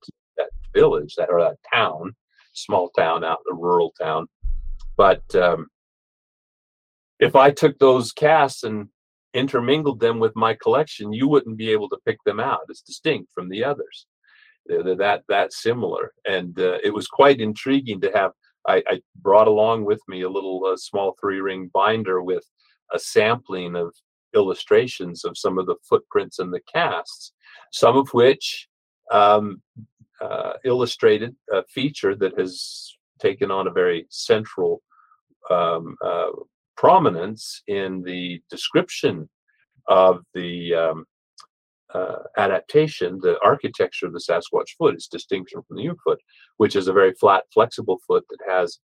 village 0.73 1.15
that 1.15 1.29
or 1.29 1.41
that 1.41 1.57
town, 1.73 2.15
small 2.53 2.89
town 2.89 3.23
out 3.23 3.39
in 3.49 3.55
the 3.55 3.61
rural 3.61 3.93
town. 3.99 4.27
But 4.97 5.23
um, 5.35 5.67
if 7.19 7.35
I 7.35 7.51
took 7.51 7.77
those 7.79 8.11
casts 8.11 8.63
and 8.63 8.87
intermingled 9.33 9.99
them 9.99 10.19
with 10.19 10.35
my 10.35 10.53
collection, 10.61 11.13
you 11.13 11.27
wouldn't 11.27 11.57
be 11.57 11.71
able 11.71 11.89
to 11.89 11.99
pick 12.05 12.17
them 12.25 12.39
out. 12.39 12.61
It's 12.69 12.81
distinct 12.81 13.31
from 13.33 13.49
the 13.49 13.63
others. 13.63 14.07
They're 14.65 14.95
that 14.95 15.23
that 15.29 15.53
similar, 15.53 16.11
and 16.27 16.59
uh, 16.59 16.79
it 16.83 16.91
was 16.91 17.07
quite 17.07 17.39
intriguing 17.39 18.01
to 18.01 18.11
have. 18.15 18.31
I, 18.67 18.81
I 18.87 19.01
brought 19.21 19.47
along 19.47 19.85
with 19.85 20.01
me 20.07 20.23
a 20.23 20.29
little 20.29 20.65
uh, 20.65 20.75
small 20.75 21.15
three 21.21 21.39
ring 21.39 21.69
binder 21.71 22.23
with 22.23 22.43
a 22.91 22.97
sampling 22.97 23.75
of 23.75 23.93
illustrations 24.33 25.23
of 25.23 25.37
some 25.37 25.59
of 25.59 25.67
the 25.67 25.75
footprints 25.87 26.39
and 26.39 26.51
the 26.51 26.61
casts, 26.73 27.33
some 27.71 27.95
of 27.95 28.09
which 28.09 28.67
um, 29.11 29.61
uh, 30.21 30.53
illustrated 30.63 31.35
a 31.51 31.63
feature 31.65 32.15
that 32.15 32.37
has 32.39 32.95
taken 33.19 33.51
on 33.51 33.67
a 33.67 33.71
very 33.71 34.05
central 34.09 34.81
um, 35.49 35.95
uh, 36.03 36.31
prominence 36.77 37.61
in 37.67 38.01
the 38.03 38.41
description 38.49 39.29
of 39.87 40.23
the 40.33 40.73
um, 40.73 41.05
uh, 41.93 42.23
adaptation, 42.37 43.19
the 43.21 43.37
architecture 43.43 44.07
of 44.07 44.13
the 44.13 44.19
Sasquatch 44.19 44.75
foot 44.77 44.95
is 44.95 45.07
distinction 45.07 45.61
from 45.65 45.77
the 45.77 45.83
human 45.83 45.97
foot, 46.03 46.19
which 46.57 46.75
is 46.75 46.87
a 46.87 46.93
very 46.93 47.13
flat, 47.13 47.43
flexible 47.53 47.99
foot 48.05 48.25
that 48.29 48.39
has 48.49 48.79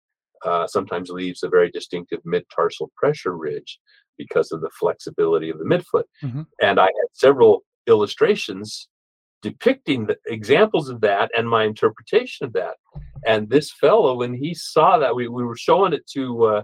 uh, 0.45 0.66
sometimes 0.66 1.11
leaves 1.11 1.43
a 1.43 1.49
very 1.49 1.70
distinctive 1.70 2.20
mid-tarsal 2.24 2.91
pressure 2.97 3.37
ridge 3.37 3.81
because 4.18 4.53
of 4.53 4.61
the 4.61 4.70
flexibility 4.79 5.49
of 5.49 5.59
the 5.59 5.64
midfoot. 5.64 6.05
Mm-hmm. 6.22 6.43
And 6.61 6.79
I 6.79 6.85
had 6.87 7.09
several 7.12 7.64
illustrations 7.87 8.89
depicting 9.43 10.07
the 10.07 10.16
examples 10.26 10.89
of 10.89 11.01
that 11.01 11.30
and 11.36 11.49
my 11.49 11.64
interpretation 11.64 12.47
of 12.47 12.53
that. 12.55 12.76
And 13.26 13.49
this 13.49 13.72
fellow, 13.72 14.16
when 14.16 14.34
he 14.34 14.55
saw 14.55 14.99
that, 14.99 15.14
we, 15.14 15.28
we 15.28 15.45
were 15.45 15.57
showing 15.57 15.93
it 15.93 16.07
to 16.14 16.45
uh, 16.45 16.62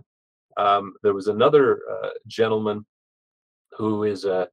um, 0.56 0.94
there 1.02 1.14
was 1.14 1.28
another 1.28 1.80
uh, 1.90 2.10
gentleman 2.26 2.84
who 3.76 4.04
is 4.04 4.24
a 4.24 4.48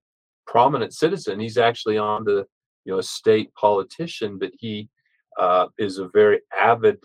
prominent 0.48 0.94
citizen. 0.94 1.40
He's 1.40 1.58
actually 1.58 1.98
on 1.98 2.24
the 2.24 2.46
you 2.86 2.94
know 2.94 3.02
state 3.02 3.54
politician, 3.54 4.40
but 4.40 4.52
he 4.58 4.90
uh, 5.38 5.68
is 5.78 6.00
a 6.00 6.10
very 6.10 6.40
avid 6.58 7.00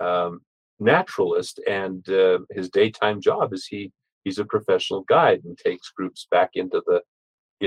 um, 0.00 0.40
naturalist, 0.80 1.60
and 1.68 2.08
uh, 2.08 2.38
his 2.50 2.70
daytime 2.70 3.20
job 3.20 3.52
is 3.52 3.66
he 3.66 3.92
he's 4.24 4.38
a 4.38 4.44
professional 4.44 5.02
guide 5.02 5.42
and 5.44 5.56
takes 5.58 5.90
groups 5.90 6.26
back 6.30 6.50
into 6.54 6.82
the 6.86 7.02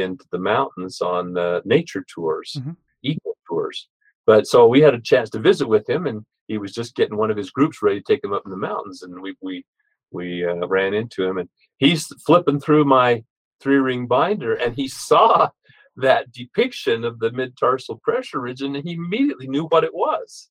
into 0.02 0.26
the 0.32 0.40
mountains 0.40 1.02
on 1.02 1.38
uh, 1.38 1.62
nature 1.66 2.06
tours, 2.14 2.56
mm-hmm. 2.58 2.72
eco 3.04 3.34
tours. 3.50 3.88
But 4.26 4.48
so 4.48 4.68
we 4.68 4.82
had 4.82 4.94
a 4.94 5.02
chance 5.02 5.30
to 5.32 5.40
visit 5.40 5.68
with 5.68 5.90
him, 5.90 6.08
and 6.08 6.26
he 6.48 6.58
was 6.58 6.74
just 6.74 6.96
getting 6.96 7.18
one 7.18 7.32
of 7.32 7.38
his 7.38 7.50
groups 7.50 7.82
ready 7.82 8.02
to 8.02 8.06
take 8.06 8.24
him 8.24 8.34
up 8.34 8.44
in 8.46 8.52
the 8.52 8.58
mountains, 8.58 9.02
and 9.04 9.22
we 9.22 9.36
we 9.42 9.66
we 10.12 10.46
uh, 10.46 10.68
ran 10.68 10.94
into 10.94 11.24
him, 11.24 11.38
and 11.38 11.50
he's 11.78 12.08
flipping 12.26 12.60
through 12.60 12.86
my 12.86 13.24
three 13.62 13.78
ring 13.78 14.08
binder, 14.08 14.54
and 14.56 14.76
he 14.76 14.88
saw 14.88 15.50
that 15.98 16.32
depiction 16.32 17.04
of 17.04 17.20
the 17.20 17.32
mid 17.32 17.58
tarsal 17.58 18.00
pressure 18.04 18.42
ridge, 18.42 18.62
and 18.62 18.76
he 18.76 18.94
immediately 18.94 19.48
knew 19.48 19.66
what 19.66 19.84
it 19.84 19.94
was, 19.94 20.50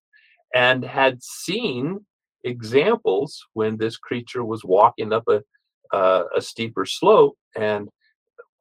and 0.55 0.85
had 0.85 1.23
seen 1.23 2.05
examples 2.45 3.45
when 3.55 3.77
this 3.77 3.97
creature 3.97 4.45
was 4.45 4.65
walking 4.65 5.13
up 5.13 5.25
a 5.29 5.43
uh, 5.93 6.25
a 6.37 6.41
steeper 6.41 6.85
slope 6.85 7.37
and 7.55 7.89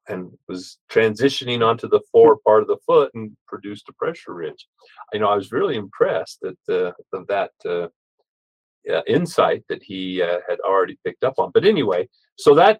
and 0.08 0.32
was 0.48 0.78
transitioning 0.92 1.66
onto 1.66 1.88
the 1.88 2.02
fore 2.12 2.38
part 2.46 2.62
of 2.62 2.68
the 2.68 2.78
foot 2.86 3.12
and 3.16 3.36
produced 3.48 3.90
a 3.90 3.94
pressure 3.94 4.34
ridge. 4.34 4.68
You 5.14 5.20
know, 5.20 5.30
I 5.30 5.36
was 5.36 5.52
really 5.52 5.76
impressed 5.76 6.44
at 6.44 6.74
uh, 6.74 6.92
of 7.14 7.28
that 7.28 7.52
uh, 7.66 7.88
uh, 8.92 9.02
insight 9.08 9.64
that 9.70 9.84
he 9.84 10.22
uh, 10.22 10.40
had 10.48 10.60
already 10.60 10.98
picked 11.04 11.24
up 11.24 11.36
on. 11.38 11.52
But 11.54 11.66
anyway, 11.66 12.08
so 12.38 12.54
that 12.56 12.80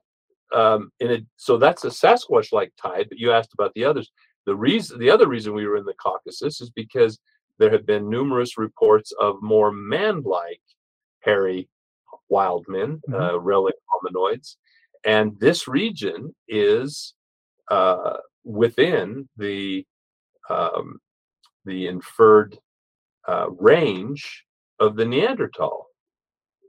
um, 0.54 0.92
in 1.00 1.12
a, 1.12 1.20
so 1.38 1.58
that's 1.58 1.84
a 1.86 1.90
Sasquatch-like 1.90 2.72
tide. 2.82 3.08
But 3.10 3.20
you 3.20 3.32
asked 3.32 3.54
about 3.54 3.74
the 3.76 3.86
others. 3.86 4.12
The 4.46 4.56
reason, 4.56 5.00
the 5.00 5.10
other 5.10 5.28
reason 5.28 5.54
we 5.54 5.66
were 5.66 5.78
in 5.78 5.86
the 5.86 5.96
Caucasus 5.96 6.62
is 6.62 6.70
because 6.70 7.20
there 7.58 7.72
have 7.72 7.86
been 7.86 8.10
numerous 8.10 8.58
reports 8.58 9.12
of 9.20 9.42
more 9.42 9.72
man-like 9.72 10.62
hairy 11.22 11.68
wild 12.30 12.66
men, 12.68 13.02
mm-hmm. 13.10 13.16
uh, 13.16 13.38
relic 13.38 13.76
hominoids, 13.92 14.58
and 15.06 15.40
this 15.40 15.68
region 15.68 16.36
is 16.48 17.14
uh, 17.70 18.18
within 18.44 19.30
the 19.38 19.86
um, 20.50 21.00
the 21.66 21.88
inferred 21.88 22.58
uh, 23.28 23.50
range 23.52 24.44
of 24.80 24.96
the 24.96 25.06
Neanderthal, 25.06 25.88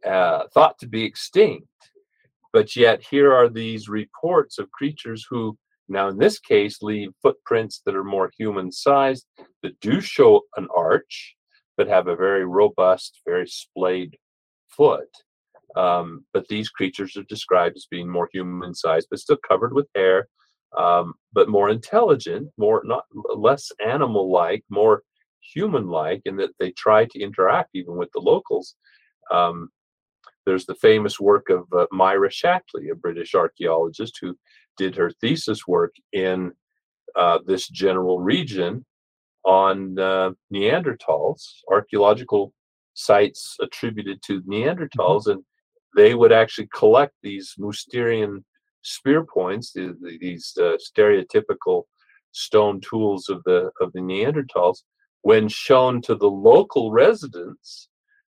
uh, 0.06 0.44
thought 0.54 0.78
to 0.78 0.86
be 0.86 1.04
extinct. 1.04 1.66
But 2.52 2.76
yet, 2.76 3.02
here 3.02 3.34
are 3.34 3.50
these 3.50 3.88
reports 3.88 4.58
of 4.58 4.70
creatures 4.70 5.26
who, 5.28 5.58
now 5.88 6.08
in 6.08 6.16
this 6.16 6.38
case, 6.38 6.80
leave 6.80 7.10
footprints 7.20 7.82
that 7.84 7.94
are 7.94 8.04
more 8.04 8.30
human 8.38 8.72
sized, 8.72 9.26
that 9.62 9.78
do 9.80 10.00
show 10.00 10.42
an 10.56 10.66
arch, 10.74 11.36
but 11.76 11.88
have 11.88 12.08
a 12.08 12.16
very 12.16 12.46
robust, 12.46 13.20
very 13.26 13.46
splayed 13.46 14.16
foot. 14.68 15.10
Um, 15.76 16.24
but 16.32 16.48
these 16.48 16.70
creatures 16.70 17.16
are 17.16 17.24
described 17.24 17.76
as 17.76 17.86
being 17.90 18.08
more 18.10 18.28
human 18.32 18.74
sized, 18.74 19.08
but 19.10 19.18
still 19.18 19.36
covered 19.46 19.74
with 19.74 19.86
hair, 19.94 20.26
um, 20.76 21.14
but 21.32 21.48
more 21.48 21.68
intelligent, 21.68 22.48
more 22.56 22.82
not 22.84 23.04
less 23.34 23.70
animal 23.84 24.30
like, 24.30 24.64
more 24.70 25.02
human 25.40 25.86
like, 25.88 26.22
in 26.24 26.36
that 26.36 26.50
they 26.58 26.72
try 26.72 27.04
to 27.04 27.20
interact 27.20 27.70
even 27.74 27.96
with 27.96 28.10
the 28.12 28.20
locals. 28.20 28.74
Um, 29.30 29.68
there's 30.46 30.66
the 30.66 30.76
famous 30.76 31.20
work 31.20 31.50
of 31.50 31.64
uh, 31.76 31.86
Myra 31.92 32.30
Shackley, 32.30 32.90
a 32.90 32.94
British 32.94 33.34
archaeologist 33.34 34.18
who 34.20 34.36
did 34.76 34.96
her 34.96 35.10
thesis 35.20 35.66
work 35.66 35.92
in 36.12 36.52
uh, 37.16 37.40
this 37.46 37.68
general 37.68 38.20
region 38.20 38.84
on 39.44 39.98
uh, 39.98 40.30
Neanderthals, 40.52 41.42
archaeological 41.70 42.52
sites 42.94 43.56
attributed 43.60 44.20
to 44.26 44.42
Neanderthals, 44.42 45.22
mm-hmm. 45.26 45.30
and 45.32 45.44
they 45.96 46.14
would 46.14 46.30
actually 46.30 46.68
collect 46.72 47.14
these 47.22 47.54
Mousterian 47.58 48.44
spear 48.82 49.24
points, 49.24 49.72
these 49.72 50.52
uh, 50.60 50.76
stereotypical 50.76 51.84
stone 52.32 52.80
tools 52.80 53.28
of 53.28 53.42
the 53.44 53.70
of 53.80 53.92
the 53.94 54.00
Neanderthals. 54.00 54.82
When 55.22 55.48
shown 55.48 56.02
to 56.02 56.14
the 56.14 56.30
local 56.30 56.92
residents, 56.92 57.88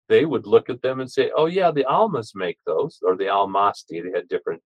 they 0.10 0.26
would 0.26 0.46
look 0.46 0.70
at 0.70 0.82
them 0.82 1.00
and 1.00 1.10
say, 1.10 1.32
"Oh 1.36 1.48
yeah, 1.48 1.72
the 1.72 1.86
Almas 1.86 2.34
make 2.36 2.60
those, 2.68 3.00
or 3.02 3.16
the 3.16 3.26
Almasti. 3.26 4.04
They 4.04 4.12
had 4.14 4.28
different. 4.28 4.62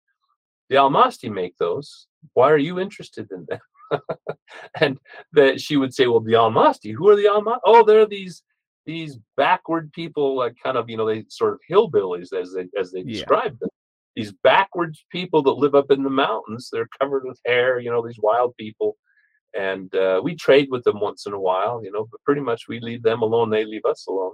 The 0.69 0.75
Almasti 0.75 1.31
make 1.31 1.55
those. 1.57 2.07
Why 2.33 2.51
are 2.51 2.57
you 2.57 2.79
interested 2.79 3.27
in 3.31 3.45
them?" 3.47 3.61
and 4.81 4.97
that 5.33 5.61
she 5.61 5.77
would 5.77 5.93
say, 5.93 6.07
"Well, 6.07 6.19
the 6.19 6.33
Almasti. 6.33 6.93
Who 6.93 7.07
are 7.09 7.15
the 7.15 7.29
Almasti? 7.35 7.59
Oh, 7.63 7.85
they're 7.85 8.07
these 8.07 8.43
these 8.87 9.19
backward 9.35 9.91
people, 9.91 10.35
like 10.35 10.55
kind 10.63 10.77
of 10.77 10.89
you 10.89 10.97
know 10.97 11.05
they 11.05 11.25
sort 11.27 11.53
of 11.53 11.59
hillbillies 11.69 12.33
as 12.33 12.53
they 12.53 12.67
as 12.79 12.91
they 12.91 13.01
yeah. 13.01 13.19
describe 13.19 13.59
them. 13.59 13.69
These 14.15 14.33
backwards 14.43 15.05
people 15.11 15.43
that 15.43 15.51
live 15.51 15.75
up 15.75 15.91
in 15.91 16.01
the 16.01 16.09
mountains. 16.09 16.69
They're 16.71 16.89
covered 16.99 17.25
with 17.25 17.39
hair. 17.45 17.79
You 17.79 17.91
know 17.91 18.05
these 18.05 18.19
wild 18.19 18.55
people." 18.57 18.97
And 19.55 19.93
uh, 19.95 20.21
we 20.23 20.35
trade 20.35 20.67
with 20.71 20.83
them 20.83 20.99
once 20.99 21.25
in 21.25 21.33
a 21.33 21.39
while, 21.39 21.83
you 21.83 21.91
know, 21.91 22.07
but 22.11 22.23
pretty 22.23 22.41
much 22.41 22.67
we 22.67 22.79
leave 22.79 23.03
them 23.03 23.21
alone; 23.21 23.49
they 23.49 23.65
leave 23.65 23.85
us 23.85 24.07
alone. 24.07 24.33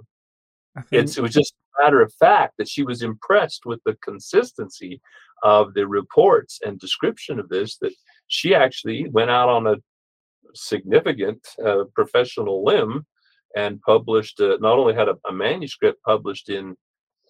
It's, 0.90 1.16
it 1.16 1.22
was 1.22 1.32
just 1.32 1.54
a 1.78 1.84
matter 1.84 2.02
of 2.02 2.12
fact 2.14 2.54
that 2.58 2.68
she 2.68 2.82
was 2.82 3.02
impressed 3.02 3.64
with 3.64 3.80
the 3.84 3.96
consistency 4.02 5.00
of 5.44 5.72
the 5.74 5.86
reports 5.86 6.58
and 6.64 6.80
description 6.80 7.38
of 7.38 7.48
this 7.48 7.76
that 7.78 7.92
she 8.26 8.56
actually 8.56 9.08
went 9.08 9.30
out 9.30 9.48
on 9.48 9.68
a 9.68 9.76
significant 10.54 11.46
uh, 11.64 11.84
professional 11.94 12.64
limb 12.64 13.06
and 13.56 13.80
published 13.82 14.40
uh, 14.40 14.56
not 14.60 14.78
only 14.78 14.94
had 14.94 15.08
a, 15.08 15.16
a, 15.28 15.32
manuscript 15.32 16.02
published 16.02 16.48
in 16.48 16.76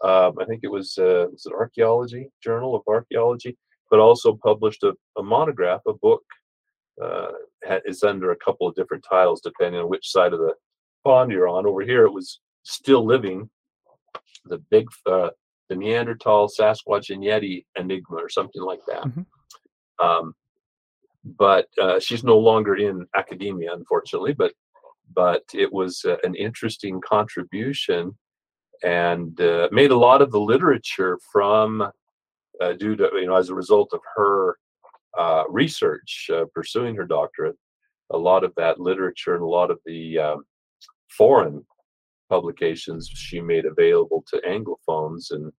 uh, 0.02 0.30
I 0.40 0.44
think 0.44 0.60
it 0.62 0.70
was 0.70 0.98
uh, 0.98 1.26
was 1.30 1.46
it 1.46 1.52
archaeology 1.52 2.30
journal 2.42 2.74
of 2.74 2.82
archaeology 2.86 3.56
but 3.90 4.00
also 4.00 4.38
published 4.42 4.82
a, 4.82 4.94
a 5.18 5.22
monograph 5.22 5.80
a 5.86 5.92
book 5.94 6.24
uh, 7.02 7.28
is 7.84 8.02
under 8.02 8.30
a 8.30 8.36
couple 8.36 8.66
of 8.66 8.74
different 8.74 9.04
titles 9.08 9.40
depending 9.40 9.80
on 9.80 9.88
which 9.88 10.10
side 10.10 10.32
of 10.32 10.40
the 10.40 10.54
pond 11.04 11.30
you're 11.30 11.48
on 11.48 11.66
over 11.66 11.82
here 11.82 12.04
it 12.04 12.12
was 12.12 12.40
still 12.64 13.04
living 13.04 13.48
the 14.46 14.58
big 14.70 14.86
uh, 15.06 15.30
the 15.68 15.76
Neanderthal, 15.76 16.48
Sasquatch, 16.48 17.10
and 17.10 17.22
Yeti 17.22 17.64
enigma 17.78 18.16
or 18.16 18.28
something 18.28 18.62
like 18.62 18.80
that. 18.86 19.04
Mm-hmm. 19.04 20.06
Um, 20.06 20.34
but 21.24 21.68
uh, 21.80 21.98
she's 22.00 22.22
no 22.22 22.38
longer 22.38 22.76
in 22.76 23.06
academia, 23.16 23.72
unfortunately. 23.72 24.34
But 24.34 24.52
but 25.12 25.42
it 25.52 25.72
was 25.72 26.04
uh, 26.04 26.16
an 26.24 26.34
interesting 26.34 27.00
contribution 27.00 28.16
and 28.82 29.40
uh, 29.40 29.68
made 29.72 29.90
a 29.90 29.96
lot 29.96 30.22
of 30.22 30.30
the 30.30 30.40
literature 30.40 31.18
from 31.32 31.82
uh, 32.60 32.72
due 32.74 32.96
to 32.96 33.10
you 33.14 33.26
know 33.26 33.36
as 33.36 33.48
a 33.48 33.54
result 33.54 33.90
of 33.92 34.00
her 34.16 34.56
uh, 35.18 35.44
research 35.48 36.30
uh, 36.32 36.44
pursuing 36.54 36.94
her 36.94 37.04
doctorate. 37.04 37.56
A 38.10 38.18
lot 38.18 38.44
of 38.44 38.52
that 38.56 38.80
literature 38.80 39.34
and 39.34 39.42
a 39.42 39.46
lot 39.46 39.70
of 39.70 39.78
the 39.86 40.18
um, 40.18 40.44
foreign 41.08 41.64
publications 42.28 43.08
she 43.08 43.40
made 43.40 43.64
available 43.64 44.24
to 44.28 44.42
Anglophones 44.46 45.30
and 45.30 45.52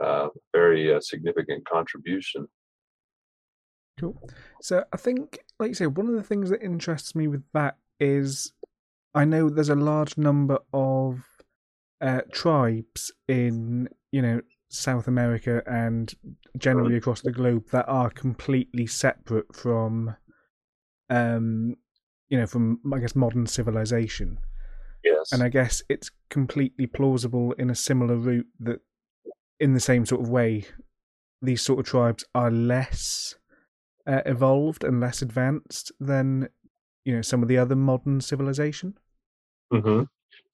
uh, 0.00 0.28
very 0.52 0.96
significant 1.00 1.66
contribution. 1.66 2.46
Cool. 3.98 4.20
So 4.62 4.84
I 4.92 4.96
think, 4.96 5.38
like 5.58 5.68
you 5.68 5.74
say, 5.74 5.86
one 5.86 6.08
of 6.08 6.14
the 6.14 6.22
things 6.22 6.50
that 6.50 6.62
interests 6.62 7.14
me 7.14 7.28
with 7.28 7.44
that 7.52 7.76
is 7.98 8.52
I 9.14 9.24
know 9.24 9.48
there's 9.48 9.68
a 9.68 9.74
large 9.74 10.16
number 10.16 10.58
of 10.72 11.20
uh, 12.00 12.22
tribes 12.32 13.12
in, 13.28 13.88
you 14.12 14.22
know, 14.22 14.40
South 14.68 15.08
America 15.08 15.62
and 15.66 16.14
generally 16.56 16.96
across 16.96 17.20
the 17.22 17.32
globe 17.32 17.68
that 17.72 17.88
are 17.88 18.08
completely 18.10 18.86
separate 18.86 19.54
from, 19.54 20.14
um, 21.08 21.74
you 22.28 22.38
know, 22.38 22.46
from 22.46 22.80
I 22.94 23.00
guess 23.00 23.16
modern 23.16 23.46
civilization. 23.46 24.38
Yes. 25.02 25.32
And 25.32 25.42
I 25.42 25.48
guess 25.48 25.82
it's 25.88 26.10
completely 26.28 26.86
plausible 26.86 27.52
in 27.52 27.70
a 27.70 27.74
similar 27.74 28.16
route 28.16 28.46
that, 28.60 28.80
in 29.58 29.74
the 29.74 29.80
same 29.80 30.06
sort 30.06 30.20
of 30.20 30.28
way, 30.28 30.66
these 31.42 31.62
sort 31.62 31.80
of 31.80 31.86
tribes 31.86 32.24
are 32.34 32.50
less 32.50 33.34
uh, 34.06 34.22
evolved 34.26 34.84
and 34.84 35.00
less 35.00 35.22
advanced 35.22 35.92
than 35.98 36.48
you 37.04 37.14
know 37.14 37.22
some 37.22 37.42
of 37.42 37.48
the 37.48 37.58
other 37.58 37.76
modern 37.76 38.20
civilization. 38.20 38.94
Mm-hmm. 39.72 40.02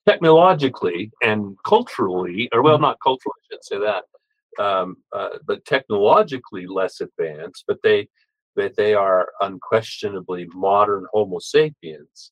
Technologically 0.07 1.11
and 1.21 1.57
culturally, 1.65 2.49
or 2.53 2.61
well, 2.61 2.75
mm-hmm. 2.75 2.83
not 2.83 2.97
culturally, 3.03 3.33
I 3.43 3.55
should 3.55 3.63
say 3.63 3.79
that, 3.79 4.63
um, 4.63 4.97
uh, 5.13 5.37
but 5.45 5.65
technologically 5.65 6.65
less 6.67 7.01
advanced. 7.01 7.65
But 7.67 7.79
they 7.83 8.07
that 8.55 8.75
they 8.75 8.93
are 8.93 9.29
unquestionably 9.41 10.47
modern 10.53 11.05
Homo 11.13 11.37
sapiens 11.39 12.31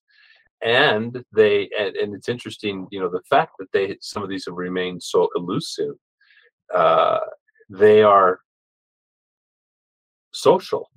and 0.64 1.24
they 1.36 1.70
and, 1.78 1.96
and, 1.98 2.16
it's 2.16 2.30
interesting 2.30 2.88
you 2.90 3.00
know 3.00 3.10
the 3.10 3.22
fact 3.30 3.52
that 3.60 3.72
they 3.74 3.96
some 4.02 4.24
of 4.24 4.30
these 4.30 4.46
have 4.48 4.56
remained 4.56 5.04
so 5.04 5.30
elusive 5.36 5.94
uh, 6.74 7.20
they 7.70 8.02
are 8.02 8.40
social. 10.34 10.90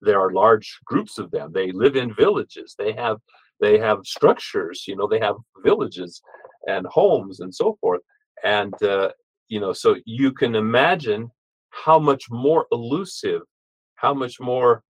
There 0.00 0.20
are 0.20 0.32
large 0.32 0.78
groups 0.84 1.18
of 1.18 1.30
them. 1.30 1.52
They 1.52 1.72
live 1.72 1.96
in 1.96 2.14
villages. 2.14 2.74
They 2.78 2.92
have 2.92 3.18
they 3.64 3.78
have 3.78 4.00
structures. 4.04 4.84
You 4.86 4.96
know, 4.96 5.08
they 5.08 5.20
have 5.20 5.36
villages 5.64 6.20
and 6.66 6.86
homes 6.86 7.40
and 7.40 7.54
so 7.54 7.76
forth. 7.80 8.02
And 8.42 8.74
uh, 8.82 9.10
you 9.48 9.60
know, 9.60 9.72
so 9.72 9.96
you 10.04 10.32
can 10.32 10.54
imagine 10.54 11.30
how 11.70 11.98
much 11.98 12.24
more 12.30 12.66
elusive, 12.72 13.42
how 13.96 14.14
much 14.14 14.38
more 14.40 14.82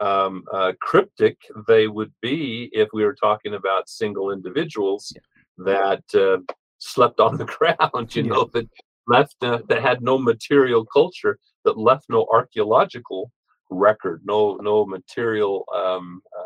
um, 0.00 0.44
uh, 0.52 0.72
cryptic 0.80 1.36
they 1.68 1.86
would 1.88 2.12
be 2.20 2.68
if 2.72 2.88
we 2.92 3.04
were 3.04 3.14
talking 3.14 3.54
about 3.54 3.88
single 3.88 4.32
individuals 4.32 5.12
yeah. 5.14 5.20
that 5.64 6.04
uh, 6.14 6.38
slept 6.78 7.20
on 7.20 7.36
the 7.36 7.44
ground, 7.56 8.14
you 8.16 8.22
yeah. 8.22 8.32
know, 8.32 8.50
that 8.54 8.68
left 9.06 9.36
uh, 9.42 9.60
that 9.68 9.82
had 9.82 10.02
no 10.02 10.18
material 10.18 10.84
culture, 10.86 11.38
that 11.64 11.78
left 11.78 12.06
no 12.08 12.26
archaeological 12.32 13.30
record, 13.70 14.22
no 14.24 14.56
no 14.56 14.86
material 14.86 15.64
um, 15.74 16.22
uh, 16.38 16.41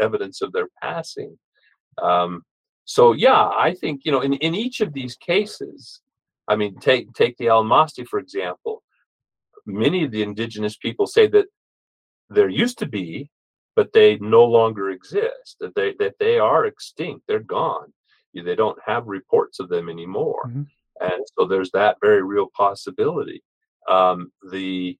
evidence 0.00 0.42
of 0.42 0.52
their 0.52 0.68
passing. 0.82 1.38
Um, 2.00 2.42
so 2.84 3.12
yeah, 3.12 3.48
I 3.48 3.74
think 3.74 4.02
you 4.04 4.12
know 4.12 4.20
in, 4.20 4.34
in 4.34 4.54
each 4.54 4.80
of 4.80 4.92
these 4.92 5.16
cases, 5.16 6.00
I 6.48 6.56
mean 6.56 6.78
take 6.80 7.12
take 7.14 7.36
the 7.36 7.46
Almasti 7.46 8.06
for 8.06 8.18
example. 8.18 8.82
Many 9.64 10.04
of 10.04 10.10
the 10.10 10.22
indigenous 10.22 10.76
people 10.76 11.06
say 11.06 11.28
that 11.28 11.46
there 12.28 12.48
used 12.48 12.78
to 12.78 12.86
be, 12.86 13.30
but 13.76 13.92
they 13.92 14.18
no 14.18 14.44
longer 14.44 14.90
exist. 14.90 15.56
That 15.60 15.74
they 15.74 15.94
that 15.98 16.14
they 16.18 16.38
are 16.38 16.66
extinct. 16.66 17.24
They're 17.28 17.40
gone. 17.40 17.92
They 18.34 18.56
don't 18.56 18.78
have 18.86 19.06
reports 19.06 19.60
of 19.60 19.68
them 19.68 19.88
anymore. 19.88 20.48
Mm-hmm. 20.48 20.62
And 21.00 21.22
so 21.34 21.46
there's 21.46 21.70
that 21.72 21.98
very 22.00 22.22
real 22.22 22.48
possibility. 22.56 23.42
Um, 23.88 24.32
the 24.50 24.96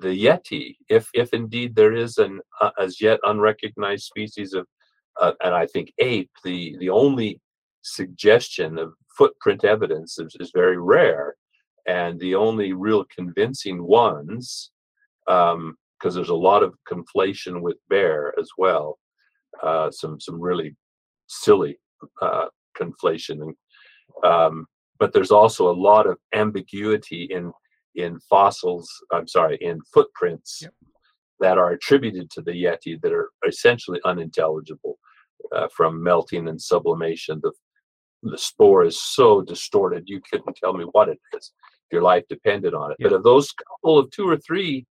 the 0.00 0.24
yeti, 0.26 0.76
if 0.88 1.08
if 1.14 1.32
indeed 1.32 1.74
there 1.74 1.94
is 1.94 2.18
an 2.18 2.40
uh, 2.60 2.70
as 2.78 3.00
yet 3.00 3.20
unrecognized 3.24 4.04
species 4.04 4.54
of, 4.54 4.66
uh, 5.20 5.32
and 5.42 5.54
I 5.54 5.66
think 5.66 5.92
ape, 5.98 6.30
the 6.44 6.76
the 6.78 6.90
only 6.90 7.40
suggestion 7.82 8.78
of 8.78 8.92
footprint 9.16 9.64
evidence 9.64 10.18
is, 10.18 10.36
is 10.40 10.50
very 10.54 10.78
rare, 10.78 11.34
and 11.86 12.18
the 12.20 12.34
only 12.34 12.72
real 12.72 13.04
convincing 13.14 13.82
ones, 13.82 14.70
because 15.26 15.54
um, 15.54 15.76
there's 16.02 16.28
a 16.28 16.34
lot 16.34 16.62
of 16.62 16.74
conflation 16.90 17.60
with 17.60 17.76
bear 17.88 18.34
as 18.38 18.48
well, 18.58 18.98
uh, 19.62 19.90
some 19.90 20.18
some 20.20 20.40
really 20.40 20.74
silly 21.26 21.78
uh, 22.22 22.46
conflation, 22.78 23.42
and 23.42 23.54
um, 24.24 24.66
but 24.98 25.12
there's 25.12 25.30
also 25.30 25.70
a 25.70 25.80
lot 25.88 26.06
of 26.06 26.18
ambiguity 26.34 27.24
in 27.30 27.52
in 27.94 28.18
fossils, 28.20 28.88
I'm 29.12 29.28
sorry, 29.28 29.58
in 29.60 29.80
footprints 29.92 30.60
yep. 30.62 30.72
that 31.40 31.58
are 31.58 31.72
attributed 31.72 32.30
to 32.32 32.42
the 32.42 32.52
Yeti 32.52 33.00
that 33.02 33.12
are 33.12 33.30
essentially 33.46 34.00
unintelligible 34.04 34.98
uh, 35.54 35.68
from 35.74 36.02
melting 36.02 36.48
and 36.48 36.60
sublimation. 36.60 37.40
The, 37.42 37.52
the 38.22 38.38
spoor 38.38 38.84
is 38.84 39.00
so 39.00 39.42
distorted, 39.42 40.04
you 40.06 40.20
couldn't 40.30 40.56
tell 40.56 40.72
me 40.72 40.84
what 40.92 41.08
it 41.08 41.18
is 41.34 41.52
your 41.90 42.02
life 42.02 42.24
depended 42.28 42.74
on 42.74 42.92
it. 42.92 42.96
Yep. 43.00 43.10
But 43.10 43.16
of 43.16 43.22
those 43.22 43.52
couple 43.52 43.98
of 43.98 44.10
two 44.10 44.28
or 44.28 44.36
three, 44.36 44.86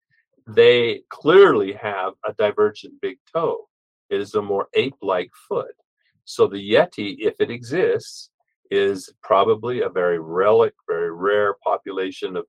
they 0.48 1.02
clearly 1.10 1.74
have 1.74 2.14
a 2.26 2.34
divergent 2.34 2.94
big 3.02 3.18
toe. 3.34 3.68
It 4.10 4.20
is 4.20 4.36
a 4.36 4.42
more 4.42 4.68
ape 4.76 4.98
like 5.02 5.32
foot. 5.48 5.74
So 6.26 6.48
the 6.48 6.72
Yeti, 6.72 7.16
if 7.20 7.36
it 7.40 7.52
exists, 7.52 8.30
is 8.72 9.12
probably 9.22 9.82
a 9.82 9.90
very 9.90 10.20
relic, 10.20 10.74
very 10.88 11.12
rare 11.12 11.56
population 11.64 12.36
of 12.36 12.46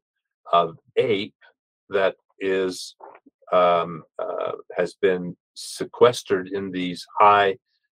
of 0.52 0.78
ape 0.96 1.34
that 1.90 2.16
is 2.40 2.94
um, 3.52 4.02
uh, 4.18 4.52
has 4.76 4.94
been 5.00 5.36
sequestered 5.54 6.48
in 6.48 6.70
these 6.70 7.06
high 7.18 7.56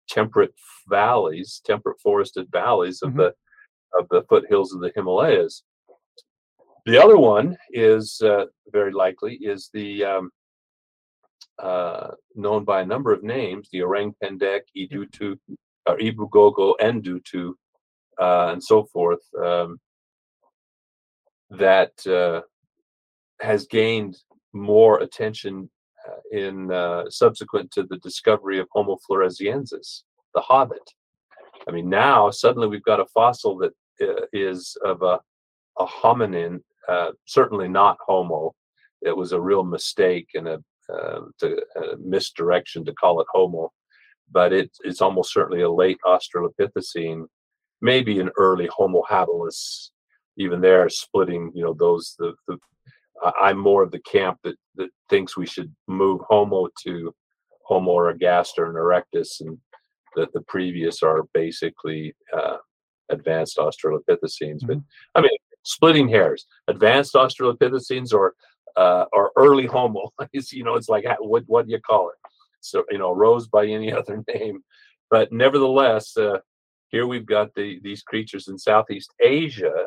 temperate 0.09 0.55
valleys, 0.88 1.61
temperate 1.64 2.01
forested 2.01 2.46
valleys 2.51 3.03
of 3.03 3.11
mm-hmm. 3.11 3.20
the 3.20 3.34
of 3.99 4.07
the 4.11 4.22
foothills 4.28 4.72
of 4.72 4.80
the 4.80 4.92
Himalayas. 4.94 5.62
The 6.84 7.03
other 7.03 7.18
one 7.18 7.57
is 7.70 8.20
uh, 8.22 8.46
very 8.70 8.92
likely 8.92 9.34
is 9.36 9.70
the 9.72 10.05
um, 10.05 10.30
uh, 11.59 12.12
known 12.34 12.64
by 12.64 12.82
a 12.82 12.86
number 12.86 13.12
of 13.12 13.22
names, 13.22 13.68
the 13.72 13.82
Orang 13.82 14.14
Pendek, 14.22 14.61
Idutu, 14.76 15.36
or 15.86 15.99
Ebu 15.99 16.30
Gogo, 16.30 16.74
Endutu, 16.80 17.53
uh, 18.20 18.51
and 18.53 18.62
so 18.62 18.84
forth. 18.84 19.22
Um, 19.42 19.80
that 21.51 22.07
uh, 22.07 22.42
has 23.40 23.66
gained 23.66 24.18
more 24.53 25.01
attention 25.01 25.70
uh, 26.07 26.38
in 26.38 26.70
uh, 26.72 27.05
subsequent 27.09 27.70
to 27.72 27.84
the 27.84 27.99
discovery 27.99 28.59
of 28.59 28.68
Homo 28.72 28.99
floresiensis, 29.09 30.03
the 30.34 30.40
hobbit. 30.40 30.90
I 31.66 31.72
mean, 31.72 31.88
now 31.88 32.30
suddenly 32.30 32.68
we've 32.68 32.82
got 32.82 33.01
a 33.01 33.07
fossil 33.07 33.59
that 33.59 33.72
uh, 34.01 34.26
is 34.32 34.76
of 34.84 35.03
a, 35.03 35.20
a 35.78 35.86
hominin, 35.86 36.61
uh, 36.88 37.12
certainly 37.26 37.68
not 37.68 37.99
Homo. 38.07 38.55
It 39.03 39.16
was 39.16 39.32
a 39.32 39.40
real 39.40 39.64
mistake 39.64 40.28
and 40.34 40.49
a, 40.49 40.61
to, 41.38 41.62
a 41.76 41.96
misdirection 41.99 42.84
to 42.84 42.94
call 42.94 43.20
it 43.20 43.26
Homo, 43.32 43.70
but 44.30 44.53
it, 44.53 44.70
it's 44.84 45.01
almost 45.01 45.32
certainly 45.32 45.62
a 45.62 45.70
late 45.70 45.99
Australopithecine, 46.05 47.26
maybe 47.80 48.20
an 48.20 48.30
early 48.36 48.68
Homo 48.74 49.03
habilis 49.09 49.90
even 50.39 50.61
there 50.61 50.89
splitting 50.89 51.51
you 51.55 51.62
know 51.62 51.74
those 51.74 52.14
the, 52.18 52.32
the 52.47 52.57
i'm 53.41 53.59
more 53.59 53.82
of 53.82 53.91
the 53.91 54.01
camp 54.01 54.39
that 54.45 54.57
that 54.76 54.89
thinks 55.11 55.36
we 55.36 55.47
should 55.47 55.74
move 55.86 56.20
homo 56.28 56.68
to 56.82 57.14
homo 57.64 57.93
ergaster 57.97 58.66
and 58.66 58.76
erectus 58.76 59.41
and 59.41 59.59
that 60.16 60.32
the 60.32 60.41
previous 60.43 61.03
are 61.03 61.24
basically 61.34 62.14
uh, 62.36 62.57
advanced 63.11 63.59
australopithecines. 63.59 64.62
Mm-hmm. 64.62 64.66
but 64.66 64.78
i 65.14 65.20
mean 65.20 65.30
splitting 65.64 66.09
hairs 66.09 66.47
advanced 66.68 67.14
australopithecines 67.14 68.12
or 68.12 68.34
uh, 68.76 69.07
or 69.12 69.32
early 69.36 69.66
homo 69.66 70.11
you 70.32 70.64
know 70.64 70.74
it's 70.74 70.89
like 70.89 71.05
what 71.18 71.43
what 71.47 71.66
do 71.66 71.72
you 71.72 71.80
call 71.80 72.11
it? 72.11 72.16
So 72.61 72.84
you 72.91 72.99
know 72.99 73.12
rose 73.12 73.49
by 73.49 73.66
any 73.66 73.93
other 74.01 74.22
name. 74.32 74.62
But 75.11 75.32
nevertheless 75.32 76.16
uh, 76.16 76.39
here 76.89 77.07
we've 77.07 77.26
got 77.26 77.55
the, 77.55 77.80
these 77.82 78.03
creatures 78.03 78.49
in 78.49 78.59
Southeast 78.59 79.12
Asia 79.20 79.86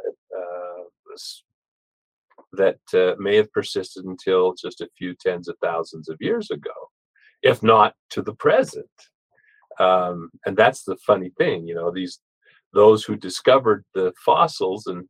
that 2.53 2.79
uh, 2.93 3.15
may 3.19 3.35
have 3.37 3.51
persisted 3.51 4.05
until 4.05 4.53
just 4.53 4.81
a 4.81 4.89
few 4.97 5.15
tens 5.15 5.47
of 5.47 5.55
thousands 5.61 6.09
of 6.09 6.17
years 6.19 6.51
ago, 6.51 6.71
if 7.41 7.63
not 7.63 7.93
to 8.09 8.21
the 8.21 8.35
present. 8.35 8.85
Um, 9.79 10.31
and 10.45 10.57
that's 10.57 10.83
the 10.83 10.97
funny 10.97 11.31
thing, 11.37 11.67
you 11.67 11.75
know, 11.75 11.91
these 11.91 12.19
those 12.73 13.03
who 13.03 13.15
discovered 13.15 13.83
the 13.93 14.13
fossils 14.25 14.87
and 14.87 15.07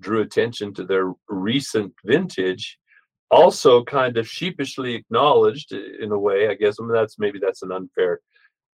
drew 0.00 0.20
attention 0.20 0.72
to 0.74 0.84
their 0.84 1.12
recent 1.28 1.92
vintage 2.04 2.78
also 3.30 3.82
kind 3.84 4.16
of 4.16 4.28
sheepishly 4.28 4.94
acknowledged 4.94 5.72
in 5.72 6.12
a 6.12 6.18
way 6.18 6.48
i 6.48 6.54
guess 6.54 6.76
I 6.78 6.84
mean, 6.84 6.92
that's 6.92 7.18
maybe 7.18 7.38
that's 7.40 7.62
an 7.62 7.72
unfair 7.72 8.20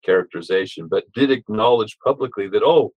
characterization 0.04 0.88
but 0.88 1.10
did 1.14 1.30
acknowledge 1.30 1.96
publicly 2.04 2.48
that 2.48 2.62
oh 2.64 2.92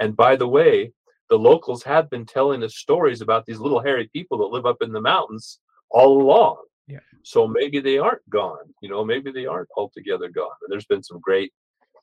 and 0.00 0.16
by 0.16 0.36
the 0.36 0.48
way 0.48 0.92
the 1.32 1.38
locals 1.38 1.82
have 1.82 2.10
been 2.10 2.26
telling 2.26 2.62
us 2.62 2.76
stories 2.76 3.22
about 3.22 3.46
these 3.46 3.58
little 3.58 3.80
hairy 3.80 4.06
people 4.12 4.36
that 4.36 4.54
live 4.54 4.66
up 4.66 4.82
in 4.82 4.92
the 4.92 5.00
mountains 5.00 5.60
all 5.88 6.20
along. 6.20 6.62
Yeah. 6.86 6.98
So 7.22 7.48
maybe 7.48 7.80
they 7.80 7.96
aren't 7.96 8.28
gone. 8.28 8.66
You 8.82 8.90
know, 8.90 9.02
maybe 9.02 9.32
they 9.32 9.46
aren't 9.46 9.70
altogether 9.74 10.28
gone. 10.28 10.52
And 10.60 10.70
there's 10.70 10.84
been 10.84 11.02
some 11.02 11.20
great 11.20 11.50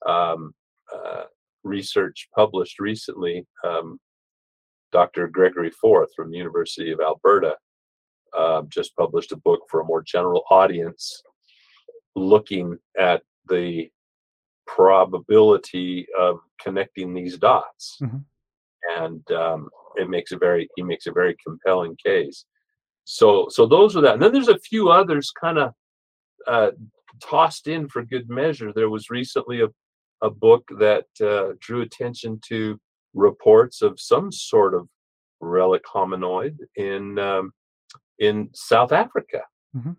um, 0.04 0.56
uh, 0.92 1.26
research 1.64 2.28
published 2.34 2.80
recently. 2.80 3.46
Um, 3.64 4.00
Dr. 4.92 5.28
Gregory 5.28 5.70
Forth 5.70 6.10
from 6.16 6.32
the 6.32 6.38
University 6.40 6.90
of 6.90 7.00
Alberta 7.00 7.56
uh, 8.36 8.64
just 8.64 8.96
published 8.96 9.32
a 9.32 9.38
book 9.38 9.62
for 9.70 9.82
a 9.82 9.86
more 9.86 10.02
general 10.02 10.44
audience 10.50 11.22
looking 12.16 12.80
at 12.98 13.22
the 13.48 13.92
probability 14.66 16.08
of 16.18 16.40
connecting 16.60 17.14
these 17.14 17.38
dots. 17.38 18.00
Mm-hmm 18.02 18.18
and 18.98 19.30
um, 19.32 19.70
it 19.96 20.10
makes 20.10 20.32
a 20.32 20.38
very 20.38 20.70
he 20.76 20.84
makes 20.84 21.08
a 21.08 21.12
very 21.12 21.36
compelling 21.46 21.96
case. 22.04 22.46
So 23.06 23.48
so 23.50 23.66
those 23.66 23.96
are 23.96 24.02
that, 24.02 24.14
and 24.14 24.22
then 24.22 24.34
there's 24.34 24.48
a 24.48 24.60
few 24.60 24.90
others 24.90 25.32
kind 25.40 25.58
of 25.58 25.74
uh, 26.48 26.72
tossed 27.22 27.68
in 27.68 27.88
for 27.88 28.04
good 28.04 28.30
measure. 28.30 28.72
There 28.74 28.90
was 28.90 29.10
recently 29.10 29.62
a 29.62 29.68
a 30.22 30.30
book 30.30 30.68
that 30.80 31.06
uh, 31.22 31.54
drew 31.60 31.82
attention 31.82 32.40
to 32.48 32.80
reports 33.14 33.82
of 33.82 34.00
some 34.00 34.32
sort 34.32 34.74
of 34.74 34.88
relic 35.40 35.84
hominoid 35.86 36.58
in 36.76 37.18
um, 37.20 37.52
in 38.20 38.50
South 38.54 38.92
Africa, 38.92 39.42
mm-hmm. 39.76 39.92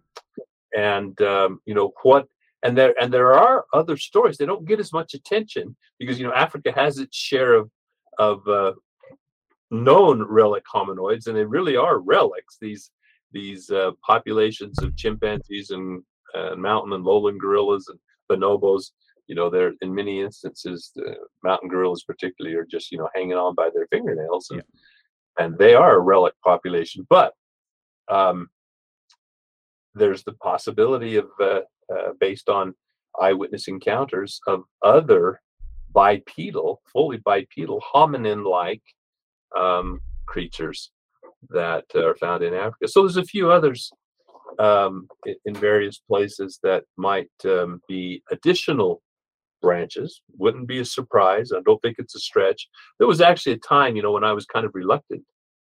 and 0.77 1.21
um, 1.23 1.61
you 1.67 1.75
know 1.75 1.93
what. 2.03 2.27
And 2.63 2.77
there 2.77 2.95
and 3.01 3.11
there 3.11 3.33
are 3.33 3.65
other 3.73 3.97
stories. 3.97 4.37
They 4.37 4.45
don't 4.45 4.69
get 4.69 4.81
as 4.81 4.93
much 4.93 5.15
attention 5.15 5.75
because 5.99 6.21
you 6.21 6.27
know 6.27 6.35
Africa 6.35 6.73
has 6.73 6.99
its 6.99 7.17
share 7.17 7.55
of 7.55 7.71
of 8.21 8.47
uh, 8.47 8.73
known 9.71 10.23
relic 10.23 10.65
hominoids, 10.73 11.27
and 11.27 11.37
they 11.37 11.45
really 11.45 11.77
are 11.77 11.99
relics. 11.99 12.59
These 12.61 12.91
these 13.33 13.71
uh, 13.71 13.93
populations 14.07 14.79
of 14.83 14.97
chimpanzees 14.97 15.71
and 15.71 16.03
uh, 16.35 16.55
mountain 16.55 16.93
and 16.93 17.05
lowland 17.05 17.41
gorillas 17.41 17.89
and 17.89 17.99
bonobos. 18.31 18.91
You 19.27 19.37
know, 19.37 19.49
they're 19.49 19.73
in 19.81 19.95
many 19.95 20.21
instances 20.21 20.93
the 20.95 21.15
mountain 21.43 21.69
gorillas, 21.69 22.05
particularly, 22.05 22.57
are 22.57 22.67
just 22.71 22.93
you 22.93 22.99
know 22.99 23.09
hanging 23.15 23.39
on 23.39 23.55
by 23.55 23.71
their 23.75 23.87
fingernails, 23.91 24.51
and 24.51 24.63
yeah. 24.63 25.45
and 25.45 25.59
they 25.59 25.75
are 25.75 25.97
a 25.97 26.01
relic 26.01 26.35
population. 26.45 27.07
But 27.09 27.33
um, 28.09 28.51
there's 29.95 30.25
the 30.25 30.35
possibility 30.35 31.17
of, 31.17 31.29
uh, 31.41 31.61
uh 31.95 32.13
based 32.21 32.49
on 32.49 32.75
eyewitness 33.21 33.67
encounters, 33.67 34.41
of 34.47 34.65
other 34.83 35.41
bipedal, 35.93 36.81
fully 36.93 37.19
bipedal, 37.19 37.83
hominin-like 37.95 38.83
um, 39.57 40.01
creatures 40.27 40.91
that 41.49 41.85
are 41.95 42.17
found 42.17 42.43
in 42.43 42.55
Africa. 42.55 42.89
So 42.89 43.03
there's 43.03 43.17
a 43.17 43.25
few 43.25 43.51
others 43.51 43.91
um, 44.59 45.09
in, 45.27 45.35
in, 45.47 45.55
various 45.55 45.99
places 45.99 46.59
that 46.63 46.85
might 46.97 47.31
um, 47.45 47.81
be 47.89 48.23
additional 48.31 49.03
branches. 49.63 50.23
Wouldn't 50.37 50.69
be 50.69 50.81
a 50.81 50.85
surprise. 50.85 51.53
I 51.53 51.61
don't 51.65 51.81
think 51.83 51.97
it's 51.99 52.15
a 52.15 52.21
stretch. 52.21 52.69
There 52.99 53.09
was 53.09 53.21
actually 53.21 53.55
a 53.55 53.59
time, 53.59 53.97
you 53.97 54.03
know, 54.03 54.13
when 54.13 54.25
I 54.25 54.33
was 54.33 54.47
kind 54.47 54.67
of 54.67 54.75
reluctant 54.75 55.25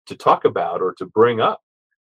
to 0.06 0.16
talk 0.16 0.44
about 0.44 0.80
or 0.80 0.94
to 0.98 1.06
bring 1.06 1.40
up 1.40 1.60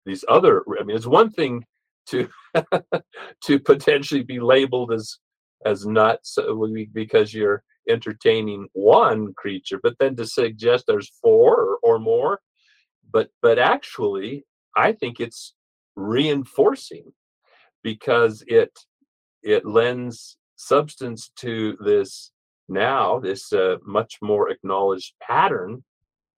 these 0.06 0.24
other. 0.30 0.64
I 0.80 0.84
mean, 0.84 0.96
it's 0.96 1.06
one 1.06 1.30
thing 1.30 1.66
to 2.08 2.30
to 3.44 3.60
potentially 3.60 4.24
be 4.24 4.40
labeled 4.40 4.92
as 4.94 5.18
as 5.66 5.86
nuts 5.86 6.38
uh, 6.38 6.54
because 6.94 7.34
you're 7.34 7.64
entertaining 7.90 8.68
one 8.74 9.34
creature, 9.34 9.80
but 9.82 9.96
then 10.00 10.16
to 10.16 10.26
suggest 10.26 10.86
there's 10.88 11.12
four 11.22 11.56
or, 11.56 11.78
or 11.84 12.00
more, 12.00 12.40
but 13.12 13.30
but 13.42 13.60
actually, 13.60 14.46
I 14.76 14.94
think 14.94 15.20
it's 15.20 15.54
reinforcing 15.96 17.12
because 17.84 18.44
it 18.48 18.72
it 19.44 19.66
lends 19.66 20.38
substance 20.56 21.32
to 21.36 21.76
this 21.84 22.32
now 22.70 23.20
this 23.20 23.52
uh, 23.52 23.78
much 23.84 24.18
more 24.22 24.50
acknowledged 24.50 25.14
pattern 25.22 25.84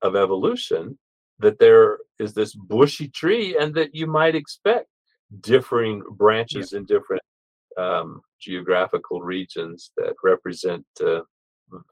of 0.02 0.16
evolution 0.16 0.98
that 1.40 1.60
there 1.60 2.00
is 2.20 2.34
this 2.34 2.56
bushy 2.56 3.08
tree 3.10 3.58
and 3.60 3.74
that 3.76 3.94
you 3.94 4.08
might 4.08 4.36
expect 4.36 4.88
differing 5.42 6.02
branches 6.12 6.72
yeah. 6.72 6.80
in 6.80 6.86
different 6.86 7.22
um, 7.78 8.22
geographical 8.40 9.22
regions 9.22 9.92
that 9.98 10.14
represent 10.24 10.86
uh, 11.04 11.22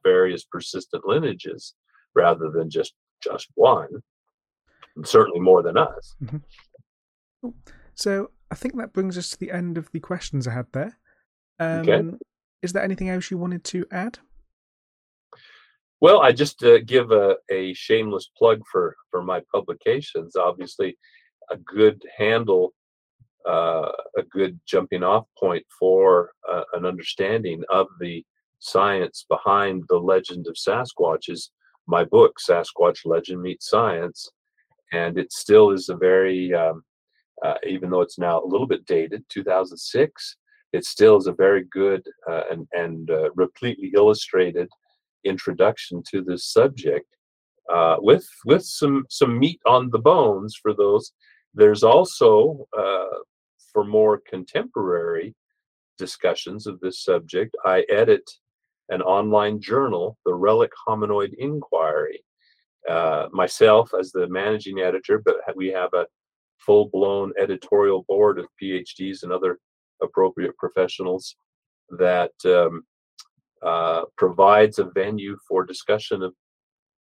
various 0.04 0.44
persistent 0.44 1.06
lineages 1.06 1.74
rather 2.16 2.50
than 2.50 2.70
just 2.70 2.94
just 3.22 3.48
one 3.56 3.88
certainly 5.04 5.40
more 5.40 5.64
than 5.64 5.78
us. 5.78 6.16
Mm-hmm. 6.24 7.50
so 7.96 8.30
i 8.52 8.56
think 8.56 8.76
that 8.78 8.94
brings 8.94 9.18
us 9.18 9.30
to 9.30 9.40
the 9.40 9.52
end 9.52 9.78
of 9.78 9.90
the 9.92 10.00
questions 10.00 10.48
i 10.48 10.54
had 10.54 10.68
there. 10.74 10.98
Um, 11.60 11.90
okay. 11.90 12.18
is 12.62 12.74
there 12.74 12.84
anything 12.84 13.10
else 13.10 13.32
you 13.32 13.38
wanted 13.38 13.64
to 13.66 13.86
add? 13.92 14.20
Well 16.00 16.22
i 16.22 16.32
just 16.32 16.64
uh, 16.64 16.80
give 16.80 17.12
a, 17.12 17.38
a 17.50 17.74
shameless 17.74 18.30
plug 18.38 18.62
for 18.72 18.96
for 19.10 19.24
my 19.24 19.42
publications. 19.52 20.36
Obviously 20.36 20.98
a 21.50 21.58
good 21.58 22.04
handle 22.18 22.74
uh, 23.48 23.92
a 24.18 24.24
good 24.30 24.60
jumping 24.68 25.04
off 25.04 25.26
point 25.40 25.66
for 25.80 26.32
uh, 26.50 26.64
an 26.74 26.86
understanding 26.86 27.64
of 27.70 27.88
the 28.00 28.24
science 28.62 29.26
behind 29.28 29.84
the 29.89 29.97
legend 29.97 30.47
of 30.47 30.55
Sasquatch 30.55 31.30
is 31.30 31.51
my 31.88 32.05
book, 32.05 32.38
Sasquatch 32.39 33.05
Legend 33.05 33.41
Meets 33.41 33.70
Science. 33.70 34.30
And 34.93 35.18
it 35.18 35.34
still 35.34 35.72
is 35.72 35.89
a 35.89 35.95
very, 35.95 36.53
um, 36.53 36.84
uh, 37.43 37.55
even 37.68 37.89
though 37.89 38.01
it's 38.01 38.20
now 38.20 38.41
a 38.41 38.45
little 38.45 38.68
bit 38.68 38.86
dated, 38.86 39.24
2006, 39.30 40.38
it 40.74 40.86
still 40.86 41.18
is 41.18 41.28
a 41.28 41.34
very 41.34 41.66
good 41.72 42.05
uh, 42.30 42.43
and, 42.51 42.68
and 42.74 43.09
uh, 43.09 43.32
repletely 43.34 43.91
illustrated 43.95 44.70
introduction 45.24 46.01
to 46.12 46.22
this 46.22 46.45
subject 46.45 47.07
uh, 47.74 47.95
with, 47.99 48.28
with 48.45 48.64
some, 48.64 49.05
some 49.09 49.38
meat 49.39 49.59
on 49.66 49.89
the 49.89 49.99
bones 49.99 50.55
for 50.62 50.74
those. 50.74 51.14
There's 51.53 51.84
also, 51.84 52.68
uh, 52.78 53.18
for 53.74 53.84
more 53.84 54.22
contemporary 54.30 55.36
discussions 55.97 56.68
of 56.68 56.80
this 56.80 57.03
subject, 57.03 57.55
I 57.66 57.86
edit 57.89 58.30
an 58.92 59.02
online 59.02 59.60
journal, 59.60 60.18
the 60.26 60.34
Relic 60.34 60.72
Hominoid 60.88 61.34
Inquiry. 61.39 62.24
Uh, 62.89 63.28
myself 63.32 63.94
as 63.98 64.12
the 64.12 64.28
managing 64.30 64.80
editor, 64.80 65.22
but 65.24 65.36
we 65.56 65.68
have 65.68 65.94
a 65.94 66.08
full 66.58 66.89
blown 66.89 67.32
editorial 67.39 68.04
board 68.08 68.39
of 68.39 68.48
PhDs 68.62 69.22
and 69.22 69.32
other 69.32 69.60
appropriate 70.02 70.58
professionals 70.58 71.36
that 72.00 72.32
um, 72.46 72.84
uh, 73.64 74.04
provides 74.18 74.80
a 74.80 74.86
venue 74.96 75.38
for 75.48 75.64
discussion 75.64 76.24
of, 76.24 76.34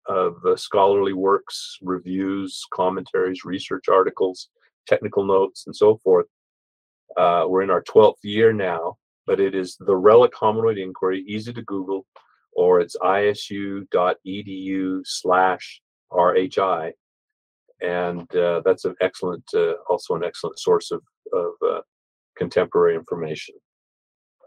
of 0.05 0.36
uh, 0.45 0.55
scholarly 0.55 1.13
works, 1.13 1.77
reviews, 1.81 2.63
commentaries, 2.73 3.43
research 3.43 3.89
articles, 3.89 4.49
technical 4.88 5.25
notes, 5.25 5.63
and 5.65 5.75
so 5.75 5.97
forth. 5.97 6.27
Uh, 7.17 7.45
we're 7.47 7.63
in 7.63 7.69
our 7.69 7.83
12th 7.83 8.23
year 8.23 8.53
now, 8.53 8.95
but 9.26 9.39
it 9.39 9.55
is 9.55 9.78
the 9.80 9.95
Relic 9.95 10.34
Hominoid 10.34 10.82
Inquiry, 10.82 11.23
easy 11.28 11.53
to 11.53 11.61
Google, 11.63 12.05
or 12.53 12.80
it's 12.80 12.95
isu.edu 12.97 13.88
slash 15.05 15.82
RHI. 16.11 16.91
And 17.82 18.36
uh, 18.36 18.61
that's 18.63 18.86
an 18.86 18.95
excellent, 19.01 19.43
uh, 19.53 19.73
also 19.89 20.15
an 20.15 20.23
excellent 20.23 20.59
source 20.59 20.91
of, 20.91 21.01
of 21.34 21.51
uh, 21.67 21.82
contemporary 22.38 22.95
information. 22.95 23.55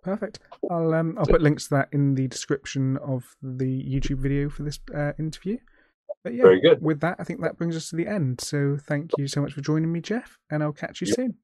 Perfect. 0.03 0.39
I'll 0.71 0.95
um, 0.95 1.17
I'll 1.19 1.27
put 1.27 1.43
links 1.43 1.65
to 1.69 1.75
that 1.75 1.89
in 1.93 2.15
the 2.15 2.29
description 2.29 2.97
of 2.99 3.37
the 3.43 3.83
YouTube 3.83 4.19
video 4.19 4.49
for 4.49 4.63
this 4.63 4.79
uh, 4.95 5.13
interview. 5.19 5.59
But 6.25 6.35
yeah, 6.35 6.43
Very 6.43 6.61
good. 6.61 6.81
With 6.83 7.01
that, 7.01 7.17
I 7.19 7.25
think 7.25 7.43
that 7.43 7.59
brings 7.59 7.77
us 7.77 7.91
to 7.91 7.97
the 7.97 8.07
end. 8.07 8.41
So 8.41 8.77
thank 8.81 9.11
you 9.19 9.29
so 9.29 9.41
much 9.43 9.53
for 9.53 9.61
joining 9.61 9.93
me, 9.93 10.01
Jeff, 10.01 10.39
and 10.51 10.63
I'll 10.63 10.73
catch 10.73 11.01
you 11.01 11.07
soon. 11.07 11.35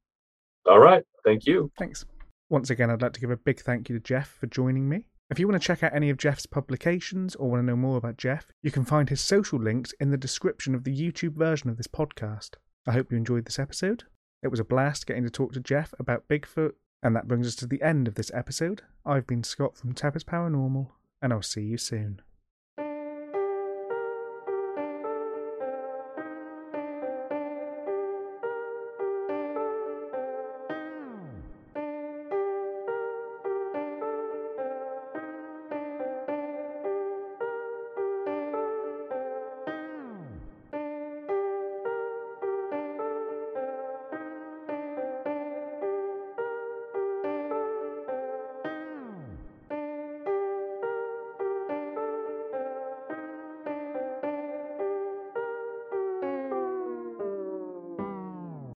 All 0.67 0.81
right. 0.81 1.05
Thank 1.25 1.47
you. 1.47 1.71
Thanks. 1.79 2.07
Once 2.55 2.71
again, 2.71 2.89
I'd 2.89 3.03
like 3.03 3.15
to 3.15 3.21
give 3.21 3.33
a 3.33 3.37
big 3.37 3.59
thank 3.61 3.89
you 3.89 3.99
to 3.99 4.01
Jeff 4.01 4.29
for 4.29 4.47
joining 4.47 4.89
me. 4.89 5.07
If 5.29 5.41
you 5.41 5.49
want 5.49 5.61
to 5.61 5.67
check 5.67 5.83
out 5.83 5.93
any 5.93 6.09
of 6.09 6.19
Jeff's 6.19 6.47
publications 6.47 7.35
or 7.35 7.51
want 7.51 7.63
to 7.63 7.67
know 7.67 7.75
more 7.75 7.97
about 7.97 8.17
Jeff, 8.17 8.47
you 8.63 8.71
can 8.71 8.85
find 8.85 9.09
his 9.09 9.21
social 9.21 9.59
links 9.59 9.93
in 9.99 10.13
the 10.13 10.17
description 10.17 10.73
of 10.73 10.85
the 10.85 10.97
YouTube 10.97 11.33
version 11.33 11.69
of 11.69 11.79
this 11.79 11.89
podcast. 11.89 12.51
I 12.87 12.93
hope 12.93 13.11
you 13.11 13.19
enjoyed 13.19 13.47
this 13.47 13.59
episode. 13.59 14.05
It 14.41 14.53
was 14.53 14.61
a 14.61 14.65
blast 14.65 15.05
getting 15.05 15.25
to 15.25 15.31
talk 15.31 15.53
to 15.55 15.61
Jeff 15.61 15.95
about 15.99 16.29
Bigfoot, 16.29 16.75
and 17.03 17.17
that 17.17 17.27
brings 17.27 17.49
us 17.49 17.57
to 17.57 17.67
the 17.67 17.83
end 17.83 18.07
of 18.07 18.15
this 18.15 18.31
episode. 18.33 18.83
I've 19.05 19.27
been 19.27 19.43
Scott 19.43 19.77
from 19.77 19.93
Tappers 19.93 20.23
Paranormal, 20.23 20.91
and 21.21 21.33
I'll 21.33 21.43
see 21.43 21.63
you 21.63 21.77
soon. 21.77 22.23